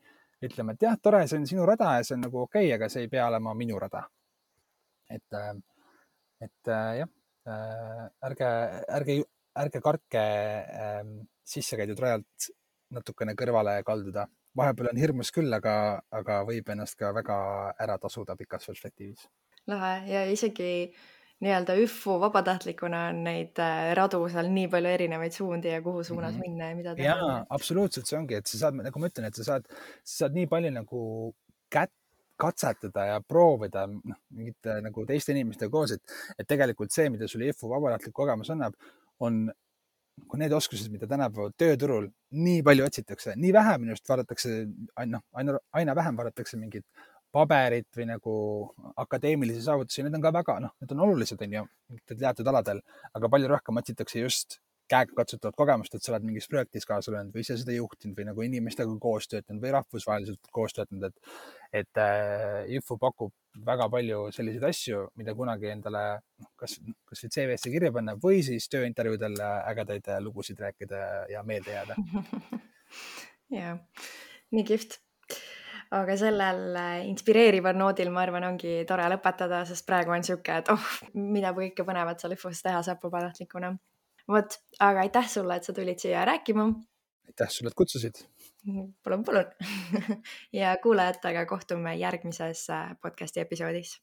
ütlema, 0.43 0.75
et 0.75 0.83
jah, 0.83 0.97
tore, 0.99 1.23
see 1.27 1.39
on 1.39 1.47
sinu 1.47 1.67
rada 1.67 1.97
ja 1.97 2.07
see 2.07 2.17
on 2.17 2.25
nagu 2.27 2.41
okei 2.43 2.67
okay,, 2.67 2.75
aga 2.75 2.89
see 2.91 3.05
ei 3.05 3.11
pea 3.11 3.27
olema 3.29 3.53
minu 3.57 3.79
rada. 3.79 4.03
et, 5.09 5.37
äh, 5.37 5.53
et 6.41 6.71
äh, 6.71 6.91
jah, 7.01 7.09
äh, 7.47 8.05
ärge, 8.29 8.49
ärge, 8.97 9.17
ärge 9.63 9.81
kartke 9.81 10.23
ähm, 10.83 11.15
sisse 11.43 11.77
käidud 11.79 11.99
rajalt 11.99 12.49
natukene 12.93 13.35
kõrvale 13.39 13.79
kalduda. 13.87 14.27
vahepeal 14.57 14.91
on 14.91 14.99
hirmus 15.01 15.31
küll, 15.33 15.53
aga, 15.53 16.01
aga 16.11 16.43
võib 16.49 16.69
ennast 16.69 16.97
ka 16.99 17.13
väga 17.15 17.37
ära 17.79 17.97
tasuda 17.97 18.35
pikas 18.35 18.67
perspektiivis. 18.69 19.27
lahe 19.67 19.95
ja 20.11 20.25
isegi 20.31 20.71
äh, 20.89 21.03
nii-öelda 21.43 21.75
ÜFU 21.83 22.17
vabatahtlikuna 22.21 23.07
on 23.11 23.23
neid 23.27 23.59
äh, 23.61 23.91
radu 23.97 24.21
seal 24.31 24.49
nii 24.53 24.69
palju 24.71 24.93
erinevaid 24.97 25.35
suundi 25.35 25.71
ja 25.73 25.81
kuhu 25.85 26.03
suunas 26.03 26.33
mm 26.33 26.39
-hmm. 26.39 26.49
minna 26.49 26.69
ja 26.69 26.75
mida 26.75 26.95
teha. 26.95 27.15
jaa, 27.15 27.45
absoluutselt, 27.49 28.07
see 28.07 28.19
ongi, 28.19 28.39
et 28.39 28.47
sa 28.47 28.57
saad, 28.65 28.79
nagu 28.79 28.99
ma 28.99 29.11
ütlen, 29.11 29.27
et 29.27 29.35
sa 29.39 29.47
saad, 29.49 29.67
sa 30.03 30.23
saad 30.23 30.39
nii 30.39 30.47
palju 30.55 30.71
nagu 30.77 31.01
kätt 31.73 31.93
katsetada 32.43 33.05
ja 33.05 33.21
proovida 33.21 33.85
noh, 33.87 34.19
mingite 34.29 34.79
nagu 34.81 35.05
teiste 35.05 35.31
inimestega 35.35 35.71
koos, 35.71 35.91
et, 35.91 36.15
et 36.39 36.47
tegelikult 36.47 36.91
see, 36.91 37.09
mida 37.13 37.27
sulle 37.27 37.51
IFU 37.51 37.69
vabatahtlik 37.69 38.15
kogemus 38.15 38.49
annab, 38.53 38.73
on 39.19 39.45
nagu 40.21 40.37
need 40.37 40.53
oskused, 40.53 40.91
mida 40.93 41.07
tänapäeval 41.09 41.53
tööturul 41.57 42.09
nii 42.45 42.61
palju 42.65 42.85
otsitakse, 42.85 43.35
nii 43.39 43.53
vähe 43.55 43.77
minu 43.81 43.95
arust 43.95 44.09
vaadatakse, 44.09 44.53
noh, 45.09 45.23
aina, 45.39 45.57
aina 45.73 45.95
vähem 45.97 46.19
vaadatakse 46.19 46.59
mingit 46.61 46.85
paberit 47.33 47.89
või 47.97 48.09
nagu 48.11 48.33
akadeemilisi 49.01 49.63
saavutusi, 49.65 50.03
need 50.05 50.19
on 50.19 50.23
ka 50.23 50.33
väga, 50.35 50.59
noh, 50.63 50.75
need 50.81 50.93
on 50.93 51.01
olulised, 51.07 51.41
on 51.41 51.57
ju, 51.57 51.63
teatud 52.13 52.51
aladel, 52.51 52.83
aga 53.17 53.31
palju 53.33 53.49
rohkem 53.51 53.81
otsitakse 53.81 54.21
just 54.21 54.59
käegakatsutavat 54.91 55.55
kogemust, 55.57 55.95
et 55.95 56.03
sa 56.03 56.11
oled 56.11 56.25
mingis 56.27 56.47
projektis 56.51 56.85
kaasa 56.85 57.13
löönud 57.13 57.33
või 57.33 57.45
ise 57.45 57.55
seda 57.57 57.73
juhtinud 57.75 58.17
või 58.17 58.27
nagu 58.27 58.43
inimestega 58.45 58.97
koos 59.01 59.29
töötanud 59.31 59.63
või 59.63 59.71
rahvusvaheliselt 59.77 60.51
koos 60.53 60.75
töötanud, 60.75 61.07
et, 61.07 61.37
et 61.81 62.01
äh, 62.03 62.75
IFU 62.77 62.97
pakub 63.01 63.33
väga 63.65 63.87
palju 63.93 64.25
selliseid 64.35 64.65
asju, 64.67 65.05
mida 65.19 65.35
kunagi 65.37 65.71
endale 65.71 66.03
noh, 66.19 66.51
kas, 66.59 66.75
kas 67.09 67.23
või 67.25 67.33
CV-sse 67.37 67.73
kirja 67.73 67.93
panna 67.95 68.17
või 68.27 68.43
siis 68.45 68.67
tööintervjuudel 68.73 69.39
ägedaid 69.71 70.11
lugusid 70.25 70.61
rääkida 70.61 71.03
ja 71.31 71.45
meelde 71.47 71.77
jääda. 71.77 71.97
ja, 73.59 73.77
nii 74.51 74.67
kihvt 74.67 74.99
aga 75.93 76.15
sellel 76.19 76.77
äh, 76.79 77.01
inspireerival 77.09 77.77
noodil, 77.77 78.11
ma 78.13 78.23
arvan, 78.25 78.47
ongi 78.51 78.81
tore 78.89 79.05
lõpetada, 79.13 79.63
sest 79.69 79.85
praegu 79.89 80.13
on 80.15 80.25
sihuke, 80.25 80.59
et 80.63 80.71
oh, 80.73 80.87
mida 81.13 81.53
kõike 81.55 81.85
põnevat 81.87 82.23
seal 82.23 82.35
IFO-s 82.37 82.63
teha 82.65 82.81
saab 82.85 83.03
vabatahtlikuna. 83.05 83.73
vot, 84.33 84.57
aga 84.79 85.03
aitäh 85.03 85.29
sulle, 85.29 85.59
et 85.59 85.67
sa 85.67 85.75
tulid 85.75 86.01
siia 86.01 86.25
rääkima. 86.29 86.69
aitäh 87.29 87.53
sulle, 87.53 87.73
et 87.73 87.77
kutsusid. 87.77 88.23
palun, 89.03 89.23
palun 89.27 89.45
ja 90.61 90.75
kuulajatega 90.83 91.45
kohtume 91.45 91.95
järgmises 91.99 92.69
äh, 92.69 92.95
podcast'i 93.01 93.43
episoodis 93.43 93.99